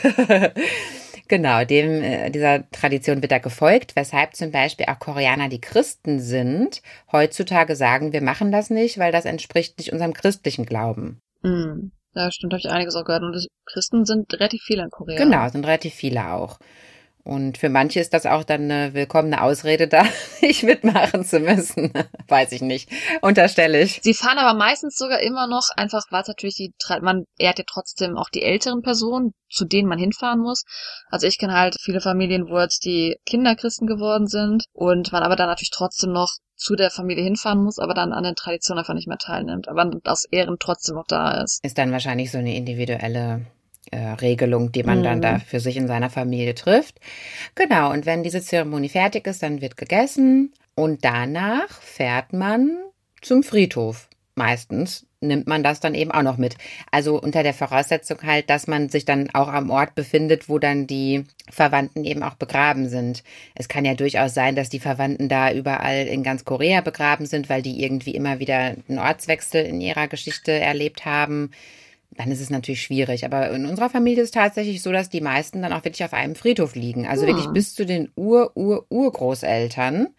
genau, 1.29 1.63
dem, 1.63 2.03
äh, 2.03 2.29
dieser 2.29 2.69
Tradition 2.69 3.21
wird 3.21 3.31
da 3.31 3.37
gefolgt, 3.37 3.95
weshalb 3.95 4.35
zum 4.35 4.51
Beispiel 4.51 4.87
auch 4.89 4.99
Koreaner, 4.99 5.47
die 5.47 5.61
Christen 5.61 6.19
sind, 6.19 6.81
heutzutage 7.09 7.77
sagen, 7.77 8.11
wir 8.11 8.21
machen 8.21 8.51
das 8.51 8.69
nicht, 8.69 8.97
weil 8.97 9.13
das 9.13 9.23
entspricht 9.23 9.77
nicht 9.77 9.93
unserem 9.93 10.13
christlichen 10.13 10.65
Glauben. 10.65 11.21
Mm. 11.41 11.91
Ja, 12.13 12.29
stimmt, 12.31 12.53
habe 12.53 12.59
ich 12.59 12.69
einiges 12.69 12.95
auch 12.95 13.05
gehört. 13.05 13.23
Und 13.23 13.47
Christen 13.65 14.05
sind 14.05 14.33
relativ 14.33 14.61
viele 14.63 14.83
in 14.83 14.89
Korea. 14.89 15.17
Genau, 15.17 15.47
sind 15.49 15.65
relativ 15.65 15.93
viele 15.93 16.33
auch. 16.33 16.59
Und 17.23 17.57
für 17.57 17.69
manche 17.69 17.99
ist 17.99 18.13
das 18.13 18.25
auch 18.25 18.43
dann 18.43 18.71
eine 18.71 18.93
willkommene 18.93 19.41
Ausrede, 19.41 19.87
da 19.89 20.05
nicht 20.41 20.63
mitmachen 20.63 21.23
zu 21.23 21.39
müssen. 21.39 21.93
Weiß 22.27 22.51
ich 22.51 22.61
nicht. 22.61 22.89
Unterstelle 23.21 23.81
ich. 23.81 23.99
Sie 24.01 24.13
fahren 24.13 24.37
aber 24.37 24.57
meistens 24.57 24.97
sogar 24.97 25.19
immer 25.21 25.47
noch 25.47 25.69
einfach, 25.75 26.03
weil 26.09 26.21
es 26.21 26.27
natürlich 26.27 26.55
die, 26.55 26.73
man 27.01 27.25
ehrt 27.37 27.59
ja 27.59 27.65
trotzdem 27.67 28.17
auch 28.17 28.29
die 28.29 28.43
älteren 28.43 28.81
Personen, 28.81 29.33
zu 29.49 29.65
denen 29.65 29.87
man 29.87 29.99
hinfahren 29.99 30.39
muss. 30.39 30.63
Also 31.09 31.27
ich 31.27 31.37
kenne 31.37 31.53
halt 31.53 31.75
viele 31.79 32.01
Familien, 32.01 32.47
wo 32.49 32.59
jetzt 32.59 32.85
die 32.85 33.17
Kinder 33.25 33.55
Christen 33.55 33.87
geworden 33.87 34.27
sind 34.27 34.65
und 34.73 35.11
man 35.11 35.23
aber 35.23 35.35
dann 35.35 35.47
natürlich 35.47 35.71
trotzdem 35.71 36.11
noch 36.11 36.37
zu 36.55 36.75
der 36.75 36.91
Familie 36.91 37.23
hinfahren 37.23 37.63
muss, 37.63 37.79
aber 37.79 37.93
dann 37.93 38.13
an 38.13 38.23
den 38.23 38.35
Traditionen 38.35 38.79
einfach 38.79 38.93
nicht 38.93 39.07
mehr 39.07 39.17
teilnimmt, 39.17 39.67
aber 39.67 39.89
aus 40.05 40.25
Ehren 40.25 40.57
trotzdem 40.59 40.95
noch 40.95 41.07
da 41.07 41.41
ist. 41.41 41.59
Ist 41.63 41.77
dann 41.77 41.91
wahrscheinlich 41.91 42.31
so 42.31 42.37
eine 42.37 42.55
individuelle 42.55 43.47
Regelung, 43.97 44.71
die 44.71 44.83
man 44.83 44.99
mhm. 44.99 45.03
dann 45.03 45.21
da 45.21 45.39
für 45.39 45.59
sich 45.59 45.77
in 45.77 45.87
seiner 45.87 46.09
Familie 46.09 46.55
trifft. 46.55 46.99
Genau, 47.55 47.91
und 47.91 48.05
wenn 48.05 48.23
diese 48.23 48.41
Zeremonie 48.41 48.89
fertig 48.89 49.27
ist, 49.27 49.43
dann 49.43 49.61
wird 49.61 49.77
gegessen 49.77 50.53
und 50.75 51.03
danach 51.03 51.69
fährt 51.81 52.33
man 52.33 52.77
zum 53.21 53.43
Friedhof. 53.43 54.07
Meistens 54.35 55.05
nimmt 55.19 55.45
man 55.45 55.61
das 55.61 55.79
dann 55.79 55.93
eben 55.93 56.11
auch 56.11 56.23
noch 56.23 56.37
mit. 56.37 56.55
Also 56.89 57.21
unter 57.21 57.43
der 57.43 57.53
Voraussetzung 57.53 58.17
halt, 58.23 58.49
dass 58.49 58.65
man 58.65 58.89
sich 58.89 59.05
dann 59.05 59.29
auch 59.33 59.49
am 59.49 59.69
Ort 59.69 59.93
befindet, 59.93 60.49
wo 60.49 60.57
dann 60.57 60.87
die 60.87 61.25
Verwandten 61.49 62.05
eben 62.05 62.23
auch 62.23 62.35
begraben 62.35 62.89
sind. 62.89 63.23
Es 63.53 63.67
kann 63.67 63.85
ja 63.85 63.93
durchaus 63.93 64.33
sein, 64.33 64.55
dass 64.55 64.69
die 64.69 64.79
Verwandten 64.79 65.29
da 65.29 65.51
überall 65.51 66.07
in 66.07 66.23
ganz 66.23 66.43
Korea 66.43 66.81
begraben 66.81 67.27
sind, 67.27 67.49
weil 67.49 67.61
die 67.61 67.83
irgendwie 67.83 68.15
immer 68.15 68.39
wieder 68.39 68.75
einen 68.87 68.99
Ortswechsel 68.99 69.63
in 69.63 69.79
ihrer 69.79 70.07
Geschichte 70.07 70.53
erlebt 70.53 71.05
haben. 71.05 71.51
Dann 72.11 72.31
ist 72.31 72.41
es 72.41 72.49
natürlich 72.49 72.81
schwierig. 72.81 73.25
Aber 73.25 73.49
in 73.51 73.65
unserer 73.65 73.89
Familie 73.89 74.23
ist 74.23 74.29
es 74.29 74.31
tatsächlich 74.31 74.81
so, 74.81 74.91
dass 74.91 75.09
die 75.09 75.21
meisten 75.21 75.61
dann 75.61 75.73
auch 75.73 75.83
wirklich 75.83 76.03
auf 76.03 76.13
einem 76.13 76.35
Friedhof 76.35 76.75
liegen. 76.75 77.07
Also 77.07 77.23
ja. 77.23 77.29
wirklich 77.29 77.47
ah. 77.47 77.51
bis 77.51 77.73
zu 77.73 77.85
den 77.85 78.11
Ur-Ur-Urgroßeltern. 78.15 80.09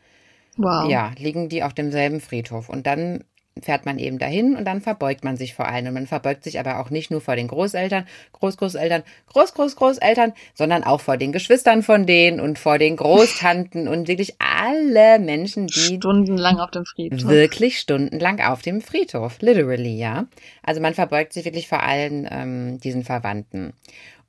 Wow. 0.56 0.90
Ja, 0.90 1.12
liegen 1.18 1.48
die 1.48 1.62
auf 1.62 1.74
demselben 1.74 2.20
Friedhof. 2.20 2.68
Und 2.68 2.86
dann 2.86 3.24
fährt 3.60 3.84
man 3.84 3.98
eben 3.98 4.18
dahin 4.18 4.56
und 4.56 4.64
dann 4.64 4.80
verbeugt 4.80 5.24
man 5.24 5.36
sich 5.36 5.54
vor 5.54 5.66
allen. 5.68 5.86
Und 5.86 5.94
man 5.94 6.06
verbeugt 6.06 6.44
sich 6.44 6.58
aber 6.58 6.80
auch 6.80 6.90
nicht 6.90 7.10
nur 7.10 7.20
vor 7.20 7.36
den 7.36 7.48
Großeltern, 7.48 8.06
Großgroßeltern, 8.32 9.02
Großgroßgroßeltern, 9.28 10.32
sondern 10.54 10.84
auch 10.84 11.00
vor 11.00 11.16
den 11.16 11.32
Geschwistern 11.32 11.82
von 11.82 12.06
denen 12.06 12.40
und 12.40 12.58
vor 12.58 12.78
den 12.78 12.96
Großtanten 12.96 13.88
und 13.88 14.08
wirklich 14.08 14.34
alle 14.38 15.18
Menschen, 15.18 15.66
die 15.66 15.96
stundenlang 15.96 16.58
auf 16.58 16.70
dem 16.70 16.84
Friedhof. 16.84 17.24
Wirklich 17.28 17.78
stundenlang 17.78 18.40
auf 18.40 18.62
dem 18.62 18.80
Friedhof, 18.80 19.36
literally, 19.40 19.96
ja. 19.96 20.26
Also 20.62 20.80
man 20.80 20.94
verbeugt 20.94 21.32
sich 21.32 21.44
wirklich 21.44 21.68
vor 21.68 21.82
allen 21.82 22.28
ähm, 22.30 22.80
diesen 22.80 23.04
Verwandten. 23.04 23.74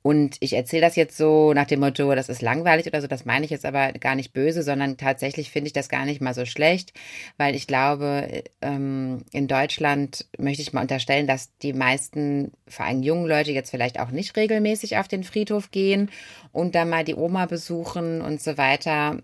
Und 0.06 0.36
ich 0.40 0.52
erzähle 0.52 0.82
das 0.82 0.96
jetzt 0.96 1.16
so 1.16 1.54
nach 1.54 1.64
dem 1.64 1.80
Motto, 1.80 2.14
das 2.14 2.28
ist 2.28 2.42
langweilig 2.42 2.86
oder 2.86 3.00
so, 3.00 3.06
das 3.06 3.24
meine 3.24 3.46
ich 3.46 3.50
jetzt 3.50 3.64
aber 3.64 3.90
gar 3.92 4.14
nicht 4.14 4.34
böse, 4.34 4.62
sondern 4.62 4.98
tatsächlich 4.98 5.50
finde 5.50 5.68
ich 5.68 5.72
das 5.72 5.88
gar 5.88 6.04
nicht 6.04 6.20
mal 6.20 6.34
so 6.34 6.44
schlecht, 6.44 6.92
weil 7.38 7.54
ich 7.54 7.66
glaube, 7.66 8.44
ähm, 8.60 9.24
in 9.32 9.48
Deutschland 9.48 10.26
möchte 10.36 10.60
ich 10.60 10.74
mal 10.74 10.82
unterstellen, 10.82 11.26
dass 11.26 11.56
die 11.56 11.72
meisten, 11.72 12.52
vor 12.68 12.84
allem 12.84 13.02
jungen 13.02 13.26
Leute, 13.26 13.52
jetzt 13.52 13.70
vielleicht 13.70 13.98
auch 13.98 14.10
nicht 14.10 14.36
regelmäßig 14.36 14.98
auf 14.98 15.08
den 15.08 15.24
Friedhof 15.24 15.70
gehen 15.70 16.10
und 16.52 16.74
da 16.74 16.84
mal 16.84 17.04
die 17.04 17.14
Oma 17.14 17.46
besuchen 17.46 18.20
und 18.20 18.42
so 18.42 18.58
weiter 18.58 19.22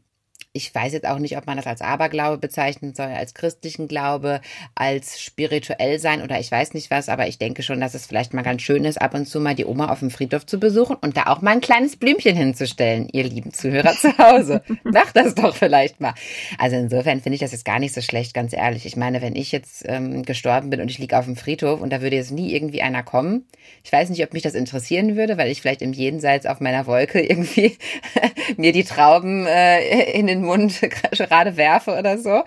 ich 0.52 0.74
weiß 0.74 0.92
jetzt 0.92 1.06
auch 1.06 1.20
nicht, 1.20 1.36
ob 1.36 1.46
man 1.46 1.56
das 1.56 1.66
als 1.66 1.80
Aberglaube 1.80 2.38
bezeichnen 2.38 2.92
soll, 2.92 3.06
als 3.06 3.34
christlichen 3.34 3.86
Glaube, 3.86 4.40
als 4.74 5.20
spirituell 5.20 6.00
sein 6.00 6.22
oder 6.22 6.40
ich 6.40 6.50
weiß 6.50 6.74
nicht 6.74 6.90
was, 6.90 7.08
aber 7.08 7.28
ich 7.28 7.38
denke 7.38 7.62
schon, 7.62 7.80
dass 7.80 7.94
es 7.94 8.06
vielleicht 8.06 8.34
mal 8.34 8.42
ganz 8.42 8.62
schön 8.62 8.84
ist, 8.84 9.00
ab 9.00 9.14
und 9.14 9.26
zu 9.26 9.38
mal 9.38 9.54
die 9.54 9.64
Oma 9.64 9.92
auf 9.92 10.00
dem 10.00 10.10
Friedhof 10.10 10.46
zu 10.46 10.58
besuchen 10.58 10.96
und 11.00 11.16
da 11.16 11.26
auch 11.26 11.40
mal 11.40 11.52
ein 11.52 11.60
kleines 11.60 11.96
Blümchen 11.96 12.34
hinzustellen, 12.34 13.08
ihr 13.12 13.24
lieben 13.24 13.52
Zuhörer 13.52 13.92
zu 13.92 14.16
Hause. 14.18 14.62
Macht 14.82 15.16
das 15.16 15.36
doch 15.36 15.54
vielleicht 15.54 16.00
mal. 16.00 16.14
Also 16.58 16.74
insofern 16.76 17.20
finde 17.20 17.34
ich 17.34 17.40
das 17.40 17.52
jetzt 17.52 17.64
gar 17.64 17.78
nicht 17.78 17.94
so 17.94 18.00
schlecht, 18.00 18.34
ganz 18.34 18.52
ehrlich. 18.52 18.86
Ich 18.86 18.96
meine, 18.96 19.22
wenn 19.22 19.36
ich 19.36 19.52
jetzt 19.52 19.84
ähm, 19.86 20.24
gestorben 20.24 20.70
bin 20.70 20.80
und 20.80 20.90
ich 20.90 20.98
liege 20.98 21.16
auf 21.16 21.26
dem 21.26 21.36
Friedhof 21.36 21.80
und 21.80 21.90
da 21.90 22.02
würde 22.02 22.16
jetzt 22.16 22.32
nie 22.32 22.52
irgendwie 22.52 22.82
einer 22.82 23.04
kommen, 23.04 23.46
ich 23.84 23.92
weiß 23.92 24.10
nicht, 24.10 24.22
ob 24.24 24.32
mich 24.32 24.42
das 24.42 24.54
interessieren 24.54 25.16
würde, 25.16 25.38
weil 25.38 25.50
ich 25.50 25.60
vielleicht 25.60 25.82
im 25.82 25.92
Jenseits 25.92 26.46
auf 26.46 26.60
meiner 26.60 26.86
Wolke 26.86 27.20
irgendwie 27.20 27.76
mir 28.56 28.72
die 28.72 28.84
Trauben 28.84 29.46
äh, 29.46 30.10
in 30.10 30.26
den 30.26 30.39
den 30.40 30.46
Mund 30.46 30.81
gerade 31.12 31.57
werfe 31.57 31.98
oder 31.98 32.18
so 32.18 32.42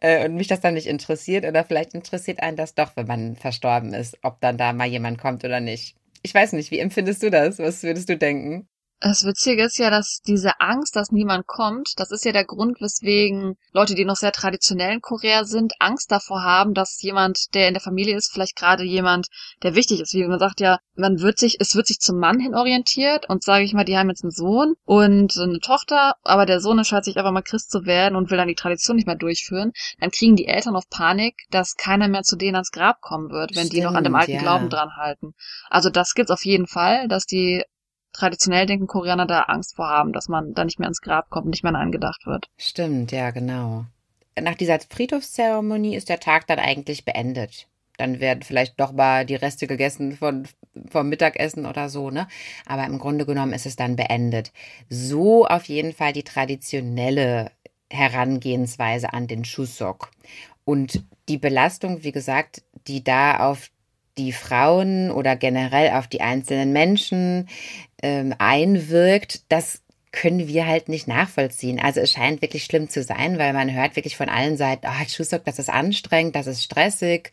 äh, 0.00 0.24
und 0.24 0.34
mich 0.36 0.48
das 0.48 0.60
dann 0.60 0.74
nicht 0.74 0.86
interessiert 0.86 1.44
oder 1.44 1.64
vielleicht 1.64 1.94
interessiert 1.94 2.40
einen 2.42 2.56
das 2.56 2.74
doch, 2.74 2.96
wenn 2.96 3.06
man 3.06 3.36
verstorben 3.36 3.94
ist, 3.94 4.18
ob 4.22 4.40
dann 4.40 4.58
da 4.58 4.72
mal 4.72 4.86
jemand 4.86 5.18
kommt 5.20 5.44
oder 5.44 5.60
nicht. 5.60 5.96
Ich 6.22 6.34
weiß 6.34 6.52
nicht, 6.52 6.70
wie 6.70 6.78
empfindest 6.78 7.22
du 7.22 7.30
das? 7.30 7.58
Was 7.58 7.82
würdest 7.82 8.08
du 8.08 8.16
denken? 8.16 8.68
Das 9.04 9.26
Witzige 9.26 9.64
ist 9.64 9.76
ja, 9.76 9.90
dass 9.90 10.22
diese 10.26 10.60
Angst, 10.60 10.96
dass 10.96 11.12
niemand 11.12 11.46
kommt, 11.46 11.92
das 11.98 12.10
ist 12.10 12.24
ja 12.24 12.32
der 12.32 12.46
Grund, 12.46 12.80
weswegen 12.80 13.58
Leute, 13.70 13.94
die 13.94 14.06
noch 14.06 14.16
sehr 14.16 14.32
traditionell 14.32 14.94
in 14.94 15.02
Korea 15.02 15.44
sind, 15.44 15.74
Angst 15.78 16.10
davor 16.10 16.42
haben, 16.42 16.72
dass 16.72 17.02
jemand, 17.02 17.54
der 17.54 17.68
in 17.68 17.74
der 17.74 17.82
Familie 17.82 18.16
ist, 18.16 18.32
vielleicht 18.32 18.56
gerade 18.56 18.82
jemand, 18.82 19.26
der 19.62 19.74
wichtig 19.74 20.00
ist. 20.00 20.14
Wie 20.14 20.26
man 20.26 20.38
sagt 20.38 20.58
ja, 20.60 20.78
man 20.96 21.20
wird 21.20 21.38
sich, 21.38 21.58
es 21.60 21.76
wird 21.76 21.86
sich 21.86 21.98
zum 21.98 22.18
Mann 22.18 22.40
hin 22.40 22.54
orientiert 22.54 23.28
und 23.28 23.44
sage 23.44 23.64
ich 23.64 23.74
mal, 23.74 23.84
die 23.84 23.98
haben 23.98 24.08
jetzt 24.08 24.24
einen 24.24 24.30
Sohn 24.30 24.72
und 24.86 25.36
eine 25.38 25.60
Tochter, 25.60 26.14
aber 26.22 26.46
der 26.46 26.60
Sohn 26.60 26.78
entscheidet 26.78 27.04
sich 27.04 27.18
einfach 27.18 27.30
mal 27.30 27.42
Christ 27.42 27.70
zu 27.70 27.84
werden 27.84 28.16
und 28.16 28.30
will 28.30 28.38
dann 28.38 28.48
die 28.48 28.54
Tradition 28.54 28.96
nicht 28.96 29.06
mehr 29.06 29.16
durchführen, 29.16 29.72
dann 30.00 30.12
kriegen 30.12 30.34
die 30.34 30.46
Eltern 30.46 30.76
auf 30.76 30.88
Panik, 30.88 31.34
dass 31.50 31.74
keiner 31.74 32.08
mehr 32.08 32.22
zu 32.22 32.36
denen 32.36 32.54
ans 32.54 32.70
Grab 32.70 33.02
kommen 33.02 33.28
wird, 33.28 33.50
wenn 33.50 33.66
Stimmt, 33.66 33.72
die 33.74 33.82
noch 33.82 33.92
an 33.92 34.04
dem 34.04 34.14
alten 34.14 34.32
ja. 34.32 34.40
Glauben 34.40 34.70
dran 34.70 34.96
halten. 34.96 35.34
Also 35.68 35.90
das 35.90 36.14
gibt's 36.14 36.30
auf 36.30 36.46
jeden 36.46 36.66
Fall, 36.66 37.06
dass 37.08 37.26
die 37.26 37.64
traditionell 38.14 38.64
denken 38.64 38.86
Koreaner 38.86 39.26
da 39.26 39.42
Angst 39.42 39.76
vor 39.76 39.88
haben, 39.88 40.12
dass 40.12 40.28
man 40.28 40.54
da 40.54 40.64
nicht 40.64 40.78
mehr 40.78 40.88
ins 40.88 41.02
Grab 41.02 41.28
kommt, 41.28 41.46
nicht 41.46 41.62
mehr 41.62 41.74
an 41.74 41.80
angedacht 41.80 42.26
wird. 42.26 42.48
Stimmt, 42.56 43.12
ja, 43.12 43.30
genau. 43.30 43.84
Nach 44.40 44.54
dieser 44.54 44.78
Friedhofszeremonie 44.80 45.94
ist 45.94 46.08
der 46.08 46.20
Tag 46.20 46.46
dann 46.46 46.58
eigentlich 46.58 47.04
beendet. 47.04 47.68
Dann 47.96 48.18
werden 48.18 48.42
vielleicht 48.42 48.80
doch 48.80 48.92
mal 48.92 49.24
die 49.24 49.36
Reste 49.36 49.66
gegessen 49.66 50.16
von, 50.16 50.48
vom 50.90 51.08
Mittagessen 51.08 51.66
oder 51.66 51.88
so, 51.88 52.10
ne? 52.10 52.26
Aber 52.66 52.84
im 52.86 52.98
Grunde 52.98 53.26
genommen 53.26 53.52
ist 53.52 53.66
es 53.66 53.76
dann 53.76 53.94
beendet. 53.94 54.52
So 54.88 55.46
auf 55.46 55.66
jeden 55.66 55.92
Fall 55.92 56.12
die 56.12 56.24
traditionelle 56.24 57.52
Herangehensweise 57.90 59.12
an 59.12 59.28
den 59.28 59.44
Chuseok. 59.44 60.10
Und 60.64 61.04
die 61.28 61.38
Belastung, 61.38 62.02
wie 62.02 62.12
gesagt, 62.12 62.62
die 62.88 63.04
da 63.04 63.48
auf 63.48 63.70
die 64.18 64.32
Frauen 64.32 65.10
oder 65.10 65.36
generell 65.36 65.90
auf 65.90 66.06
die 66.06 66.20
einzelnen 66.20 66.72
Menschen 66.72 67.48
ähm, 68.04 68.34
einwirkt, 68.38 69.50
das 69.50 69.80
können 70.12 70.46
wir 70.46 70.66
halt 70.66 70.88
nicht 70.88 71.08
nachvollziehen. 71.08 71.80
Also 71.80 72.00
es 72.00 72.12
scheint 72.12 72.40
wirklich 72.40 72.64
schlimm 72.64 72.88
zu 72.88 73.02
sein, 73.02 73.36
weil 73.38 73.52
man 73.52 73.72
hört 73.74 73.96
wirklich 73.96 74.16
von 74.16 74.28
allen 74.28 74.56
Seiten, 74.56 74.86
oh, 74.86 75.04
Chuseok, 75.04 75.44
das 75.44 75.58
ist 75.58 75.70
anstrengend, 75.70 76.36
das 76.36 76.46
ist 76.46 76.62
stressig, 76.62 77.32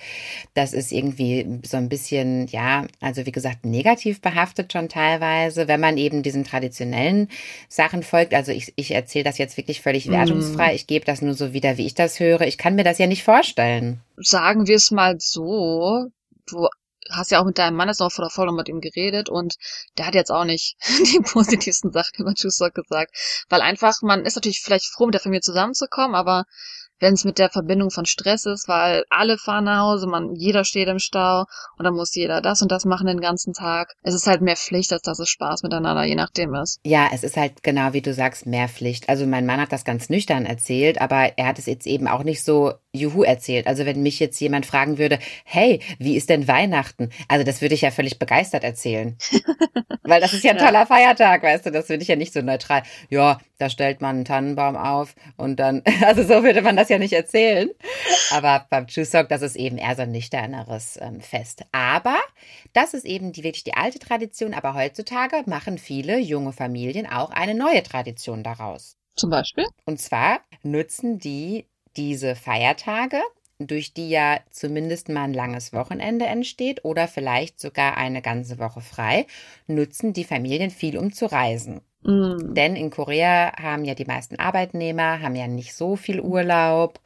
das 0.55 0.73
ist 0.73 0.91
irgendwie 0.91 1.59
so 1.63 1.77
ein 1.77 1.89
bisschen, 1.89 2.47
ja, 2.47 2.87
also 2.99 3.27
wie 3.27 3.31
gesagt, 3.31 3.65
negativ 3.65 4.19
behaftet 4.21 4.73
schon 4.73 4.89
teilweise, 4.89 5.67
wenn 5.67 5.79
man 5.79 5.97
eben 5.97 6.23
diesen 6.23 6.43
traditionellen 6.43 7.27
Sachen 7.67 8.01
folgt. 8.01 8.33
Also 8.33 8.51
ich, 8.51 8.73
ich 8.77 8.91
erzähle 8.91 9.25
das 9.25 9.37
jetzt 9.37 9.57
wirklich 9.57 9.81
völlig 9.81 10.07
mhm. 10.07 10.13
wertungsfrei. 10.13 10.73
Ich 10.73 10.87
gebe 10.87 11.05
das 11.05 11.21
nur 11.21 11.35
so 11.35 11.53
wieder, 11.53 11.77
wie 11.77 11.85
ich 11.85 11.93
das 11.93 12.19
höre. 12.19 12.41
Ich 12.41 12.57
kann 12.57 12.75
mir 12.75 12.83
das 12.83 12.97
ja 12.97 13.05
nicht 13.05 13.23
vorstellen. 13.23 13.99
Sagen 14.17 14.65
wir 14.65 14.77
es 14.77 14.89
mal 14.89 15.17
so, 15.19 16.07
du 16.47 16.67
hast 17.11 17.31
ja 17.31 17.39
auch 17.39 17.45
mit 17.45 17.57
deinem 17.57 17.75
Mann 17.75 17.87
jetzt 17.87 17.99
noch 17.99 18.11
vor 18.11 18.25
der 18.25 18.29
Folge 18.29 18.53
mit 18.53 18.69
ihm 18.69 18.81
geredet 18.81 19.29
und 19.29 19.55
der 19.97 20.07
hat 20.07 20.15
jetzt 20.15 20.31
auch 20.31 20.45
nicht 20.45 20.75
die 21.13 21.19
positivsten 21.19 21.91
Sachen 21.91 22.19
über 22.19 22.33
Chuseok 22.33 22.73
gesagt. 22.73 23.11
Weil 23.49 23.61
einfach, 23.61 24.01
man 24.01 24.25
ist 24.25 24.35
natürlich 24.35 24.61
vielleicht 24.61 24.85
froh, 24.85 25.05
mit 25.05 25.13
der 25.13 25.21
Familie 25.21 25.41
zusammenzukommen, 25.41 26.15
aber 26.15 26.45
wenn 27.01 27.15
es 27.15 27.25
mit 27.25 27.39
der 27.39 27.49
Verbindung 27.49 27.89
von 27.89 28.05
Stress 28.05 28.45
ist, 28.45 28.67
weil 28.67 29.03
alle 29.09 29.37
fahren 29.37 29.65
nach 29.65 29.81
Hause, 29.81 30.07
man, 30.07 30.35
jeder 30.35 30.63
steht 30.63 30.87
im 30.87 30.99
Stau 30.99 31.45
und 31.77 31.83
dann 31.83 31.95
muss 31.95 32.15
jeder 32.15 32.41
das 32.41 32.61
und 32.61 32.71
das 32.71 32.85
machen 32.85 33.07
den 33.07 33.19
ganzen 33.19 33.53
Tag. 33.53 33.95
Es 34.03 34.13
ist 34.13 34.27
halt 34.27 34.41
mehr 34.41 34.55
Pflicht, 34.55 34.93
als 34.93 35.01
dass 35.01 35.19
es 35.19 35.27
Spaß 35.27 35.63
miteinander, 35.63 36.03
je 36.03 36.15
nachdem 36.15 36.53
ist. 36.53 36.79
Ja, 36.85 37.09
es 37.11 37.23
ist 37.23 37.35
halt 37.35 37.63
genau 37.63 37.93
wie 37.93 38.01
du 38.01 38.13
sagst, 38.13 38.45
mehr 38.45 38.69
Pflicht. 38.69 39.09
Also 39.09 39.25
mein 39.25 39.45
Mann 39.45 39.59
hat 39.59 39.71
das 39.71 39.83
ganz 39.83 40.09
nüchtern 40.09 40.45
erzählt, 40.45 41.01
aber 41.01 41.37
er 41.37 41.47
hat 41.47 41.59
es 41.59 41.65
jetzt 41.65 41.87
eben 41.87 42.07
auch 42.07 42.23
nicht 42.23 42.43
so 42.43 42.73
Juhu 42.93 43.23
erzählt. 43.23 43.67
Also 43.67 43.85
wenn 43.85 44.03
mich 44.03 44.19
jetzt 44.19 44.39
jemand 44.41 44.65
fragen 44.65 44.97
würde, 44.97 45.17
hey, 45.45 45.79
wie 45.97 46.17
ist 46.17 46.29
denn 46.29 46.47
Weihnachten? 46.47 47.09
Also 47.29 47.45
das 47.45 47.61
würde 47.61 47.73
ich 47.73 47.81
ja 47.81 47.91
völlig 47.91 48.19
begeistert 48.19 48.65
erzählen. 48.65 49.17
Weil 50.03 50.19
das 50.19 50.33
ist 50.33 50.43
ja 50.43 50.51
ein 50.51 50.57
toller. 50.57 50.85
Feiertag, 50.85 51.43
weißt 51.43 51.67
du, 51.67 51.71
das 51.71 51.87
würde 51.87 52.03
ich 52.03 52.09
ja 52.09 52.17
nicht 52.17 52.33
so 52.33 52.41
neutral. 52.41 52.83
Ja, 53.09 53.39
da 53.59 53.69
stellt 53.69 54.01
man 54.01 54.17
einen 54.17 54.25
Tannenbaum 54.25 54.75
auf 54.75 55.15
und 55.37 55.59
dann, 55.59 55.83
also 56.05 56.23
so 56.23 56.43
würde 56.43 56.61
man 56.61 56.75
das 56.75 56.89
ja 56.89 56.97
nicht 56.97 57.13
erzählen. 57.13 57.69
Aber 58.31 58.65
beim 58.69 58.87
Chuseok, 58.87 59.29
das 59.29 59.41
ist 59.41 59.55
eben 59.55 59.77
eher 59.77 59.95
so 59.95 60.01
ein 60.01 60.11
nüchterneres 60.11 60.99
ähm, 61.01 61.21
Fest. 61.21 61.63
Aber 61.71 62.19
das 62.73 62.93
ist 62.93 63.05
eben 63.05 63.31
die, 63.31 63.43
wirklich 63.43 63.63
die 63.63 63.75
alte 63.75 63.99
Tradition. 63.99 64.53
Aber 64.53 64.73
heutzutage 64.73 65.43
machen 65.45 65.77
viele 65.77 66.19
junge 66.19 66.51
Familien 66.51 67.07
auch 67.07 67.29
eine 67.29 67.53
neue 67.55 67.83
Tradition 67.83 68.43
daraus. 68.43 68.97
Zum 69.15 69.29
Beispiel? 69.29 69.67
Und 69.85 69.99
zwar 69.99 70.41
nutzen 70.63 71.19
die 71.19 71.67
diese 71.97 72.35
Feiertage, 72.35 73.21
durch 73.59 73.93
die 73.93 74.09
ja 74.09 74.39
zumindest 74.49 75.09
mal 75.09 75.23
ein 75.23 75.33
langes 75.33 75.73
Wochenende 75.73 76.25
entsteht 76.25 76.83
oder 76.83 77.07
vielleicht 77.07 77.59
sogar 77.59 77.97
eine 77.97 78.21
ganze 78.21 78.59
Woche 78.59 78.81
frei, 78.81 79.27
nutzen 79.67 80.13
die 80.13 80.23
Familien 80.23 80.71
viel, 80.71 80.97
um 80.97 81.13
zu 81.13 81.25
reisen. 81.27 81.81
Mm. 82.03 82.53
Denn 82.53 82.75
in 82.75 82.89
Korea 82.89 83.55
haben 83.57 83.85
ja 83.85 83.93
die 83.93 84.05
meisten 84.05 84.37
Arbeitnehmer, 84.37 85.21
haben 85.21 85.35
ja 85.35 85.47
nicht 85.47 85.75
so 85.75 85.95
viel 85.95 86.19
Urlaub. 86.19 86.99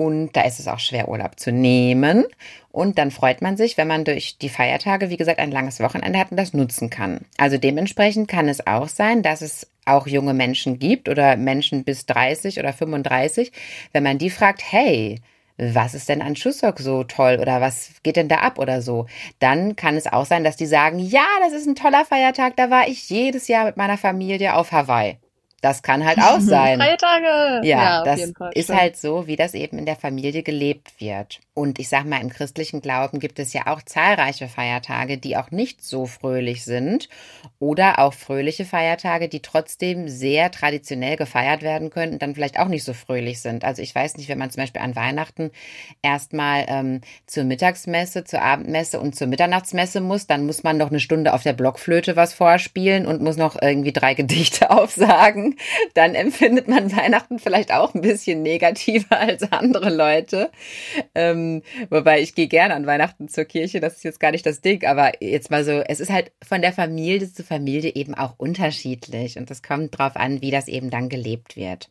Und 0.00 0.34
da 0.34 0.44
ist 0.44 0.58
es 0.58 0.66
auch 0.66 0.78
schwer, 0.78 1.10
Urlaub 1.10 1.38
zu 1.38 1.52
nehmen. 1.52 2.24
Und 2.72 2.96
dann 2.96 3.10
freut 3.10 3.42
man 3.42 3.58
sich, 3.58 3.76
wenn 3.76 3.86
man 3.86 4.06
durch 4.06 4.38
die 4.38 4.48
Feiertage, 4.48 5.10
wie 5.10 5.18
gesagt, 5.18 5.38
ein 5.38 5.50
langes 5.50 5.78
Wochenende 5.78 6.18
hat 6.18 6.30
und 6.30 6.38
das 6.38 6.54
nutzen 6.54 6.88
kann. 6.88 7.26
Also 7.36 7.58
dementsprechend 7.58 8.26
kann 8.26 8.48
es 8.48 8.66
auch 8.66 8.88
sein, 8.88 9.22
dass 9.22 9.42
es 9.42 9.70
auch 9.84 10.06
junge 10.06 10.32
Menschen 10.32 10.78
gibt 10.78 11.10
oder 11.10 11.36
Menschen 11.36 11.84
bis 11.84 12.06
30 12.06 12.58
oder 12.58 12.72
35, 12.72 13.52
wenn 13.92 14.02
man 14.02 14.16
die 14.16 14.30
fragt, 14.30 14.62
hey, 14.72 15.20
was 15.58 15.92
ist 15.92 16.08
denn 16.08 16.22
an 16.22 16.32
Chuseok 16.32 16.78
so 16.78 17.04
toll 17.04 17.36
oder 17.38 17.60
was 17.60 17.90
geht 18.02 18.16
denn 18.16 18.28
da 18.28 18.36
ab 18.36 18.58
oder 18.58 18.80
so, 18.80 19.04
dann 19.38 19.76
kann 19.76 19.96
es 19.96 20.06
auch 20.06 20.24
sein, 20.24 20.44
dass 20.44 20.56
die 20.56 20.64
sagen, 20.64 20.98
ja, 20.98 21.26
das 21.42 21.52
ist 21.52 21.66
ein 21.66 21.74
toller 21.74 22.06
Feiertag, 22.06 22.56
da 22.56 22.70
war 22.70 22.88
ich 22.88 23.10
jedes 23.10 23.48
Jahr 23.48 23.66
mit 23.66 23.76
meiner 23.76 23.98
Familie 23.98 24.54
auf 24.54 24.72
Hawaii. 24.72 25.18
Das 25.60 25.82
kann 25.82 26.04
halt 26.04 26.18
auch 26.18 26.40
sein. 26.40 26.80
Freie 26.80 26.96
Tage. 26.96 27.66
Ja, 27.66 28.02
ja 28.02 28.04
das 28.04 28.20
ist 28.20 28.64
Stimmt. 28.64 28.80
halt 28.80 28.96
so, 28.96 29.26
wie 29.26 29.36
das 29.36 29.54
eben 29.54 29.78
in 29.78 29.86
der 29.86 29.96
Familie 29.96 30.42
gelebt 30.42 31.00
wird. 31.00 31.40
Und 31.52 31.78
ich 31.78 31.88
sag 31.88 32.06
mal, 32.06 32.20
im 32.22 32.30
christlichen 32.30 32.80
Glauben 32.80 33.18
gibt 33.20 33.38
es 33.38 33.52
ja 33.52 33.66
auch 33.66 33.82
zahlreiche 33.82 34.48
Feiertage, 34.48 35.18
die 35.18 35.36
auch 35.36 35.50
nicht 35.50 35.84
so 35.84 36.06
fröhlich 36.06 36.64
sind. 36.64 37.08
Oder 37.58 37.98
auch 37.98 38.14
fröhliche 38.14 38.64
Feiertage, 38.64 39.28
die 39.28 39.40
trotzdem 39.42 40.08
sehr 40.08 40.50
traditionell 40.50 41.16
gefeiert 41.16 41.62
werden 41.62 41.90
können 41.90 42.14
und 42.14 42.22
dann 42.22 42.34
vielleicht 42.34 42.58
auch 42.58 42.68
nicht 42.68 42.84
so 42.84 42.94
fröhlich 42.94 43.40
sind. 43.42 43.64
Also 43.64 43.82
ich 43.82 43.94
weiß 43.94 44.16
nicht, 44.16 44.28
wenn 44.28 44.38
man 44.38 44.50
zum 44.50 44.62
Beispiel 44.62 44.80
an 44.80 44.96
Weihnachten 44.96 45.50
erstmal 46.00 46.64
ähm, 46.68 47.02
zur 47.26 47.44
Mittagsmesse, 47.44 48.24
zur 48.24 48.40
Abendmesse 48.40 48.98
und 48.98 49.14
zur 49.14 49.26
Mitternachtsmesse 49.26 50.00
muss, 50.00 50.26
dann 50.26 50.46
muss 50.46 50.62
man 50.62 50.78
noch 50.78 50.88
eine 50.88 51.00
Stunde 51.00 51.34
auf 51.34 51.42
der 51.42 51.52
Blockflöte 51.52 52.16
was 52.16 52.32
vorspielen 52.32 53.06
und 53.06 53.20
muss 53.20 53.36
noch 53.36 53.60
irgendwie 53.60 53.92
drei 53.92 54.14
Gedichte 54.14 54.70
aufsagen 54.70 55.49
dann 55.94 56.14
empfindet 56.14 56.68
man 56.68 56.94
Weihnachten 56.94 57.38
vielleicht 57.38 57.72
auch 57.72 57.94
ein 57.94 58.00
bisschen 58.00 58.42
negativer 58.42 59.18
als 59.18 59.50
andere 59.52 59.94
Leute. 59.94 60.50
Ähm, 61.14 61.62
wobei 61.88 62.20
ich 62.20 62.34
gehe 62.34 62.48
gerne 62.48 62.74
an 62.74 62.86
Weihnachten 62.86 63.28
zur 63.28 63.44
Kirche, 63.44 63.80
das 63.80 63.96
ist 63.96 64.04
jetzt 64.04 64.20
gar 64.20 64.32
nicht 64.32 64.46
das 64.46 64.60
Ding, 64.60 64.84
aber 64.84 65.22
jetzt 65.22 65.50
mal 65.50 65.64
so, 65.64 65.72
es 65.72 66.00
ist 66.00 66.10
halt 66.10 66.32
von 66.42 66.62
der 66.62 66.72
Familie 66.72 67.32
zu 67.32 67.44
Familie 67.44 67.94
eben 67.94 68.14
auch 68.14 68.34
unterschiedlich 68.36 69.36
und 69.38 69.50
es 69.50 69.62
kommt 69.62 69.98
drauf 69.98 70.16
an, 70.16 70.40
wie 70.40 70.50
das 70.50 70.68
eben 70.68 70.90
dann 70.90 71.08
gelebt 71.08 71.56
wird. 71.56 71.88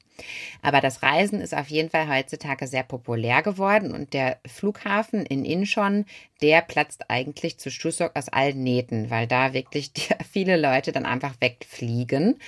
Aber 0.61 0.81
das 0.81 1.03
Reisen 1.03 1.41
ist 1.41 1.55
auf 1.55 1.69
jeden 1.69 1.89
Fall 1.89 2.09
heutzutage 2.09 2.67
sehr 2.67 2.83
populär 2.83 3.41
geworden 3.41 3.93
und 3.93 4.13
der 4.13 4.39
Flughafen 4.45 5.25
in 5.25 5.45
Incheon, 5.45 6.05
der 6.41 6.61
platzt 6.61 7.09
eigentlich 7.09 7.57
zu 7.57 7.69
Chuseok 7.69 8.15
aus 8.15 8.29
allen 8.29 8.63
Nähten, 8.63 9.09
weil 9.09 9.27
da 9.27 9.53
wirklich 9.53 9.91
viele 10.31 10.57
Leute 10.57 10.91
dann 10.91 11.05
einfach 11.05 11.35
wegfliegen 11.39 12.39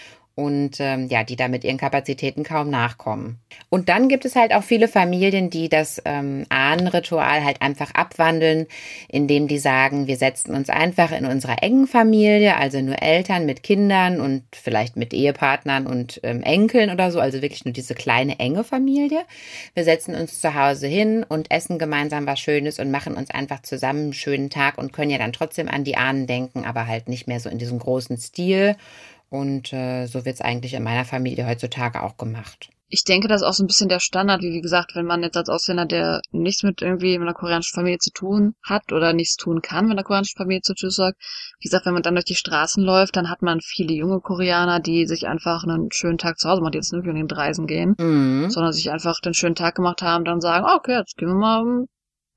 und 0.41 0.79
ähm, 0.79 1.07
ja, 1.07 1.23
die 1.23 1.35
da 1.35 1.47
mit 1.47 1.63
ihren 1.63 1.77
Kapazitäten 1.77 2.43
kaum 2.43 2.69
nachkommen. 2.69 3.39
Und 3.69 3.89
dann 3.89 4.09
gibt 4.09 4.25
es 4.25 4.35
halt 4.35 4.53
auch 4.53 4.63
viele 4.63 4.87
Familien, 4.87 5.49
die 5.49 5.69
das 5.69 6.01
ähm, 6.05 6.45
Ahnenritual 6.49 7.43
halt 7.43 7.61
einfach 7.61 7.93
abwandeln, 7.93 8.65
indem 9.07 9.47
die 9.47 9.59
sagen, 9.59 10.07
wir 10.07 10.17
setzen 10.17 10.55
uns 10.55 10.69
einfach 10.69 11.11
in 11.11 11.25
unserer 11.25 11.61
engen 11.61 11.85
Familie, 11.85 12.57
also 12.57 12.81
nur 12.81 13.01
Eltern 13.01 13.45
mit 13.45 13.61
Kindern 13.61 14.19
und 14.19 14.43
vielleicht 14.51 14.97
mit 14.97 15.13
Ehepartnern 15.13 15.85
und 15.85 16.19
ähm, 16.23 16.41
Enkeln 16.41 16.89
oder 16.89 17.11
so, 17.11 17.19
also 17.19 17.41
wirklich 17.41 17.65
nur 17.65 17.73
diese 17.73 17.93
kleine 17.93 18.39
enge 18.39 18.63
Familie. 18.63 19.21
Wir 19.75 19.83
setzen 19.83 20.15
uns 20.15 20.39
zu 20.39 20.55
Hause 20.55 20.87
hin 20.87 21.23
und 21.27 21.51
essen 21.51 21.77
gemeinsam 21.77 22.25
was 22.25 22.39
Schönes 22.39 22.79
und 22.79 22.89
machen 22.89 23.15
uns 23.15 23.29
einfach 23.29 23.61
zusammen 23.61 24.01
einen 24.01 24.13
schönen 24.13 24.49
Tag 24.49 24.79
und 24.79 24.91
können 24.91 25.11
ja 25.11 25.19
dann 25.19 25.33
trotzdem 25.33 25.67
an 25.67 25.83
die 25.83 25.97
Ahnen 25.97 26.25
denken, 26.25 26.65
aber 26.65 26.87
halt 26.87 27.09
nicht 27.09 27.27
mehr 27.27 27.39
so 27.39 27.49
in 27.49 27.59
diesem 27.59 27.77
großen 27.77 28.17
Stil. 28.17 28.75
Und 29.31 29.71
äh, 29.71 30.07
so 30.07 30.25
wird 30.25 30.35
es 30.35 30.41
eigentlich 30.41 30.73
in 30.73 30.83
meiner 30.83 31.05
Familie 31.05 31.47
heutzutage 31.47 32.03
auch 32.03 32.17
gemacht. 32.17 32.69
Ich 32.89 33.05
denke, 33.05 33.29
das 33.29 33.41
ist 33.41 33.47
auch 33.47 33.53
so 33.53 33.63
ein 33.63 33.67
bisschen 33.67 33.87
der 33.87 34.01
Standard, 34.01 34.41
wie 34.41 34.51
wie 34.51 34.59
gesagt, 34.59 34.93
wenn 34.93 35.05
man 35.05 35.23
jetzt 35.23 35.37
als 35.37 35.47
Ausländer, 35.47 35.85
der 35.85 36.21
nichts 36.31 36.63
mit 36.63 36.81
irgendwie 36.81 37.17
mit 37.17 37.25
einer 37.25 37.33
koreanischen 37.33 37.73
Familie 37.73 37.99
zu 37.99 38.11
tun 38.11 38.55
hat 38.61 38.91
oder 38.91 39.13
nichts 39.13 39.37
tun 39.37 39.61
kann, 39.61 39.85
wenn 39.85 39.93
eine 39.93 40.03
koreanische 40.03 40.35
Familie 40.35 40.61
zu 40.63 40.75
tun 40.75 40.89
sagt. 40.89 41.17
Wie 41.59 41.69
gesagt, 41.69 41.85
wenn 41.85 41.93
man 41.93 42.03
dann 42.03 42.15
durch 42.15 42.25
die 42.25 42.35
Straßen 42.35 42.83
läuft, 42.83 43.15
dann 43.15 43.29
hat 43.29 43.41
man 43.41 43.61
viele 43.61 43.93
junge 43.93 44.19
Koreaner, 44.19 44.81
die 44.81 45.05
sich 45.05 45.27
einfach 45.27 45.63
einen 45.63 45.93
schönen 45.93 46.17
Tag 46.17 46.37
zu 46.37 46.49
Hause 46.49 46.59
machen, 46.59 46.73
die 46.73 46.79
jetzt 46.79 46.91
nicht 46.91 47.07
unbedingt 47.07 47.37
reisen 47.37 47.67
gehen, 47.67 47.95
mhm. 47.97 48.49
sondern 48.49 48.73
sich 48.73 48.91
einfach 48.91 49.21
den 49.21 49.33
schönen 49.33 49.55
Tag 49.55 49.75
gemacht 49.75 50.01
haben, 50.01 50.25
dann 50.25 50.41
sagen, 50.41 50.65
oh, 50.69 50.75
okay, 50.75 50.97
jetzt 50.97 51.15
gehen 51.15 51.29
wir 51.29 51.35
mal 51.35 51.85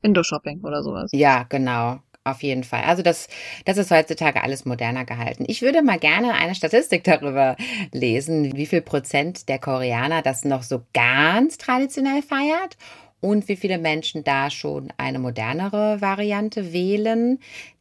Indo-Shopping 0.02 0.60
oder 0.62 0.84
sowas. 0.84 1.10
Ja, 1.12 1.42
genau. 1.42 1.98
Auf 2.24 2.42
jeden 2.42 2.64
Fall. 2.64 2.82
Also 2.84 3.02
das, 3.02 3.28
das 3.66 3.76
ist 3.76 3.90
heutzutage 3.90 4.42
alles 4.42 4.64
moderner 4.64 5.04
gehalten. 5.04 5.44
Ich 5.46 5.60
würde 5.60 5.82
mal 5.82 5.98
gerne 5.98 6.32
eine 6.32 6.54
Statistik 6.54 7.04
darüber 7.04 7.56
lesen, 7.92 8.56
wie 8.56 8.66
viel 8.66 8.80
Prozent 8.80 9.48
der 9.48 9.58
Koreaner 9.58 10.22
das 10.22 10.44
noch 10.44 10.62
so 10.62 10.82
ganz 10.94 11.58
traditionell 11.58 12.22
feiert 12.22 12.78
und 13.20 13.48
wie 13.48 13.56
viele 13.56 13.78
Menschen 13.78 14.24
da 14.24 14.50
schon 14.50 14.92
eine 14.96 15.18
modernere 15.18 16.00
Variante 16.00 16.72
wählen. 16.72 17.38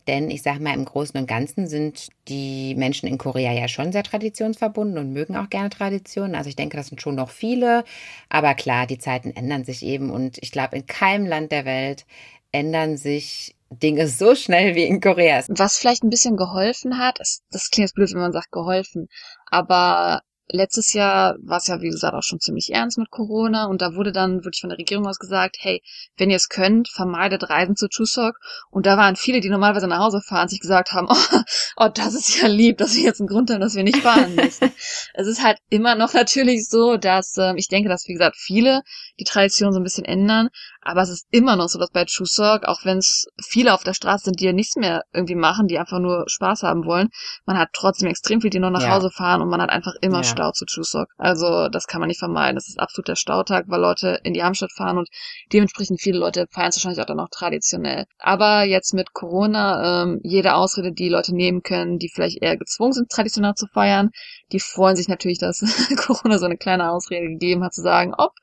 Denn 0.08 0.30
ich 0.30 0.42
sage 0.42 0.62
mal, 0.62 0.74
im 0.74 0.84
Großen 0.84 1.18
und 1.18 1.28
Ganzen 1.28 1.68
sind 1.68 2.10
die 2.28 2.76
Menschen 2.76 3.08
in 3.08 3.18
Korea 3.18 3.54
ja 3.54 3.70
schon 3.70 3.94
sehr 3.94 4.04
traditionsverbunden 4.04 4.98
und 4.98 5.14
mögen 5.14 5.38
auch 5.38 5.50
gerne 5.50 5.70
Traditionen. 5.70 6.36
Also 6.36 6.50
ich 6.50 6.58
denke, 6.58 6.76
das 6.76 6.88
sind 6.88 7.02
schon 7.02 7.16
noch 7.16 7.30
viele. 7.30 7.86
Aber 8.28 8.54
klar, 8.54 8.88
die 8.88 8.98
Zeiten 8.98 9.32
ändern 9.32 9.64
sich 9.64 9.84
eben. 9.86 10.12
Und 10.12 10.38
ich 10.42 10.52
glaube, 10.52 10.76
in 10.76 10.86
keinem 10.86 11.26
Land 11.26 11.54
der 11.54 11.64
Welt 11.64 12.06
ändern 12.52 12.98
sich 12.98 13.56
Dinge 13.80 14.08
so 14.08 14.36
schnell 14.36 14.76
wie 14.76 14.84
in 14.84 15.02
Korea. 15.02 15.44
Was 15.50 15.78
vielleicht 15.78 16.04
ein 16.04 16.10
bisschen 16.10 16.38
geholfen 16.38 16.98
hat, 16.98 17.20
das 17.20 17.70
klingt 17.70 17.90
jetzt 17.90 17.96
blöd, 17.96 18.12
wenn 18.14 18.22
man 18.22 18.32
sagt 18.32 18.52
geholfen, 18.52 19.08
aber 19.50 20.22
letztes 20.48 20.94
Jahr 20.94 21.36
war 21.42 21.58
es 21.58 21.68
ja, 21.68 21.82
wie 21.82 21.90
gesagt, 21.90 22.14
auch 22.14 22.24
schon 22.24 22.40
ziemlich 22.40 22.72
ernst 22.72 22.98
mit 22.98 23.10
Corona 23.10 23.66
und 23.66 23.82
da 23.82 23.96
wurde 23.96 24.12
dann 24.12 24.44
wirklich 24.44 24.62
von 24.62 24.70
der 24.70 24.78
Regierung 24.78 25.08
aus 25.08 25.20
gesagt, 25.20 25.58
hey, 25.60 25.82
wenn 26.18 26.30
ihr 26.30 26.36
es 26.36 26.50
könnt, 26.50 26.90
vermeidet 26.90 27.50
Reisen 27.50 27.76
zu 27.76 27.88
Chuseok. 27.88 28.38
Und 28.70 28.86
da 28.86 28.98
waren 28.98 29.16
viele, 29.16 29.40
die 29.40 29.50
normalerweise 29.50 29.88
nach 29.88 30.00
Hause 30.00 30.22
fahren, 30.22 30.50
sich 30.50 30.60
gesagt 30.60 30.92
haben, 30.92 31.08
oh, 31.10 31.40
oh 31.78 31.90
das 31.94 32.14
ist 32.14 32.42
ja 32.42 32.48
lieb, 32.48 32.78
dass 32.78 32.96
wir 32.96 33.04
jetzt 33.04 33.20
einen 33.20 33.28
Grund 33.28 33.50
haben, 33.52 33.62
dass 33.62 33.76
wir 33.76 33.84
nicht 33.84 33.98
fahren 33.98 34.36
müssen. 34.36 34.72
es 35.14 35.28
ist 35.28 35.44
halt 35.44 35.58
immer 35.70 35.96
noch 35.96 36.14
natürlich 36.14 36.68
so, 36.68 36.98
dass 36.98 37.36
ähm, 37.38 37.58
ich 37.58 37.68
denke, 37.68 37.90
dass, 37.90 38.08
wie 38.08 38.14
gesagt, 38.14 38.36
viele 38.38 38.82
die 39.20 39.26
Tradition 39.26 39.74
so 39.74 39.80
ein 39.80 39.84
bisschen 39.84 40.06
ändern, 40.06 40.50
aber 40.82 41.02
es 41.02 41.10
ist 41.10 41.28
immer 41.32 41.56
noch 41.56 41.70
so, 41.70 41.80
dass 41.80 41.92
bei 41.92 42.06
Chuseok, 42.06 42.66
auch 42.66 42.84
wenn 42.84 42.98
es 42.98 43.28
viele 43.42 43.74
auf 43.74 43.84
der 43.84 43.94
Straße 43.94 44.26
sind, 44.26 44.40
die 44.40 44.46
ja 44.46 44.54
nichts 44.54 44.76
mehr 44.76 45.04
irgendwie 45.14 45.36
machen, 45.36 45.68
die 45.68 45.80
einfach 45.80 46.00
nur 46.00 46.26
Spaß 46.28 46.64
haben 46.64 46.86
wollen, 46.86 47.10
man 47.46 47.58
hat 47.58 47.70
trotzdem 47.74 48.10
extrem 48.10 48.42
viel, 48.42 48.50
die 48.50 48.60
noch 48.60 48.70
nach 48.70 48.82
ja. 48.82 48.92
Hause 48.92 49.10
fahren 49.10 49.42
und 49.42 49.50
man 49.50 49.62
hat 49.62 49.70
einfach 49.70 49.94
immer 50.02 50.18
ja. 50.18 50.24
Stau 50.34 50.52
zu 50.52 50.66
Chuseok. 50.66 51.08
Also 51.18 51.70
das 51.70 51.88
kann 51.88 52.00
man 52.00 52.08
nicht 52.08 52.20
vermeiden. 52.20 52.56
Das 52.56 52.68
ist 52.68 52.80
absolut 52.80 53.08
der 53.08 53.16
Stautag, 53.16 53.66
weil 53.68 53.82
Leute 53.82 54.20
in 54.24 54.34
die 54.34 54.44
Hauptstadt 54.44 54.72
fahren 54.72 54.98
und 54.98 55.10
dementsprechend 55.52 56.02
viele 56.02 56.20
Leute 56.20 56.48
feiern 56.52 56.70
es 56.70 56.78
wahrscheinlich 56.78 57.02
auch 57.02 57.06
dann 57.06 57.18
noch 57.18 57.30
traditionell. 57.30 58.06
Aber 58.20 58.64
jetzt 58.64 58.94
mit 58.94 59.14
Corona, 59.14 60.04
ähm, 60.04 60.20
jede 60.24 60.56
Ausrede, 60.56 60.92
die 60.92 61.10
Leute 61.10 61.36
nehmen 61.36 61.64
können, 61.64 61.98
die 61.98 62.10
vielleicht 62.10 62.42
eher 62.42 62.58
gezwungen 62.58 62.94
sind, 62.94 63.10
traditionell 63.10 63.54
zu 63.56 63.68
feiern, 63.68 64.12
die 64.52 64.60
freuen 64.60 64.96
sich 64.96 65.08
natürlich, 65.08 65.40
dass 65.40 65.60
Corona 65.98 66.38
so 66.38 66.46
eine 66.46 66.58
kleine 66.58 66.92
Ausrede 66.92 67.28
gegeben 67.28 67.64
hat, 67.64 67.74
zu 67.74 67.82
sagen, 67.82 68.14
ob, 68.18 68.34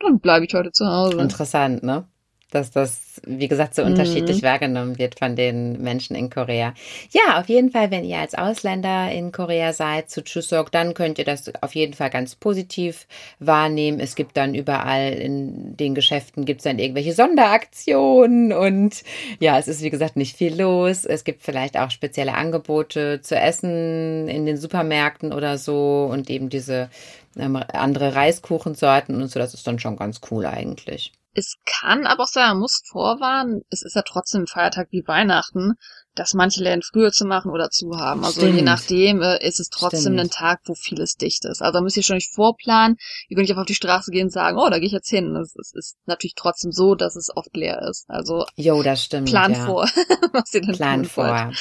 dann 0.00 0.20
bleibe 0.20 0.44
ich 0.46 0.54
heute 0.54 0.72
zu 0.72 0.86
Hause. 0.86 1.20
Interessant, 1.20 1.82
ne? 1.82 2.09
Dass 2.50 2.70
das, 2.70 3.20
wie 3.26 3.48
gesagt, 3.48 3.74
so 3.74 3.82
unterschiedlich 3.82 4.42
mhm. 4.42 4.46
wahrgenommen 4.46 4.98
wird 4.98 5.18
von 5.18 5.36
den 5.36 5.80
Menschen 5.82 6.16
in 6.16 6.30
Korea. 6.30 6.74
Ja, 7.10 7.40
auf 7.40 7.48
jeden 7.48 7.70
Fall, 7.70 7.90
wenn 7.90 8.04
ihr 8.04 8.18
als 8.18 8.34
Ausländer 8.34 9.10
in 9.10 9.32
Korea 9.32 9.72
seid 9.72 10.10
zu 10.10 10.22
Chuseok, 10.22 10.70
dann 10.70 10.94
könnt 10.94 11.18
ihr 11.18 11.24
das 11.24 11.52
auf 11.62 11.74
jeden 11.74 11.94
Fall 11.94 12.10
ganz 12.10 12.34
positiv 12.34 13.06
wahrnehmen. 13.38 14.00
Es 14.00 14.14
gibt 14.14 14.36
dann 14.36 14.54
überall 14.54 15.12
in 15.12 15.76
den 15.76 15.94
Geschäften 15.94 16.44
gibt 16.44 16.60
es 16.60 16.64
dann 16.64 16.78
irgendwelche 16.78 17.12
Sonderaktionen 17.12 18.52
und 18.52 19.02
ja, 19.38 19.58
es 19.58 19.68
ist 19.68 19.82
wie 19.82 19.90
gesagt 19.90 20.16
nicht 20.16 20.36
viel 20.36 20.58
los. 20.60 21.04
Es 21.04 21.24
gibt 21.24 21.42
vielleicht 21.42 21.78
auch 21.78 21.90
spezielle 21.90 22.34
Angebote 22.34 23.20
zu 23.22 23.36
essen 23.36 24.28
in 24.28 24.46
den 24.46 24.56
Supermärkten 24.56 25.32
oder 25.32 25.58
so 25.58 26.08
und 26.10 26.30
eben 26.30 26.48
diese 26.48 26.90
ähm, 27.38 27.56
andere 27.72 28.14
Reiskuchensorten 28.14 29.20
und 29.20 29.28
so. 29.28 29.38
Das 29.38 29.54
ist 29.54 29.66
dann 29.66 29.78
schon 29.78 29.96
ganz 29.96 30.20
cool 30.30 30.46
eigentlich. 30.46 31.12
Es 31.32 31.56
kann 31.64 32.06
aber 32.06 32.24
auch 32.24 32.28
sein, 32.28 32.48
man 32.48 32.60
muss 32.60 32.82
vorwarnen, 32.84 33.62
es 33.70 33.82
ist 33.82 33.94
ja 33.94 34.02
trotzdem 34.02 34.42
ein 34.42 34.46
Feiertag 34.46 34.88
wie 34.90 35.06
Weihnachten, 35.06 35.74
dass 36.14 36.34
manche 36.34 36.62
Läden 36.62 36.82
früher 36.82 37.12
zu 37.12 37.24
machen 37.24 37.52
oder 37.52 37.70
zu 37.70 37.96
haben. 37.96 38.24
Also 38.24 38.40
Stimmt. 38.40 38.56
je 38.56 38.62
nachdem 38.62 39.22
äh, 39.22 39.46
ist 39.46 39.60
es 39.60 39.70
trotzdem 39.70 40.00
Stimmt. 40.00 40.20
ein 40.20 40.30
Tag, 40.30 40.60
wo 40.64 40.74
vieles 40.74 41.14
dicht 41.14 41.44
ist. 41.44 41.62
Also 41.62 41.78
da 41.78 41.80
müsst 41.80 41.96
ihr 41.96 42.02
schon 42.02 42.16
nicht 42.16 42.34
vorplanen. 42.34 42.96
Ihr 43.28 43.36
könnt 43.36 43.44
nicht 43.44 43.52
einfach 43.52 43.62
auf 43.62 43.68
die 43.68 43.74
Straße 43.74 44.10
gehen 44.10 44.24
und 44.24 44.32
sagen, 44.32 44.58
oh, 44.58 44.68
da 44.68 44.78
gehe 44.78 44.86
ich 44.86 44.92
jetzt 44.92 45.08
hin. 45.08 45.36
Es, 45.36 45.54
es 45.56 45.72
ist 45.72 45.96
natürlich 46.06 46.34
trotzdem 46.34 46.72
so, 46.72 46.96
dass 46.96 47.14
es 47.14 47.30
oft 47.34 47.56
leer 47.56 47.80
ist. 47.88 48.06
Also 48.08 48.44
jo, 48.56 48.82
das 48.82 49.04
stimmt. 49.04 49.28
Plan 49.28 49.52
ja. 49.52 49.66
vor, 49.66 49.84
was 50.32 50.52
ihr 50.52 50.62
dann 50.62 50.74
Plan 50.74 51.04
vor. 51.04 51.28
Wollt. 51.28 51.56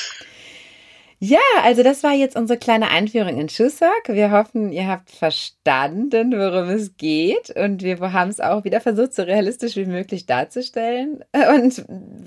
Ja, 1.21 1.39
also 1.63 1.83
das 1.83 2.01
war 2.03 2.13
jetzt 2.13 2.37
unsere 2.37 2.57
kleine 2.57 2.89
Einführung 2.89 3.37
in 3.37 3.47
Chuseok. 3.47 4.07
Wir 4.07 4.31
hoffen, 4.31 4.71
ihr 4.71 4.87
habt 4.87 5.11
verstanden, 5.11 6.31
worum 6.31 6.69
es 6.69 6.95
geht. 6.95 7.49
Und 7.57 7.81
wir 7.83 7.99
haben 8.13 8.29
es 8.29 8.39
auch 8.39 8.63
wieder 8.63 8.79
versucht, 8.79 9.13
so 9.13 9.23
realistisch 9.23 9.75
wie 9.75 9.85
möglich 9.85 10.27
darzustellen. 10.27 11.25
Und 11.33 11.79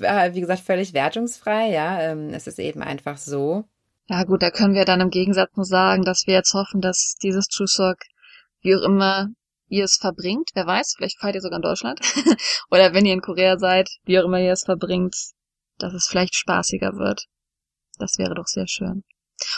äh, 0.02 0.34
wie 0.34 0.40
gesagt, 0.42 0.60
völlig 0.60 0.92
wertungsfrei. 0.92 1.70
Ja, 1.70 2.02
ähm, 2.02 2.34
es 2.34 2.46
ist 2.46 2.58
eben 2.58 2.82
einfach 2.82 3.16
so. 3.16 3.64
Ja 4.08 4.24
gut, 4.24 4.42
da 4.42 4.50
können 4.50 4.74
wir 4.74 4.84
dann 4.84 5.00
im 5.00 5.10
Gegensatz 5.10 5.56
nur 5.56 5.64
sagen, 5.64 6.02
dass 6.02 6.26
wir 6.26 6.34
jetzt 6.34 6.52
hoffen, 6.52 6.82
dass 6.82 7.14
dieses 7.22 7.48
Chuseok, 7.48 7.96
wie 8.60 8.76
auch 8.76 8.82
immer 8.82 9.28
ihr 9.68 9.84
es 9.84 9.96
verbringt, 9.96 10.50
wer 10.52 10.66
weiß, 10.66 10.96
vielleicht 10.98 11.18
feiert 11.18 11.36
ihr 11.36 11.40
sogar 11.40 11.56
in 11.56 11.62
Deutschland. 11.62 12.00
Oder 12.70 12.92
wenn 12.92 13.06
ihr 13.06 13.14
in 13.14 13.22
Korea 13.22 13.58
seid, 13.58 13.88
wie 14.04 14.20
auch 14.20 14.24
immer 14.24 14.38
ihr 14.38 14.52
es 14.52 14.64
verbringt, 14.64 15.16
dass 15.78 15.94
es 15.94 16.08
vielleicht 16.08 16.34
spaßiger 16.34 16.92
wird. 16.98 17.26
Das 17.98 18.18
wäre 18.18 18.34
doch 18.34 18.46
sehr 18.46 18.66
schön. 18.68 19.04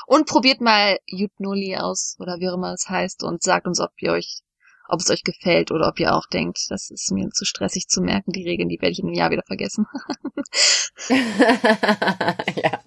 Und 0.07 0.27
probiert 0.27 0.61
mal 0.61 0.99
Jutnoli 1.07 1.77
aus 1.77 2.17
oder 2.19 2.39
wie 2.39 2.49
auch 2.49 2.55
immer 2.55 2.73
es 2.73 2.89
heißt 2.89 3.23
und 3.23 3.43
sagt 3.43 3.67
uns, 3.67 3.81
ob 3.81 3.91
ihr 3.99 4.13
euch, 4.13 4.41
ob 4.89 5.01
es 5.01 5.11
euch 5.11 5.23
gefällt 5.23 5.71
oder 5.73 5.89
ob 5.89 6.01
ihr 6.01 6.15
auch 6.15 6.27
denkt, 6.27 6.67
das 6.69 6.91
ist 6.91 7.11
mir 7.13 7.29
zu 7.31 7.45
stressig 7.45 7.89
zu 7.89 8.01
merken, 8.01 8.33
die 8.33 8.45
Regeln, 8.45 8.69
die 8.69 8.81
werde 8.81 8.93
ich 8.93 8.99
in 9.01 9.07
einem 9.07 9.15
Jahr 9.15 9.31
wieder 9.31 9.45
vergessen. 9.47 9.87
ja. 11.09 12.81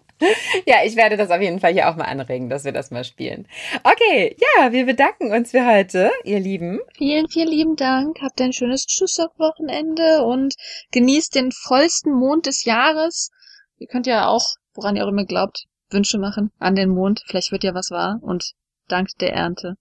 Ja, 0.65 0.77
ich 0.83 0.95
werde 0.95 1.15
das 1.15 1.29
auf 1.29 1.41
jeden 1.41 1.59
Fall 1.59 1.73
hier 1.73 1.89
auch 1.89 1.95
mal 1.95 2.05
anregen, 2.05 2.49
dass 2.49 2.63
wir 2.63 2.71
das 2.71 2.89
mal 2.89 3.03
spielen. 3.03 3.47
Okay, 3.83 4.35
ja, 4.39 4.71
wir 4.71 4.85
bedanken 4.85 5.31
uns 5.31 5.51
für 5.51 5.63
heute, 5.65 6.11
ihr 6.23 6.39
Lieben. 6.39 6.79
Vielen, 6.95 7.29
vielen 7.29 7.49
lieben 7.49 7.75
Dank. 7.75 8.17
Habt 8.21 8.41
ein 8.41 8.53
schönes 8.53 8.87
Chuseok-Wochenende 8.87 10.23
und 10.23 10.55
genießt 10.91 11.35
den 11.35 11.51
vollsten 11.51 12.13
Mond 12.13 12.47
des 12.47 12.65
Jahres. 12.65 13.29
Ihr 13.77 13.87
könnt 13.87 14.07
ja 14.07 14.27
auch 14.27 14.55
woran 14.77 14.95
ihr 14.95 15.03
auch 15.03 15.09
immer 15.09 15.25
glaubt, 15.25 15.65
Wünsche 15.89 16.17
machen 16.17 16.51
an 16.59 16.75
den 16.75 16.89
Mond. 16.89 17.23
Vielleicht 17.25 17.51
wird 17.51 17.63
ja 17.63 17.73
was 17.73 17.91
wahr 17.91 18.19
und 18.21 18.53
dank 18.87 19.09
der 19.19 19.33
Ernte, 19.33 19.75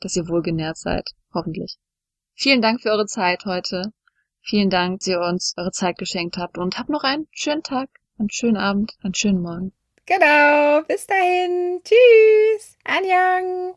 dass 0.00 0.14
ihr 0.16 0.28
wohlgenährt 0.28 0.76
seid. 0.76 1.10
Hoffentlich. 1.34 1.78
Vielen 2.34 2.62
Dank 2.62 2.80
für 2.80 2.90
eure 2.90 3.06
Zeit 3.06 3.44
heute. 3.44 3.92
Vielen 4.40 4.70
Dank, 4.70 5.00
dass 5.00 5.08
ihr 5.08 5.20
uns 5.20 5.54
eure 5.56 5.70
Zeit 5.70 5.98
geschenkt 5.98 6.36
habt 6.36 6.58
und 6.58 6.78
habt 6.78 6.90
noch 6.90 7.04
einen 7.04 7.28
schönen 7.30 7.62
Tag, 7.62 7.88
einen 8.18 8.30
schönen 8.30 8.56
Abend, 8.56 8.92
einen 9.02 9.14
schönen 9.14 9.40
Morgen. 9.40 9.72
Genau. 10.06 10.82
Bis 10.88 11.06
dahin. 11.06 11.80
Tschüss. 11.84 12.76
Anjang. 12.84 13.70